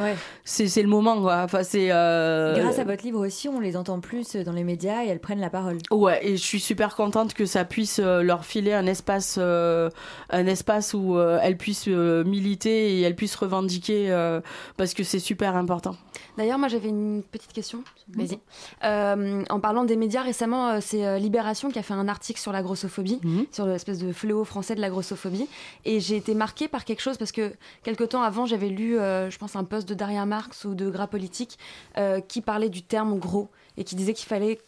C'est, 0.43 0.67
c'est 0.67 0.81
le 0.81 0.87
moment 0.87 1.21
quoi. 1.21 1.41
Enfin, 1.43 1.63
c'est. 1.63 1.91
euh, 1.91 2.59
Grâce 2.61 2.79
à 2.79 2.83
votre 2.83 3.03
livre 3.03 3.25
aussi, 3.25 3.47
on 3.49 3.59
les 3.59 3.77
entend 3.77 3.99
plus 3.99 4.35
dans 4.35 4.51
les 4.51 4.63
médias 4.63 5.03
et 5.03 5.07
elles 5.07 5.19
prennent 5.19 5.39
la 5.41 5.49
parole. 5.49 5.77
Ouais, 5.91 6.25
et 6.25 6.37
je 6.37 6.41
suis 6.43 6.59
super 6.59 6.95
contente 6.95 7.33
que 7.33 7.45
ça 7.45 7.65
puisse 7.65 7.99
euh, 8.03 8.23
leur 8.23 8.45
filer 8.45 8.73
un 8.73 8.87
espace, 8.87 9.35
euh, 9.39 9.89
un 10.31 10.47
espace 10.47 10.93
où 10.93 11.17
euh, 11.17 11.39
elles 11.43 11.57
puissent 11.57 11.87
euh, 11.87 12.23
militer 12.23 12.97
et 12.97 13.01
elles 13.01 13.15
puissent 13.15 13.35
revendiquer 13.35 14.11
euh, 14.11 14.41
parce 14.77 14.93
que 14.93 15.03
c'est 15.03 15.19
super 15.19 15.55
important. 15.55 15.95
D'ailleurs, 16.37 16.59
moi 16.59 16.67
j'avais 16.67 16.89
une 16.89 17.23
petite 17.23 17.53
question. 17.53 17.83
Vas-y. 18.09 18.39
Euh, 18.83 19.43
en 19.49 19.59
parlant 19.59 19.83
des 19.83 19.95
médias, 19.95 20.21
récemment, 20.21 20.69
euh, 20.69 20.77
c'est 20.81 21.05
euh, 21.05 21.17
Libération 21.17 21.69
qui 21.69 21.79
a 21.79 21.83
fait 21.83 21.93
un 21.93 22.07
article 22.07 22.39
sur 22.39 22.51
la 22.51 22.61
grossophobie, 22.61 23.19
sur 23.51 23.65
l'espèce 23.65 23.99
de 23.99 24.11
fléau 24.11 24.43
français 24.43 24.75
de 24.75 24.81
la 24.81 24.89
grossophobie. 24.89 25.47
Et 25.85 25.99
j'ai 25.99 26.15
été 26.17 26.33
marquée 26.33 26.67
par 26.67 26.85
quelque 26.85 27.01
chose 27.01 27.17
parce 27.17 27.31
que 27.31 27.53
quelque 27.83 28.03
temps 28.03 28.21
avant, 28.21 28.45
j'avais 28.45 28.69
lu, 28.69 28.97
euh, 28.97 29.29
je 29.29 29.37
pense, 29.37 29.55
un 29.55 29.63
post 29.63 29.87
de 29.87 29.93
Daria 29.93 30.25
Marx 30.25 30.65
ou 30.65 30.75
de 30.75 30.89
Gras 30.89 31.07
Politique 31.07 31.57
euh, 31.97 32.19
qui 32.21 32.41
parlait 32.41 32.69
du 32.69 32.81
terme 32.83 33.17
gros 33.19 33.49
et 33.77 33.83
qui 33.83 33.95
disait 33.95 34.13
qu'il 34.13 34.27
fallait 34.27 34.59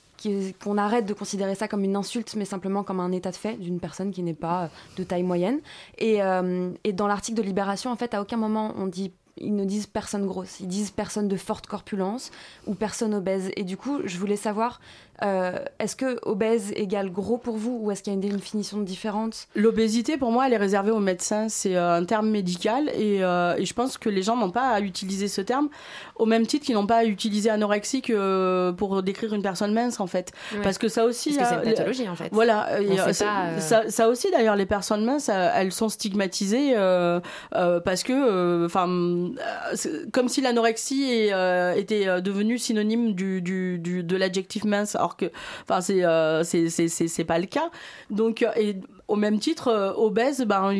qu'on 0.61 0.77
arrête 0.77 1.05
de 1.05 1.13
considérer 1.13 1.55
ça 1.55 1.69
comme 1.69 1.85
une 1.85 1.95
insulte, 1.95 2.35
mais 2.35 2.43
simplement 2.43 2.83
comme 2.83 2.99
un 2.99 3.13
état 3.13 3.31
de 3.31 3.37
fait 3.37 3.55
d'une 3.55 3.79
personne 3.79 4.11
qui 4.11 4.21
n'est 4.21 4.33
pas 4.33 4.69
de 4.97 5.03
taille 5.05 5.23
moyenne. 5.23 5.59
Et, 5.97 6.21
euh, 6.21 6.71
et 6.83 6.91
dans 6.91 7.07
l'article 7.07 7.37
de 7.37 7.43
Libération, 7.43 7.89
en 7.89 7.95
fait, 7.95 8.13
à 8.13 8.21
aucun 8.21 8.35
moment 8.35 8.73
on 8.75 8.87
dit 8.87 9.13
ils 9.39 9.55
ne 9.55 9.65
disent 9.65 9.87
personne 9.87 10.25
grosse, 10.25 10.59
ils 10.59 10.67
disent 10.67 10.91
personne 10.91 11.27
de 11.27 11.37
forte 11.37 11.67
corpulence 11.67 12.31
ou 12.67 12.75
personne 12.75 13.13
obèse. 13.13 13.51
Et 13.55 13.63
du 13.63 13.77
coup, 13.77 14.01
je 14.05 14.17
voulais 14.17 14.35
savoir 14.35 14.79
Euh, 15.23 15.59
est-ce 15.79 15.95
que 15.95 16.19
obèse 16.25 16.71
égale 16.75 17.11
gros 17.11 17.37
pour 17.37 17.57
vous 17.57 17.77
ou 17.81 17.91
est-ce 17.91 18.03
qu'il 18.03 18.13
y 18.13 18.15
a 18.15 18.19
une 18.21 18.29
définition 18.37 18.77
différente? 18.79 19.47
L'obésité, 19.55 20.17
pour 20.17 20.31
moi, 20.31 20.47
elle 20.47 20.53
est 20.53 20.57
réservée 20.57 20.91
aux 20.91 20.99
médecins. 20.99 21.49
C'est 21.49 21.75
euh, 21.75 21.95
un 21.97 22.05
terme 22.05 22.29
médical 22.29 22.89
et, 22.95 23.23
euh, 23.23 23.55
et 23.57 23.65
je 23.65 23.73
pense 23.73 23.97
que 23.97 24.09
les 24.09 24.21
gens 24.21 24.35
n'ont 24.37 24.51
pas 24.51 24.69
à 24.69 24.79
utiliser 24.81 25.27
ce 25.27 25.41
terme 25.41 25.69
au 26.15 26.25
même 26.25 26.45
titre 26.47 26.65
qu'ils 26.65 26.75
n'ont 26.75 26.87
pas 26.87 26.97
à 26.97 27.05
utiliser 27.05 27.49
anorexique 27.49 28.09
euh, 28.09 28.71
pour 28.71 29.03
décrire 29.03 29.33
une 29.33 29.41
personne 29.41 29.73
mince, 29.73 29.99
en 29.99 30.07
fait. 30.07 30.31
Ouais. 30.53 30.61
Parce 30.61 30.77
que 30.77 30.87
ça 30.87 31.05
aussi. 31.05 31.33
Parce 31.35 31.49
que 31.49 31.55
c'est 31.55 31.63
une 31.69 31.75
pathologie, 31.75 32.07
en 32.09 32.15
fait. 32.15 32.29
Voilà. 32.31 32.67
Euh, 32.73 33.13
pas, 33.19 33.47
euh, 33.47 33.59
ça, 33.59 33.89
ça 33.89 34.07
aussi, 34.09 34.31
d'ailleurs, 34.31 34.55
les 34.55 34.65
personnes 34.65 35.03
minces, 35.03 35.29
elles 35.29 35.71
sont 35.71 35.89
stigmatisées 35.89 36.73
euh, 36.75 37.19
euh, 37.55 37.79
parce 37.79 38.03
que, 38.03 38.13
euh, 38.13 38.65
enfin, 38.65 38.87
euh, 38.89 40.05
comme 40.11 40.29
si 40.29 40.41
l'anorexie 40.41 41.11
est, 41.11 41.33
euh, 41.33 41.73
était 41.75 42.21
devenue 42.21 42.57
synonyme 42.57 43.13
du, 43.13 43.41
du, 43.41 43.79
du- 43.79 44.03
de 44.03 44.15
l'adjectif 44.17 44.63
mince, 44.63 44.95
alors 44.95 45.08
que, 45.17 45.31
enfin, 45.63 45.81
c'est 45.81 46.03
euh, 46.03 46.43
c'est 46.43 47.23
pas 47.25 47.39
le 47.39 47.45
cas. 47.45 47.69
Donc, 48.09 48.41
euh, 48.43 48.51
et 48.55 48.77
au 49.09 49.15
même 49.15 49.39
titre, 49.39 49.67
euh, 49.67 49.91
obèse, 49.95 50.41
ben, 50.45 50.71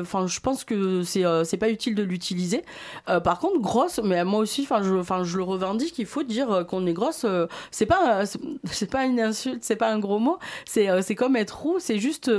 enfin, 0.00 0.26
je 0.26 0.40
pense 0.40 0.64
que 0.64 1.02
c'est 1.02 1.24
euh, 1.24 1.44
c'est 1.44 1.56
pas 1.56 1.68
utile 1.70 1.94
de 1.94 2.02
l'utiliser. 2.02 2.62
Euh, 3.08 3.20
par 3.20 3.38
contre, 3.38 3.60
grosse, 3.60 4.00
mais 4.02 4.24
moi 4.24 4.40
aussi, 4.40 4.62
enfin, 4.62 4.82
je, 4.82 4.94
enfin, 4.94 5.22
je 5.22 5.36
le 5.36 5.42
revendique. 5.44 5.98
Il 5.98 6.06
faut 6.06 6.22
dire 6.22 6.66
qu'on 6.68 6.86
est 6.86 6.92
grosse. 6.92 7.24
c'est 7.70 7.86
pas, 7.86 8.24
c'est- 8.64 8.90
pas 8.90 9.04
une 9.04 9.20
insulte, 9.20 9.62
c'est 9.62 9.76
pas 9.76 9.90
un 9.90 9.98
gros 9.98 10.18
mot. 10.18 10.38
C'est, 10.66 11.02
c'est 11.02 11.14
comme 11.14 11.36
être 11.36 11.56
roux. 11.60 11.76
C'est 11.78 11.98
juste, 11.98 12.30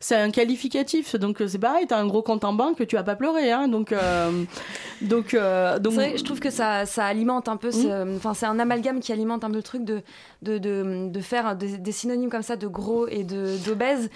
c'est 0.00 0.16
un 0.16 0.30
qualificatif. 0.30 1.16
Donc 1.16 1.42
c'est 1.46 1.58
pareil. 1.58 1.86
T'as 1.86 1.98
un 1.98 2.06
gros 2.06 2.22
compte 2.22 2.44
en 2.44 2.52
banque, 2.52 2.86
tu 2.86 2.96
vas 2.96 3.02
pas 3.02 3.16
pleurer, 3.16 3.50
hein. 3.52 3.68
Donc, 3.68 3.92
euh, 3.92 4.30
donc, 5.02 5.34
euh, 5.34 5.78
donc. 5.78 5.92
Vrai, 5.94 6.16
je 6.16 6.24
trouve 6.24 6.40
que 6.40 6.50
ça, 6.50 6.86
ça 6.86 7.04
alimente 7.04 7.48
un 7.48 7.56
peu, 7.56 7.70
ce- 7.72 8.16
enfin 8.16 8.34
c'est 8.34 8.46
un 8.46 8.58
amalgame 8.58 9.00
qui 9.00 9.12
alimente 9.12 9.42
un 9.44 9.50
peu 9.50 9.56
le 9.56 9.62
truc 9.62 9.84
de, 9.84 10.02
de, 10.42 10.58
de, 10.58 11.08
de 11.08 11.20
faire 11.20 11.56
des, 11.56 11.78
des 11.78 11.92
synonymes 11.92 12.30
comme 12.30 12.42
ça 12.42 12.56
de 12.56 12.66
gros 12.68 13.08
et 13.08 13.24
de 13.24 13.56
d'obèse. 13.66 14.10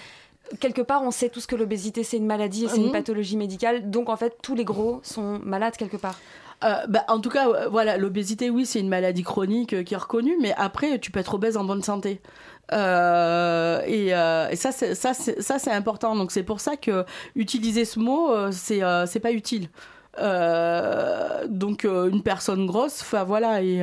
Quelque 0.60 0.82
part, 0.82 1.02
on 1.02 1.10
sait 1.10 1.28
tous 1.28 1.46
que 1.46 1.56
l'obésité 1.56 2.02
c'est 2.04 2.16
une 2.18 2.26
maladie 2.26 2.64
et 2.64 2.68
c'est 2.68 2.78
Mhm. 2.78 2.86
une 2.86 2.92
pathologie 2.92 3.36
médicale, 3.36 3.90
donc 3.90 4.08
en 4.08 4.16
fait 4.16 4.36
tous 4.42 4.54
les 4.54 4.64
gros 4.64 5.00
sont 5.02 5.40
malades 5.44 5.76
quelque 5.76 5.96
part. 5.96 6.18
Euh, 6.64 6.74
bah, 6.88 7.04
en 7.08 7.18
tout 7.18 7.28
cas, 7.30 7.48
euh, 7.48 7.68
voilà, 7.68 7.96
l'obésité, 7.96 8.48
oui, 8.48 8.66
c'est 8.66 8.78
une 8.78 8.88
maladie 8.88 9.24
chronique 9.24 9.72
euh, 9.72 9.82
qui 9.82 9.94
est 9.94 9.96
reconnue, 9.96 10.36
mais 10.40 10.54
après, 10.56 11.00
tu 11.00 11.10
peux 11.10 11.18
être 11.18 11.34
obèse 11.34 11.56
en 11.56 11.64
bonne 11.64 11.82
santé. 11.82 12.20
Euh, 12.72 13.80
et, 13.84 14.14
euh, 14.14 14.48
et 14.48 14.54
ça, 14.54 14.70
c'est, 14.70 14.94
ça, 14.94 15.12
c'est, 15.12 15.42
ça, 15.42 15.58
c'est 15.58 15.72
important. 15.72 16.14
Donc, 16.14 16.30
c'est 16.30 16.44
pour 16.44 16.60
ça 16.60 16.76
que 16.76 17.04
utiliser 17.34 17.84
ce 17.84 17.98
mot, 17.98 18.30
c'est, 18.52 18.80
c'est 19.06 19.18
pas 19.18 19.32
utile. 19.32 19.70
Donc, 21.48 21.84
une 21.84 22.22
personne 22.22 22.66
grosse, 22.66 23.00
enfin 23.02 23.24
voilà, 23.24 23.62
et, 23.62 23.82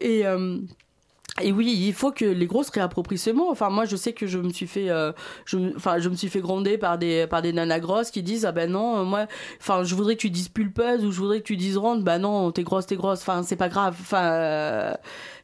et 0.00 0.24
et 1.42 1.52
oui, 1.52 1.66
il 1.86 1.92
faut 1.92 2.10
que 2.12 2.24
les 2.24 2.46
grosses 2.46 2.70
réapproprient 2.70 3.18
ce 3.18 3.30
mot. 3.30 3.48
Enfin, 3.50 3.70
moi, 3.70 3.84
je 3.84 3.96
sais 3.96 4.12
que 4.12 4.26
je 4.26 4.38
me 4.38 4.50
suis 4.50 4.66
fait, 4.66 4.88
euh, 4.90 5.12
je, 5.44 5.58
enfin, 5.76 5.98
je 5.98 6.08
me 6.08 6.14
suis 6.14 6.28
fait 6.28 6.40
gronder 6.40 6.78
par 6.78 6.98
des, 6.98 7.26
par 7.26 7.42
des 7.42 7.52
nanas 7.52 7.80
grosses 7.80 8.10
qui 8.10 8.22
disent 8.22 8.44
ah 8.46 8.52
ben 8.52 8.70
non, 8.70 8.98
euh, 8.98 9.04
moi, 9.04 9.26
enfin, 9.60 9.82
je 9.84 9.94
voudrais 9.94 10.16
que 10.16 10.20
tu 10.20 10.30
dises 10.30 10.48
pulpeuse 10.48 11.04
ou 11.04 11.10
je 11.12 11.18
voudrais 11.18 11.38
que 11.40 11.44
tu 11.46 11.56
dises 11.56 11.76
ronde. 11.76 12.04
Bah 12.04 12.18
non, 12.18 12.50
t'es 12.52 12.62
grosse, 12.62 12.86
t'es 12.86 12.96
grosse. 12.96 13.20
Enfin, 13.20 13.42
c'est 13.42 13.56
pas 13.56 13.68
grave. 13.68 13.96
Enfin, 14.00 14.22
euh, 14.24 14.94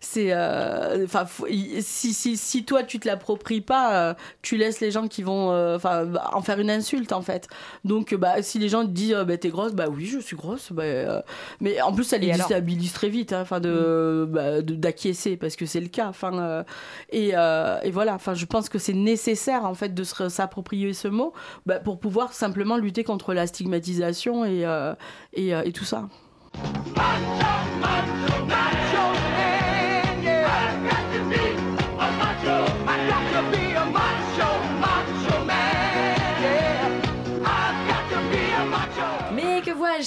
c'est, 0.01 0.33
euh, 0.33 1.05
enfin, 1.05 1.25
faut- 1.25 1.47
si, 1.81 2.13
si, 2.13 2.37
si 2.37 2.65
toi 2.65 2.83
tu 2.83 2.99
te 2.99 3.09
l'appropries 3.09 3.61
pas, 3.63 4.17
tu 4.43 4.57
laisses 4.57 4.81
les 4.81 4.91
gens 4.91 5.09
qui 5.09 5.23
vont, 5.23 5.49
enfin, 5.75 6.07
en 6.33 6.43
faire 6.43 6.59
une 6.61 6.71
insulte 6.71 7.13
en 7.13 7.23
fait. 7.23 7.49
Donc, 7.85 8.15
bah, 8.15 8.43
si 8.43 8.59
les 8.59 8.69
gens 8.69 8.83
te 8.85 8.91
disent 8.91 9.17
bah 9.27 9.37
t'es 9.39 9.49
grosse, 9.49 9.73
bah 9.73 9.87
oui, 9.91 10.07
je 10.07 10.19
suis 10.19 10.37
grosse. 10.37 10.73
Bah, 10.73 10.83
euh, 10.83 11.21
mais 11.61 11.81
en 11.81 11.93
plus, 11.93 12.05
ça 12.05 12.19
les 12.19 12.27
déstabilise 12.49 12.93
très 12.93 13.09
vite. 13.09 13.33
hein, 13.33 13.41
Enfin, 13.43 13.61
de, 13.61 14.27
bah, 14.29 14.61
de- 14.63 14.75
d'acquiescer 14.75 15.37
parce 15.37 15.57
que 15.57 15.67
c'est 15.67 15.81
le 15.85 15.89
cas. 15.89 16.09
Enfin, 16.09 16.39
euh, 16.39 16.65
et, 17.11 17.31
euh, 17.35 17.79
et 17.83 17.91
voilà. 17.91 18.15
Enfin, 18.15 18.35
je 18.35 18.47
pense 18.47 18.69
que 18.69 18.79
c'est 18.79 18.93
nécessaire 18.93 19.65
en 19.65 19.75
fait 19.75 19.95
de 19.95 20.03
s'approprier 20.05 20.93
ce 20.93 21.09
mot 21.09 21.33
bah, 21.67 21.79
pour 21.79 22.01
pouvoir 22.01 22.33
simplement 22.33 22.77
lutter 22.77 23.05
contre 23.05 23.33
la 23.35 23.47
stigmatisation 23.47 24.45
et, 24.45 24.65
euh, 24.67 24.95
et, 25.33 25.73
tout 25.73 25.85
ça. 25.85 26.09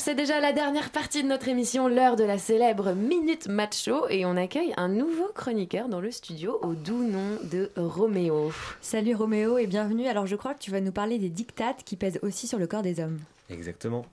C'est 0.07 0.15
déjà 0.15 0.39
la 0.39 0.53
dernière 0.53 0.89
partie 0.89 1.21
de 1.21 1.27
notre 1.27 1.49
émission, 1.49 1.89
l'heure 1.89 2.15
de 2.15 2.23
la 2.23 2.37
célèbre 2.37 2.93
Minute 2.93 3.49
Macho, 3.49 4.07
et 4.07 4.25
on 4.25 4.37
accueille 4.37 4.73
un 4.77 4.87
nouveau 4.87 5.29
chroniqueur 5.35 5.89
dans 5.89 5.99
le 5.99 6.11
studio 6.11 6.59
au 6.61 6.75
doux 6.75 7.03
nom 7.03 7.37
de 7.43 7.69
Roméo. 7.75 8.53
Salut 8.79 9.15
Roméo 9.15 9.57
et 9.57 9.67
bienvenue. 9.67 10.07
Alors 10.07 10.25
je 10.25 10.37
crois 10.37 10.53
que 10.53 10.61
tu 10.61 10.71
vas 10.71 10.79
nous 10.79 10.93
parler 10.93 11.19
des 11.19 11.27
dictates 11.27 11.83
qui 11.83 11.97
pèsent 11.97 12.19
aussi 12.21 12.47
sur 12.47 12.57
le 12.57 12.67
corps 12.67 12.83
des 12.83 13.01
hommes. 13.01 13.19
Exactement. 13.49 14.05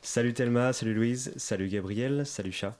Salut 0.00 0.32
Thelma, 0.32 0.72
salut 0.72 0.94
Louise, 0.94 1.34
salut 1.36 1.68
Gabriel, 1.68 2.24
salut 2.24 2.52
Chat. 2.52 2.74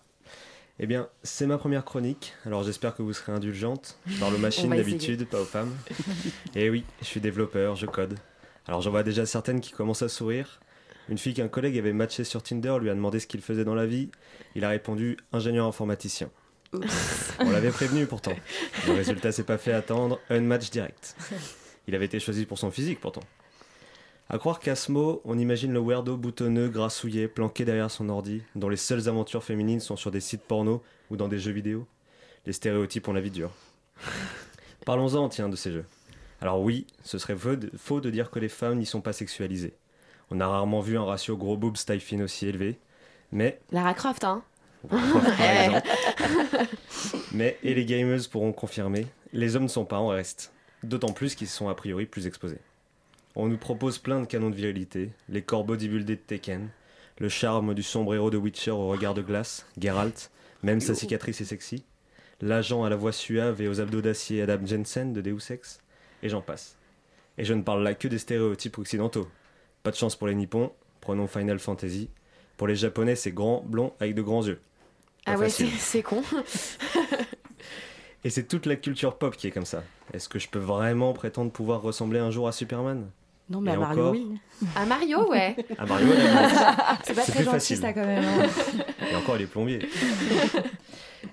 Eh 0.81 0.87
bien, 0.87 1.11
c'est 1.23 1.45
ma 1.45 1.59
première 1.59 1.85
chronique, 1.85 2.33
alors 2.47 2.63
j'espère 2.63 2.97
que 2.97 3.03
vous 3.03 3.13
serez 3.13 3.33
indulgente. 3.33 3.99
Je 4.07 4.19
parle 4.19 4.37
aux 4.37 4.39
machines 4.39 4.71
d'habitude, 4.71 5.29
pas 5.29 5.43
aux 5.43 5.45
femmes. 5.45 5.77
Et 6.55 6.71
oui, 6.71 6.85
je 7.03 7.05
suis 7.05 7.21
développeur, 7.21 7.77
je 7.77 7.85
code. 7.85 8.17
Alors 8.67 8.81
j'en 8.81 8.91
vois 8.91 9.03
déjà 9.03 9.27
certaines 9.27 9.61
qui 9.61 9.73
commencent 9.73 10.01
à 10.01 10.09
sourire. 10.09 10.61
Une 11.09 11.19
fille 11.19 11.35
qu'un 11.35 11.49
collègue 11.49 11.79
avait 11.79 11.93
matché 11.93 12.25
sur 12.25 12.43
Tinder 12.43 12.77
lui 12.81 12.91
a 12.91 12.95
demandé 12.95 13.21
ce 13.21 13.27
qu'il 13.27 13.43
faisait 13.43 13.65
dans 13.65 13.75
la 13.75 13.87
vie. 13.87 14.11
Il 14.55 14.65
a 14.65 14.71
répondu 14.71 15.17
ingénieur 15.33 15.67
informaticien. 15.67 16.31
On 17.41 17.51
l'avait 17.51 17.71
prévenu 17.71 18.07
pourtant. 18.09 18.35
Le 18.87 18.95
résultat 18.95 19.33
s'est 19.33 19.45
pas 19.45 19.59
fait 19.59 19.73
attendre, 19.73 20.19
un 20.31 20.41
match 20.41 20.71
direct. 20.71 21.17
Il 21.87 21.95
avait 21.95 22.07
été 22.07 22.19
choisi 22.19 22.47
pour 22.47 22.59
son 22.59 22.71
physique 22.71 23.01
pourtant. 23.01 23.23
À 24.31 24.39
croire 24.39 24.59
qu'à 24.59 24.75
ce 24.75 24.91
mot, 24.91 25.21
on 25.27 25.39
imagine 25.39 25.73
le 25.73 25.81
weirdo 25.81 26.17
boutonneux, 26.17 26.69
grassouillé, 26.69 27.29
planqué 27.29 27.67
derrière 27.67 27.91
son 27.91 28.09
ordi, 28.09 28.43
dont 28.55 28.71
les 28.71 28.79
seules 28.79 29.07
aventures 29.07 29.45
féminines 29.45 29.81
sont 29.81 29.97
sur 29.97 30.11
des 30.11 30.21
sites 30.21 30.43
porno 30.43 30.83
ou 31.11 31.17
dans 31.17 31.29
des 31.29 31.39
jeux 31.39 31.53
vidéo. 31.53 31.87
Les 32.47 32.55
stéréotypes 32.55 33.07
ont 33.07 33.13
la 33.13 33.21
vie 33.21 33.31
dure. 33.31 33.53
Parlons-en, 34.87 35.29
tiens, 35.29 35.51
de 35.51 35.57
ces 35.57 35.73
jeux. 35.73 35.85
Alors 36.41 36.61
oui, 36.61 36.87
ce 37.03 37.19
serait 37.19 37.37
faux 37.37 37.57
de, 37.57 37.71
faux 37.77 38.01
de 38.01 38.11
dire 38.11 38.31
que 38.31 38.39
les 38.39 38.49
femmes 38.49 38.79
n'y 38.79 38.87
sont 38.87 39.03
pas 39.03 39.13
sexualisées. 39.13 39.75
On 40.31 40.41
a 40.41 40.47
rarement 40.49 40.81
vu 40.81 40.97
un 40.99 41.05
ratio 41.05 41.37
gros 41.37 41.57
boobs 41.57 41.77
taille 41.85 42.01
fine 42.01 42.23
aussi 42.23 42.47
élevé, 42.47 42.79
mais 43.33 43.61
Lara 43.71 43.95
Croft, 43.95 44.25
hein 44.25 44.43
par. 44.89 44.99
Mais, 47.33 47.59
et 47.63 47.75
les 47.75 47.85
gamers 47.85 48.29
pourront 48.31 48.53
confirmer, 48.53 49.07
les 49.33 49.57
hommes 49.57 49.65
ne 49.65 49.69
sont 49.69 49.85
pas 49.85 49.99
en 49.99 50.09
reste. 50.09 50.53
D'autant 50.83 51.13
plus 51.13 51.35
qu'ils 51.35 51.49
sont 51.49 51.69
a 51.69 51.75
priori 51.75 52.07
plus 52.07 52.27
exposés. 52.27 52.61
On 53.35 53.49
nous 53.49 53.57
propose 53.57 53.99
plein 53.99 54.21
de 54.21 54.27
canons 54.27 54.51
de 54.51 54.55
virilité, 54.55 55.11
les 55.29 55.43
corps 55.43 55.65
bodybuildés 55.65 56.17
de 56.17 56.21
Tekken, 56.21 56.69
le 57.19 57.29
charme 57.29 57.75
du 57.75 57.83
sombre 57.83 58.15
héros 58.15 58.31
de 58.31 58.37
Witcher 58.37 58.71
au 58.71 58.89
regard 58.89 59.15
de 59.15 59.23
glace, 59.23 59.67
Geralt, 59.81 60.31
même 60.63 60.81
sa 60.81 60.95
cicatrice 60.95 61.41
est 61.41 61.47
sexy, 61.47 61.85
l'agent 62.41 62.85
à 62.85 62.91
la 62.91 62.97
voix 62.97 63.13
suave 63.13 63.61
et 63.61 63.69
aux 63.69 63.81
abdos 63.81 64.03
d'acier 64.03 64.43
Adam 64.43 64.65
Jensen 64.65 65.13
de 65.13 65.21
Deus 65.21 65.51
Ex, 65.51 65.81
et 66.23 66.29
j'en 66.29 66.43
passe. 66.43 66.77
Et 67.37 67.45
je 67.45 67.55
ne 67.55 67.63
parle 67.63 67.83
là 67.83 67.95
que 67.95 68.07
des 68.07 68.19
stéréotypes 68.19 68.79
occidentaux. 68.79 69.29
Pas 69.85 69.91
de 69.93 69.97
chance 69.97 70.17
pour 70.17 70.27
les 70.27 70.35
nippons, 70.35 70.73
prenons 71.01 71.27
Final 71.29 71.59
Fantasy. 71.61 72.09
Pour 72.57 72.67
les 72.67 72.75
japonais, 72.75 73.15
c'est 73.17 73.31
grand, 73.33 73.63
blond, 73.67 73.93
avec 74.01 74.15
de 74.17 74.23
grands 74.23 74.45
yeux. 74.45 74.61
Pas 75.25 75.33
Ah 75.35 75.37
ouais, 75.39 75.49
c'est 75.51 75.67
c'est 75.79 76.03
con. 76.03 76.23
Et 78.25 78.31
c'est 78.31 78.45
toute 78.45 78.65
la 78.65 78.77
culture 78.77 79.17
pop 79.19 79.37
qui 79.37 79.47
est 79.49 79.51
comme 79.51 79.67
ça. 79.67 79.83
Est-ce 80.15 80.29
que 80.31 80.39
je 80.39 80.49
peux 80.49 80.59
vraiment 80.59 81.13
prétendre 81.13 81.51
pouvoir 81.53 81.83
ressembler 81.83 82.19
un 82.19 82.31
jour 82.31 82.49
à 82.49 82.53
Superman? 82.53 83.11
Non, 83.51 83.61
mais 83.61 83.73
Et 83.73 83.75
à 83.75 83.77
Mario, 83.79 84.01
encore 84.01 84.13
oui. 84.13 84.39
À 84.75 84.87
Mario, 84.87 85.29
ouais. 85.31 85.55
À 85.79 85.85
Mario. 85.85 86.07
C'est 87.05 87.13
pas 87.15 87.23
C'est 87.23 87.33
très 87.33 87.33
plus 87.33 87.45
gentil 87.45 87.51
facile. 87.51 87.77
ça 87.77 87.93
quand 87.93 88.07
même. 88.07 88.25
hein. 88.25 88.49
Et 89.13 89.15
encore, 89.17 89.37
il 89.37 89.43
est 89.43 89.47
plombier. 89.47 89.87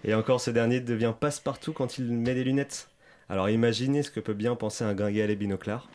Et 0.03 0.13
encore, 0.13 0.41
ce 0.41 0.51
dernier 0.51 0.81
devient 0.81 1.13
passe-partout 1.17 1.71
quand 1.71 1.97
il 1.97 2.11
met 2.11 2.33
des 2.35 2.43
lunettes. 2.43 2.89
Alors 3.29 3.49
imaginez 3.49 4.03
ce 4.03 4.11
que 4.11 4.19
peut 4.19 4.33
bien 4.33 4.55
penser 4.55 4.83
un 4.83 4.93
gringuet 4.93 5.21
à 5.21 5.27
les 5.27 5.37
binoclars. 5.37 5.87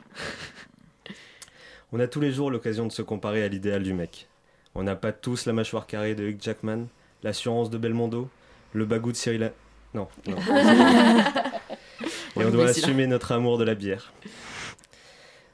On 1.93 2.01
a 2.01 2.09
tous 2.09 2.21
les 2.21 2.33
jours 2.33 2.51
l'occasion 2.51 2.87
de 2.87 2.93
se 2.93 3.03
comparer 3.03 3.45
à 3.45 3.49
l'idéal 3.49 3.83
du 3.85 3.95
mec. 3.95 4.29
On 4.75 4.83
n'a 4.83 4.97
pas 4.97 5.13
tous 5.13 5.47
la 5.47 5.53
mâchoire 5.53 5.87
carrée 5.87 6.15
de 6.17 6.25
Hugh 6.25 6.43
Jackman, 6.43 6.87
l'assurance 7.23 7.71
de 7.71 7.79
Belmondo, 7.79 8.29
le 8.73 8.85
bagou 8.85 9.13
de 9.13 9.17
Cyril... 9.17 9.53
Non, 9.95 10.09
non. 10.27 10.37
Et 12.37 12.45
on 12.45 12.51
doit 12.51 12.67
assumer 12.67 13.07
notre 13.07 13.33
amour 13.33 13.57
de 13.57 13.65
la 13.65 13.75
bière. 13.75 14.13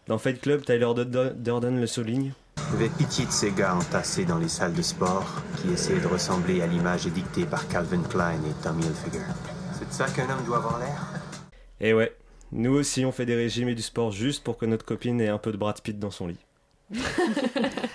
Dans 0.09 0.19
Fight 0.19 0.41
Club, 0.41 0.65
Tyler 0.65 0.91
Durden 1.37 1.81
le 1.81 1.87
souligne. 1.87 2.33
J'avais 2.73 2.89
pitié 2.89 3.27
de 3.27 3.31
ces 3.31 3.53
gars 3.53 3.77
entassés 3.77 4.25
dans 4.25 4.39
les 4.39 4.49
salles 4.49 4.73
de 4.73 4.83
sport 4.83 5.43
qui 5.59 5.71
essayaient 5.71 6.01
de 6.01 6.07
ressembler 6.07 6.63
à 6.63 6.67
l'image 6.67 7.07
édictée 7.07 7.45
par 7.45 7.69
Calvin 7.69 8.03
Klein 8.03 8.41
et 8.45 8.63
Tommy 8.65 8.85
Hilfiger. 8.85 9.23
C'est 9.79 9.89
de 9.89 9.93
ça 9.93 10.07
qu'un 10.07 10.29
homme 10.31 10.45
doit 10.47 10.57
avoir 10.57 10.79
l'air? 10.81 11.03
Et 11.81 11.91
Eh 11.91 11.95
ouais, 11.95 12.17
nous 12.53 12.73
aussi 12.75 13.05
on 13.05 13.13
fait 13.13 13.27
des 13.27 13.35
régimes 13.35 13.69
et 13.69 13.75
du 13.75 13.83
sport 13.83 14.13
juste 14.13 14.45
pour 14.45 14.57
que 14.59 14.67
notre 14.67 14.85
copine 14.85 15.21
ait 15.21 15.29
un 15.29 15.39
peu 15.39 15.53
de 15.53 15.57
Brad 15.57 15.81
Pitt 15.81 15.99
dans 15.99 16.11
son 16.11 16.27
lit. 16.29 16.39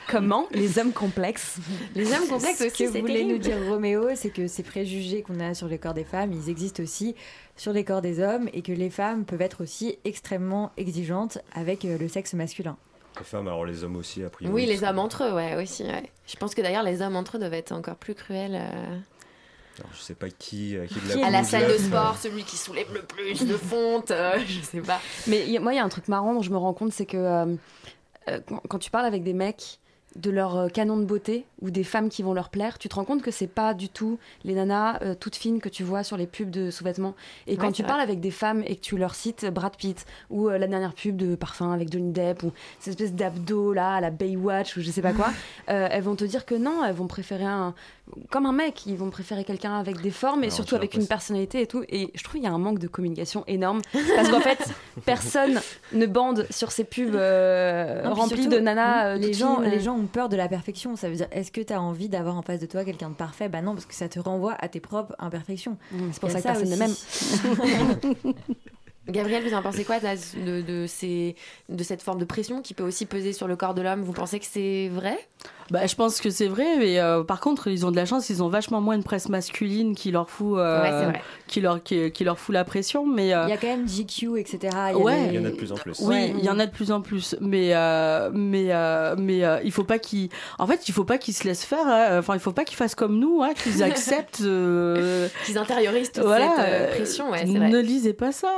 Comment 0.09 0.47
Les 0.51 0.79
hommes 0.79 0.91
complexes. 0.93 1.57
Les 1.95 2.11
hommes 2.13 2.27
complexes 2.27 2.59
Ce 2.59 2.65
aussi, 2.65 2.85
que 2.85 2.91
c'est 2.91 2.99
voulait 3.01 3.13
terrible. 3.15 3.33
nous 3.33 3.37
dire 3.39 3.57
Roméo, 3.67 4.09
c'est 4.15 4.29
que 4.29 4.47
ces 4.47 4.63
préjugés 4.63 5.21
qu'on 5.21 5.39
a 5.39 5.53
sur 5.53 5.67
le 5.67 5.77
corps 5.77 5.93
des 5.93 6.03
femmes, 6.05 6.31
ils 6.33 6.49
existent 6.49 6.81
aussi 6.81 7.15
sur 7.55 7.73
les 7.73 7.83
corps 7.83 8.01
des 8.01 8.19
hommes 8.19 8.49
et 8.53 8.61
que 8.61 8.71
les 8.71 8.89
femmes 8.89 9.25
peuvent 9.25 9.41
être 9.41 9.61
aussi 9.61 9.97
extrêmement 10.05 10.71
exigeantes 10.77 11.37
avec 11.53 11.85
euh, 11.85 11.97
le 11.97 12.07
sexe 12.07 12.33
masculin. 12.33 12.77
Les 13.19 13.25
femmes, 13.25 13.47
alors 13.47 13.65
les 13.65 13.83
hommes 13.83 13.95
aussi, 13.97 14.23
a 14.23 14.29
priori. 14.29 14.53
Oui, 14.53 14.65
les 14.65 14.83
hommes 14.83 14.99
entre 14.99 15.23
eux, 15.25 15.33
ouais, 15.33 15.61
aussi. 15.61 15.83
ouais. 15.83 16.09
Je 16.27 16.35
pense 16.35 16.55
que 16.55 16.61
d'ailleurs, 16.61 16.83
les 16.83 17.01
hommes 17.01 17.15
entre 17.15 17.35
eux 17.37 17.39
doivent 17.39 17.53
être 17.53 17.71
encore 17.73 17.95
plus 17.95 18.15
cruels. 18.15 18.55
euh, 18.55 18.97
Alors, 19.79 19.91
je 19.93 20.01
sais 20.01 20.15
pas 20.15 20.29
qui, 20.29 20.75
euh, 20.75 20.85
qui 20.87 20.95
de 20.95 21.23
à 21.23 21.29
la 21.29 21.43
salle 21.43 21.67
de 21.71 21.77
sport, 21.77 22.17
celui 22.17 22.43
qui 22.43 22.57
soulève 22.57 22.91
le 22.93 23.01
plus 23.03 23.45
de 23.45 23.57
fonte, 23.57 24.11
euh, 24.11 24.39
je 24.47 24.61
sais 24.61 24.81
pas. 24.81 24.99
Mais 25.27 25.47
y 25.47 25.57
a- 25.57 25.59
moi, 25.59 25.73
il 25.73 25.77
y 25.77 25.79
a 25.79 25.83
un 25.83 25.89
truc 25.89 26.07
marrant 26.07 26.33
dont 26.33 26.41
je 26.41 26.49
me 26.51 26.57
rends 26.57 26.73
compte, 26.73 26.91
c'est 26.93 27.05
que 27.05 27.17
euh, 27.17 27.55
euh, 28.29 28.39
quand, 28.47 28.61
quand 28.67 28.79
tu 28.79 28.89
parles 28.91 29.05
avec 29.05 29.23
des 29.23 29.33
mecs 29.33 29.79
de 30.15 30.31
leur 30.31 30.57
euh, 30.57 30.67
canon 30.69 30.97
de 30.97 31.03
beauté 31.05 31.45
ou 31.61 31.69
des 31.69 31.83
femmes 31.83 32.09
qui 32.09 32.23
vont 32.23 32.33
leur 32.33 32.49
plaire, 32.49 32.79
tu 32.79 32.89
te 32.89 32.95
rends 32.95 33.03
compte 33.05 33.21
que 33.21 33.29
c'est 33.29 33.45
pas 33.45 33.75
du 33.75 33.87
tout 33.87 34.17
les 34.45 34.55
nanas 34.55 34.97
euh, 35.03 35.13
toutes 35.13 35.35
fines 35.35 35.59
que 35.61 35.69
tu 35.69 35.83
vois 35.83 36.03
sur 36.03 36.17
les 36.17 36.25
pubs 36.25 36.49
de 36.49 36.71
sous-vêtements. 36.71 37.13
Et 37.45 37.51
Ouais, 37.51 37.57
quand 37.57 37.71
tu 37.71 37.83
vrai. 37.83 37.89
parles 37.89 38.01
avec 38.01 38.19
des 38.19 38.31
femmes 38.31 38.63
et 38.65 38.77
que 38.77 38.81
tu 38.81 38.97
leur 38.97 39.13
cites 39.13 39.45
Brad 39.45 39.75
Pitt 39.75 40.07
ou 40.31 40.49
euh, 40.49 40.57
la 40.57 40.65
dernière 40.65 40.95
pub 40.95 41.17
de 41.17 41.35
parfum 41.35 41.71
avec 41.71 41.91
Johnny 41.91 42.11
Depp 42.13 42.41
ou 42.41 42.51
cette 42.79 42.93
espèce 42.99 43.13
d'abdos 43.13 43.73
là 43.73 43.95
à 43.95 44.01
la 44.01 44.09
Baywatch 44.09 44.77
ou 44.77 44.81
je 44.81 44.89
sais 44.89 45.03
pas 45.03 45.13
quoi, 45.13 45.27
euh, 45.69 45.87
elles 45.91 46.03
vont 46.03 46.15
te 46.15 46.23
dire 46.25 46.47
que 46.47 46.55
non, 46.55 46.83
elles 46.83 46.95
vont 46.95 47.07
préférer 47.07 47.45
un 47.45 47.75
comme 48.29 48.45
un 48.45 48.51
mec, 48.51 48.85
ils 48.85 48.95
vont 48.95 49.09
préférer 49.09 49.43
quelqu'un 49.43 49.77
avec 49.77 50.01
des 50.01 50.11
formes 50.11 50.43
et 50.43 50.47
Alors, 50.47 50.55
surtout 50.55 50.75
avec 50.75 50.93
une 50.93 51.07
personnalité 51.07 51.61
et 51.61 51.67
tout. 51.67 51.83
Et 51.89 52.11
je 52.15 52.23
trouve 52.23 52.35
qu'il 52.35 52.43
y 52.43 52.47
a 52.47 52.53
un 52.53 52.57
manque 52.57 52.79
de 52.79 52.87
communication 52.87 53.43
énorme 53.47 53.81
parce 54.15 54.29
qu'en 54.29 54.39
fait, 54.39 54.59
personne 55.05 55.59
ne 55.93 56.05
bande 56.05 56.47
sur 56.49 56.71
ces 56.71 56.83
pubs 56.83 57.15
euh, 57.15 58.03
Non, 58.03 58.13
remplies 58.13 58.43
surtout, 58.43 58.55
de 58.55 58.59
nanas. 58.59 59.07
euh, 59.07 59.15
les, 59.17 59.33
gens, 59.33 59.59
les 59.59 59.79
gens 59.79 59.95
ont 59.95 60.05
peur 60.07 60.29
de 60.29 60.35
la 60.35 60.47
perfection. 60.47 60.95
Ça 60.95 61.09
veut 61.09 61.15
dire, 61.15 61.27
est-ce 61.31 61.51
que 61.51 61.61
tu 61.61 61.73
as 61.73 61.81
envie 61.81 62.09
d'avoir 62.09 62.37
en 62.37 62.41
face 62.41 62.59
de 62.59 62.65
toi 62.65 62.83
quelqu'un 62.83 63.09
de 63.09 63.15
parfait? 63.15 63.49
Bah 63.49 63.61
non, 63.61 63.73
parce 63.73 63.85
que 63.85 63.95
ça 63.95 64.09
te 64.09 64.19
renvoie 64.19 64.55
à 64.59 64.67
tes 64.67 64.79
propres 64.79 65.15
imperfections. 65.19 65.77
c'est 66.11 66.19
pour 66.19 66.31
ça 66.31 66.39
que 66.39 66.43
personne 66.43 66.69
ne 66.69 66.85
aussi. 66.85 67.37
Gabriel, 69.09 69.43
vous 69.47 69.53
en 69.53 69.61
pensez 69.61 69.83
quoi 69.83 69.99
de, 69.99 70.61
de, 70.61 70.85
ces, 70.87 71.35
de 71.69 71.83
cette 71.83 72.01
forme 72.01 72.19
de 72.19 72.25
pression 72.25 72.61
qui 72.61 72.73
peut 72.73 72.83
aussi 72.83 73.05
peser 73.05 73.33
sur 73.33 73.47
le 73.47 73.55
corps 73.55 73.73
de 73.73 73.81
l'homme? 73.81 74.01
Vous 74.03 74.13
pensez 74.13 74.39
que 74.39 74.45
c'est 74.49 74.89
vrai? 74.89 75.17
Bah, 75.69 75.85
je 75.85 75.95
pense 75.95 76.21
que 76.21 76.29
c'est 76.29 76.47
vrai, 76.47 76.77
mais 76.77 76.97
euh, 76.99 77.23
par 77.23 77.41
contre, 77.41 77.67
ils 77.67 77.85
ont 77.85 77.91
de 77.91 77.95
la 77.97 78.05
chance, 78.05 78.29
ils 78.29 78.41
ont 78.41 78.47
vachement 78.47 78.79
moins 78.79 78.97
de 78.97 79.03
presse 79.03 79.27
masculine 79.27 79.95
qui 79.95 80.11
leur 80.11 80.29
fout, 80.29 80.57
euh, 80.57 80.81
Ouais, 81.09 81.13
qui 81.47 81.59
leur, 81.59 81.83
qui, 81.83 82.09
qui 82.11 82.23
leur 82.23 82.39
fout 82.39 82.53
la 82.53 82.63
pression. 82.63 83.05
Mais 83.05 83.33
euh, 83.33 83.43
Il 83.47 83.49
y 83.49 83.53
a 83.53 83.57
quand 83.57 83.67
même 83.67 83.85
GQ, 83.87 84.39
etc. 84.39 84.59
Il 84.93 84.99
y 84.99 85.01
Ouais. 85.03 85.27
des- 85.27 85.35
Il 85.35 85.35
y 85.35 85.39
en 85.39 85.45
a 85.45 85.49
de 85.51 85.55
plus 85.55 85.71
en 85.73 85.75
plus. 85.75 85.99
Oui, 85.99 86.07
Ouais. 86.07 86.33
il 86.37 86.43
y 86.45 86.49
en 86.49 86.57
a 86.59 86.65
de 86.65 86.71
plus 86.71 86.91
en 86.91 87.01
plus, 87.01 87.35
mais 87.41 87.71
euh, 87.75 88.29
mais 88.33 88.67
euh, 88.71 89.15
mais 89.17 89.43
euh, 89.43 89.59
il 89.63 89.71
faut 89.73 89.83
pas 89.83 89.99
qu'ils, 89.99 90.29
en 90.57 90.67
fait, 90.67 90.87
il 90.87 90.93
faut 90.93 91.03
pas 91.03 91.17
qu'ils 91.17 91.33
se 91.33 91.43
laissent 91.43 91.65
faire. 91.65 91.85
hein. 91.85 92.17
Enfin, 92.19 92.33
il 92.35 92.39
faut 92.39 92.53
pas 92.53 92.63
qu'ils 92.63 92.77
fassent 92.77 92.95
comme 92.95 93.19
nous, 93.19 93.43
hein, 93.43 93.51
qu'ils 93.61 93.83
acceptent. 93.83 94.41
euh, 94.41 95.27
Qu'ils 95.45 95.57
intériorisent 95.57 96.11
toute 96.13 96.23
voilà, 96.23 96.53
cette 96.57 96.89
pression, 96.95 97.29
ouais, 97.31 97.39
c'est 97.45 97.57
vrai. 97.57 97.69
ne 97.69 97.79
lisez 97.79 98.13
pas 98.13 98.31
ça. 98.31 98.57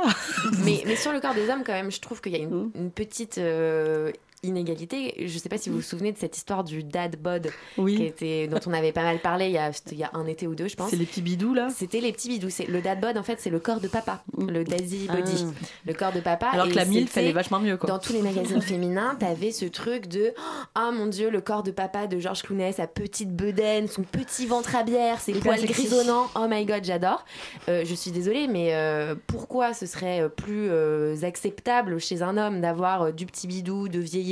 Mais, 0.64 0.82
mais 0.86 0.96
sur 0.96 1.12
le 1.12 1.20
corps 1.20 1.34
des 1.34 1.48
hommes, 1.50 1.62
quand 1.64 1.72
même, 1.72 1.90
je 1.90 2.00
trouve 2.00 2.20
qu'il 2.20 2.32
y 2.32 2.36
a 2.36 2.38
une, 2.38 2.70
une 2.74 2.90
petite 2.90 3.38
euh, 3.38 4.12
inégalité. 4.42 5.14
Je 5.26 5.38
sais 5.38 5.48
pas 5.48 5.58
si 5.58 5.68
vous 5.70 5.76
vous 5.76 5.82
souvenez 5.82 6.12
de 6.12 6.18
cette 6.18 6.36
histoire 6.36 6.64
du 6.64 6.82
dad 6.82 7.16
bod 7.16 7.48
Oui. 7.78 7.96
qui 7.96 8.04
était, 8.04 8.46
dont 8.48 8.58
on 8.66 8.72
avait 8.72 8.92
pas 8.92 9.02
mal 9.02 9.18
parlé 9.20 9.46
il 9.46 9.52
y 9.52 9.58
a, 9.58 9.72
c'était 9.72 9.94
il 9.94 9.98
y 9.98 10.04
a 10.04 10.10
un 10.14 10.26
été 10.26 10.46
ou 10.46 10.54
deux, 10.54 10.68
je 10.68 10.76
pense. 10.76 10.90
C'est 10.90 10.96
les 10.96 11.04
petits 11.06 11.22
bidous 11.22 11.54
là. 11.54 11.68
C'était 11.74 12.00
les 12.00 12.12
petits 12.12 12.28
bidous. 12.28 12.50
C'est 12.50 12.66
le 12.66 12.80
dad 12.80 13.00
bod, 13.00 13.16
en 13.18 13.22
fait, 13.22 13.38
c'est 13.40 13.50
le 13.50 13.58
corps 13.60 13.80
de 13.80 13.88
papa, 13.88 14.22
le 14.38 14.64
daddy 14.64 15.06
Ah. 15.10 15.16
body, 15.16 15.46
le 15.86 15.94
corps 15.94 16.12
de 16.12 16.20
papa. 16.20 16.48
Alors 16.52 16.68
que 16.68 16.74
la 16.74 16.84
c'était- 16.86 17.28
est 17.28 17.32
vachement 17.32 17.60
mieux, 17.60 17.76
quoi. 17.76 17.88
Dans 17.88 17.98
tous 17.98 18.12
les 18.12 18.22
magazines 18.22 18.62
féminins, 18.62 19.14
t'avais 19.18 19.52
ce 19.52 19.66
truc 19.66 20.06
de 20.08 20.32
ah 20.74 20.90
mon 20.92 21.06
dieu, 21.06 21.30
le 21.30 21.40
corps 21.40 21.62
de 21.62 21.70
papa 21.70 22.06
de 22.06 22.18
Georges 22.18 22.42
Clooney, 22.42 22.72
sa 22.72 22.86
petite 22.86 23.34
bedaine, 23.34 23.88
son 23.88 24.02
petit 24.02 24.46
ventre 24.46 24.74
à 24.74 24.82
bière, 24.82 25.20
ses 25.20 25.32
poils 25.34 25.64
grisonnants. 25.64 26.28
Oh 26.34 26.46
my 26.48 26.64
god, 26.64 26.84
j'adore. 26.84 27.24
Euh, 27.68 27.84
je 27.84 27.94
suis 27.94 28.10
désolée, 28.10 28.48
mais 28.48 28.74
euh, 28.74 29.14
pourquoi 29.26 29.74
ce 29.74 29.86
serait 29.86 30.22
euh, 30.22 30.28
plus 30.28 30.68
euh, 30.70 31.16
acceptable 31.22 32.00
chez 32.00 32.22
un 32.22 32.36
homme 32.38 32.60
d'avoir 32.60 33.12
du 33.12 33.26
petit 33.26 33.46
bidou, 33.46 33.88
de 33.88 33.98
vieillir 33.98 34.29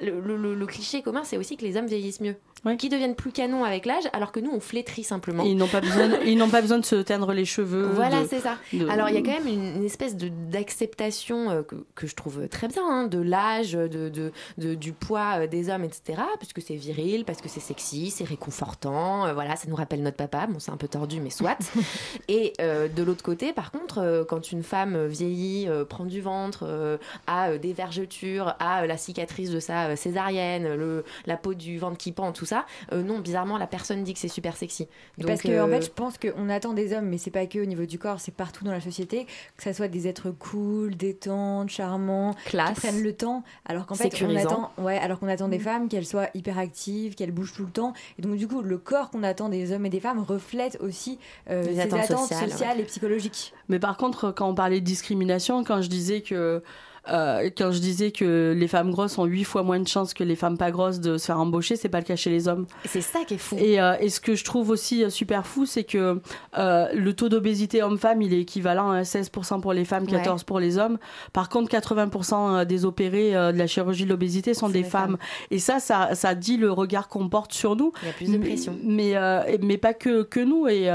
le, 0.00 0.20
le- 0.20 0.54
cliché 0.66 1.02
commun, 1.02 1.24
c'est 1.24 1.36
aussi 1.38 1.56
que 1.56 1.64
les 1.64 1.76
hommes 1.76 1.86
vieillissent 1.86 2.20
mieux. 2.20 2.36
Qui 2.78 2.88
deviennent 2.88 3.16
plus 3.16 3.32
canons 3.32 3.64
avec 3.64 3.86
l'âge, 3.86 4.04
alors 4.12 4.30
que 4.30 4.38
nous, 4.38 4.50
on 4.52 4.60
flétrit 4.60 5.02
simplement. 5.02 5.44
Et 5.44 5.48
ils 5.48 5.56
n'ont 5.56 5.66
pas 5.66 5.80
besoin, 5.80 6.08
ils 6.24 6.36
n'ont 6.38 6.48
pas 6.48 6.60
besoin 6.62 6.78
de 6.78 6.84
se 6.84 6.94
teindre 6.94 7.32
les 7.32 7.44
cheveux. 7.44 7.82
Voilà, 7.92 8.22
de- 8.22 8.28
c'est 8.28 8.38
ça. 8.38 8.56
de- 8.72 8.86
Alors, 8.88 9.08
il 9.08 9.14
y 9.16 9.18
a 9.18 9.20
quand 9.20 9.32
même 9.44 9.48
une, 9.48 9.76
une 9.78 9.84
espèce 9.84 10.16
de- 10.16 10.28
d'acceptation 10.28 11.50
euh, 11.50 11.62
que, 11.62 11.74
que 11.96 12.06
je 12.06 12.14
trouve 12.14 12.46
très 12.48 12.68
bien, 12.68 12.82
hein, 12.88 13.06
de 13.08 13.18
l'âge, 13.18 13.72
de, 13.72 14.08
de- 14.08 14.32
de- 14.58 14.74
du 14.74 14.92
poids 14.92 15.40
euh, 15.40 15.46
des 15.48 15.68
hommes, 15.70 15.84
etc. 15.84 16.22
Parce 16.38 16.52
que 16.52 16.60
c'est 16.60 16.76
viril, 16.76 17.24
parce 17.24 17.40
que 17.40 17.48
c'est 17.48 17.60
sexy, 17.60 18.10
c'est 18.10 18.24
réconfortant. 18.24 19.26
euh, 19.26 19.34
voilà, 19.34 19.56
ça 19.56 19.66
nous 19.68 19.76
rappelle 19.76 20.02
notre 20.02 20.16
papa. 20.16 20.46
Bon, 20.46 20.58
c'est 20.60 20.70
un 20.70 20.76
peu 20.76 20.88
tordu, 20.88 21.20
mais 21.20 21.30
soit. 21.30 21.58
Et 22.28 22.52
de 22.58 23.02
l'autre 23.02 23.22
côté, 23.24 23.52
par 23.52 23.70
contre, 23.72 24.24
quand 24.28 24.52
une 24.52 24.62
femme 24.62 25.06
vieillit, 25.06 25.68
prend 25.88 26.04
du 26.04 26.20
ventre, 26.20 26.98
a 27.26 27.56
des 27.58 27.72
vergetures, 27.72 28.54
a 28.60 28.86
la 28.86 28.96
cicatrice 28.96 29.50
de 29.50 29.60
sa 29.60 29.96
césarienne, 29.96 30.74
le, 30.76 31.04
la 31.26 31.36
peau 31.36 31.54
du 31.54 31.78
ventre 31.78 31.98
qui 31.98 32.12
pend, 32.12 32.32
tout 32.32 32.46
ça, 32.46 32.51
euh, 32.92 33.02
non, 33.02 33.18
bizarrement, 33.18 33.58
la 33.58 33.66
personne 33.66 34.02
dit 34.02 34.14
que 34.14 34.18
c'est 34.18 34.28
super 34.28 34.56
sexy. 34.56 34.88
Parce 35.24 35.42
que 35.42 35.60
en 35.60 35.68
euh, 35.68 35.72
fait, 35.72 35.86
je 35.86 35.90
pense 35.90 36.18
qu'on 36.18 36.48
attend 36.48 36.72
des 36.72 36.92
hommes, 36.92 37.06
mais 37.06 37.18
c'est 37.18 37.30
pas 37.30 37.46
que 37.46 37.58
au 37.58 37.64
niveau 37.64 37.84
du 37.84 37.98
corps, 37.98 38.20
c'est 38.20 38.34
partout 38.34 38.64
dans 38.64 38.72
la 38.72 38.80
société, 38.80 39.26
que 39.56 39.62
ça 39.62 39.72
soit 39.72 39.88
des 39.88 40.08
êtres 40.08 40.30
cool, 40.30 40.96
détentes, 40.96 41.70
charmants, 41.70 42.34
Classe. 42.46 42.74
qui 42.74 42.80
prennent 42.80 43.02
le 43.02 43.12
temps, 43.12 43.42
alors 43.66 43.86
qu'en 43.86 43.94
fait, 43.94 44.12
on 44.22 44.36
attend, 44.36 44.72
ouais, 44.78 44.98
alors 44.98 45.18
qu'on 45.18 45.28
attend 45.28 45.48
des 45.48 45.58
femmes 45.58 45.88
qu'elles 45.88 46.06
soient 46.06 46.28
hyper 46.34 46.58
actives, 46.58 47.14
qu'elles 47.14 47.32
bougent 47.32 47.54
tout 47.54 47.64
le 47.64 47.72
temps. 47.72 47.92
Et 48.18 48.22
donc 48.22 48.36
du 48.36 48.48
coup, 48.48 48.62
le 48.62 48.78
corps 48.78 49.10
qu'on 49.10 49.22
attend 49.22 49.48
des 49.48 49.72
hommes 49.72 49.86
et 49.86 49.90
des 49.90 50.00
femmes 50.00 50.22
reflète 50.22 50.78
aussi 50.80 51.18
euh, 51.50 51.62
Les 51.62 51.74
ces 51.74 51.80
attentes 51.80 52.00
attentes 52.00 52.28
sociales, 52.28 52.50
sociales, 52.50 52.76
ouais. 52.76 52.82
et 52.82 52.86
psychologiques. 52.86 53.52
Mais 53.68 53.78
par 53.78 53.96
contre, 53.96 54.32
quand 54.32 54.48
on 54.48 54.54
parlait 54.54 54.80
de 54.80 54.84
discrimination, 54.84 55.64
quand 55.64 55.82
je 55.82 55.88
disais 55.88 56.20
que 56.20 56.62
euh, 57.08 57.50
quand 57.56 57.72
je 57.72 57.78
disais 57.80 58.10
que 58.12 58.54
les 58.56 58.68
femmes 58.68 58.90
grosses 58.92 59.18
ont 59.18 59.24
huit 59.24 59.44
fois 59.44 59.62
moins 59.62 59.80
de 59.80 59.88
chances 59.88 60.14
que 60.14 60.22
les 60.24 60.36
femmes 60.36 60.56
pas 60.58 60.70
grosses 60.70 61.00
de 61.00 61.18
se 61.18 61.26
faire 61.26 61.38
embaucher, 61.40 61.76
c'est 61.76 61.88
pas 61.88 61.98
le 61.98 62.04
cas 62.04 62.16
chez 62.16 62.30
les 62.30 62.46
hommes. 62.48 62.66
C'est 62.84 63.00
ça 63.00 63.20
qui 63.26 63.34
est 63.34 63.38
fou. 63.38 63.56
Et, 63.58 63.80
euh, 63.80 63.94
et 64.00 64.08
ce 64.08 64.20
que 64.20 64.34
je 64.34 64.44
trouve 64.44 64.70
aussi 64.70 65.02
euh, 65.04 65.10
super 65.10 65.46
fou, 65.46 65.66
c'est 65.66 65.84
que 65.84 66.20
euh, 66.58 66.86
le 66.94 67.12
taux 67.14 67.28
d'obésité 67.28 67.82
homme-femme, 67.82 68.22
il 68.22 68.32
est 68.32 68.40
équivalent 68.40 68.90
à 68.90 69.02
16% 69.02 69.60
pour 69.60 69.72
les 69.72 69.84
femmes, 69.84 70.04
14% 70.04 70.44
pour 70.44 70.60
les 70.60 70.78
hommes. 70.78 70.98
Par 71.32 71.48
contre, 71.48 71.70
80% 71.70 72.64
des 72.64 72.84
opérés 72.84 73.32
de 73.32 73.58
la 73.58 73.66
chirurgie 73.66 74.04
de 74.04 74.10
l'obésité 74.10 74.54
sont 74.54 74.68
des 74.68 74.82
femmes. 74.84 75.16
Et 75.50 75.58
ça, 75.58 75.80
ça, 75.80 76.14
ça 76.14 76.34
dit 76.34 76.56
le 76.56 76.70
regard 76.72 77.08
qu'on 77.08 77.28
porte 77.28 77.52
sur 77.52 77.76
nous. 77.76 77.92
Il 78.02 78.06
y 78.06 78.10
a 78.10 78.12
plus 78.14 78.32
de 78.32 78.38
pression. 78.38 78.76
Mais, 78.82 79.10
et- 79.10 79.58
mais 79.62 79.76
pas 79.78 79.94
que, 79.94 80.22
que 80.22 80.40
nous. 80.40 80.66
Et, 80.68 80.88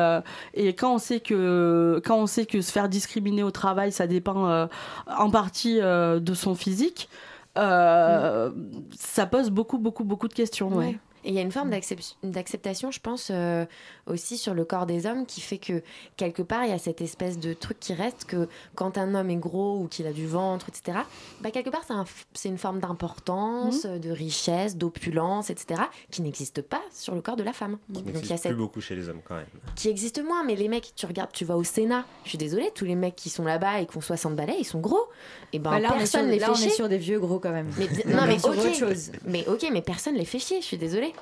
et 0.53 0.73
quand, 0.73 0.95
on 0.95 0.97
sait 0.97 1.19
que, 1.19 2.01
quand 2.05 2.17
on 2.17 2.27
sait 2.27 2.45
que 2.45 2.61
se 2.61 2.71
faire 2.71 2.89
discriminer 2.89 3.43
au 3.43 3.51
travail, 3.51 3.91
ça 3.91 4.07
dépend 4.07 4.67
en 5.07 5.29
partie 5.29 5.79
euh, 5.97 6.19
de 6.19 6.33
son 6.33 6.55
physique, 6.55 7.09
euh, 7.57 8.51
ça 8.97 9.25
pose 9.25 9.49
beaucoup, 9.49 9.77
beaucoup, 9.79 10.03
beaucoup 10.03 10.27
de 10.27 10.33
questions. 10.33 10.69
ouais. 10.69 10.97
Et 11.25 11.29
il 11.31 11.33
y 11.35 11.39
a 11.39 11.41
une 11.41 11.51
forme 11.51 11.71
d'accep- 11.71 12.15
d'acceptation, 12.23 12.89
je 12.91 12.99
pense, 13.01 13.29
euh, 13.31 13.65
aussi 14.07 14.37
sur 14.37 14.53
le 14.53 14.65
corps 14.65 14.85
des 14.85 15.05
hommes 15.05 15.25
qui 15.25 15.41
fait 15.41 15.57
que 15.57 15.81
quelque 16.15 16.41
part, 16.41 16.63
il 16.65 16.69
y 16.69 16.73
a 16.73 16.77
cette 16.77 17.01
espèce 17.01 17.39
de 17.39 17.53
truc 17.53 17.79
qui 17.79 17.93
reste 17.93 18.25
que 18.25 18.47
quand 18.75 18.97
un 18.97 19.13
homme 19.15 19.29
est 19.29 19.35
gros 19.35 19.79
ou 19.79 19.87
qu'il 19.87 20.07
a 20.07 20.13
du 20.13 20.27
ventre, 20.27 20.69
etc., 20.69 20.99
bah, 21.41 21.51
quelque 21.51 21.69
part, 21.69 21.83
c'est 21.85 21.93
un 21.93 22.05
une 22.51 22.57
forme 22.57 22.79
d'importance, 22.79 23.85
Mhm. 23.85 23.99
de 23.99 24.09
richesse, 24.11 24.77
d'opulence, 24.77 25.49
etc., 25.49 25.81
qui 26.11 26.21
n'existe 26.21 26.61
pas 26.61 26.81
sur 26.91 27.13
le 27.15 27.21
corps 27.21 27.35
de 27.35 27.43
la 27.43 27.53
femme. 27.53 27.77
Qui 27.93 28.01
Donc 28.01 28.05
il 28.23 28.29
y 28.29 28.33
a 28.33 28.37
cette 28.37 28.51
plus 28.51 28.55
beaucoup 28.55 28.81
chez 28.81 28.95
les 28.95 29.09
hommes 29.09 29.21
quand 29.27 29.35
même. 29.35 29.45
qui 29.75 29.89
existe 29.89 30.23
moins, 30.23 30.43
mais 30.43 30.55
les 30.55 30.67
mecs, 30.67 30.93
tu 30.95 31.05
regardes, 31.05 31.31
tu 31.31 31.45
vas 31.45 31.57
au 31.57 31.63
Sénat, 31.63 32.05
je 32.23 32.29
suis 32.29 32.37
désolée, 32.37 32.71
tous 32.73 32.85
les 32.85 32.95
mecs 32.95 33.15
qui 33.15 33.29
sont 33.29 33.43
là-bas 33.43 33.81
et 33.81 33.85
qui 33.85 33.97
ont 33.97 34.01
60 34.01 34.35
balais, 34.35 34.55
ils 34.59 34.65
sont 34.65 34.79
gros. 34.79 35.07
Et 35.53 35.59
ben 35.59 35.71
Bah, 35.71 35.79
là, 35.79 35.89
on 35.91 35.95
est 35.95 35.97
personne 35.99 36.21
sur- 36.21 36.29
les 36.31 36.39
là, 36.39 36.45
fait 36.47 36.51
on 36.51 36.65
est 36.67 36.69
sur 36.69 36.89
des 36.89 36.97
vieux 36.97 37.19
gros 37.19 37.39
quand 37.39 37.51
même. 37.51 37.69
Mais, 37.77 37.87
non, 38.05 38.25
mais 38.27 38.37
ok, 38.37 38.47
autre 38.47 38.73
chose. 38.73 39.11
mais 39.25 39.45
ok, 39.47 39.67
mais 39.71 39.81
personne 39.81 40.15
les 40.15 40.25
fait 40.25 40.39
chier, 40.39 40.61
je 40.61 40.65
suis 40.65 40.77
désolée. 40.77 41.13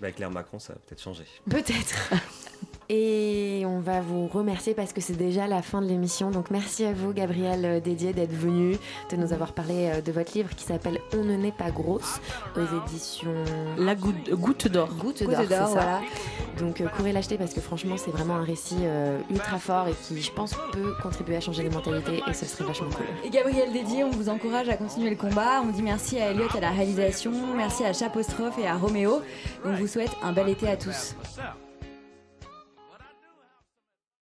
Bah, 0.00 0.06
avec 0.08 0.18
l'ère 0.18 0.30
Macron, 0.30 0.58
ça 0.58 0.72
va 0.72 0.78
peut-être 0.80 1.02
changer. 1.02 1.24
Peut-être. 1.48 2.12
Et 2.88 3.62
on 3.66 3.80
va 3.80 4.00
vous 4.00 4.26
remercier 4.26 4.74
parce 4.74 4.92
que 4.92 5.00
c'est 5.00 5.16
déjà 5.16 5.46
la 5.46 5.62
fin 5.62 5.80
de 5.80 5.86
l'émission. 5.86 6.30
Donc 6.30 6.50
merci 6.50 6.84
à 6.84 6.92
vous, 6.92 7.12
Gabriel 7.12 7.64
euh, 7.64 7.80
Dédier, 7.80 8.12
d'être 8.12 8.32
venu, 8.32 8.76
de 9.10 9.16
nous 9.16 9.32
avoir 9.32 9.52
parlé 9.52 9.90
euh, 9.90 10.00
de 10.00 10.12
votre 10.12 10.32
livre 10.34 10.50
qui 10.54 10.64
s'appelle 10.64 11.00
On 11.14 11.24
ne 11.24 11.36
n'est 11.36 11.52
pas 11.52 11.70
grosse 11.70 12.20
aux 12.56 12.86
éditions 12.86 13.34
La 13.78 13.94
goutte, 13.94 14.30
goutte 14.30 14.68
d'or. 14.68 14.88
Goutte 14.98 15.22
d'or, 15.22 15.34
c'est 15.40 15.48
d'or, 15.48 15.68
ça. 15.68 15.74
voilà. 15.74 16.00
Donc 16.58 16.80
euh, 16.80 16.86
courez 16.96 17.12
l'acheter 17.12 17.36
parce 17.36 17.52
que 17.52 17.60
franchement 17.60 17.96
c'est 17.96 18.10
vraiment 18.10 18.36
un 18.36 18.44
récit 18.44 18.76
euh, 18.82 19.18
ultra 19.30 19.58
fort 19.58 19.88
et 19.88 19.94
qui 20.06 20.20
je 20.20 20.30
pense 20.30 20.54
peut 20.72 20.94
contribuer 21.02 21.36
à 21.36 21.40
changer 21.40 21.62
les 21.62 21.70
mentalités 21.70 22.22
et 22.28 22.32
ce 22.32 22.46
serait 22.46 22.64
vachement 22.64 22.90
cool. 22.90 23.06
Et 23.24 23.30
Gabriel 23.30 23.72
Dédier, 23.72 24.04
on 24.04 24.10
vous 24.10 24.28
encourage 24.28 24.68
à 24.68 24.76
continuer 24.76 25.10
le 25.10 25.16
combat. 25.16 25.62
On 25.62 25.68
dit 25.72 25.82
merci 25.82 26.18
à 26.20 26.30
Elliot 26.30 26.48
à 26.54 26.60
la 26.60 26.70
réalisation, 26.70 27.32
merci 27.56 27.84
à 27.84 27.92
Chapostrophe 27.92 28.58
et 28.58 28.66
à 28.66 28.76
Roméo. 28.76 29.22
On 29.64 29.72
vous 29.74 29.86
souhaite 29.86 30.12
un 30.22 30.32
bel 30.32 30.48
été 30.48 30.68
à 30.68 30.76
tous. 30.76 31.14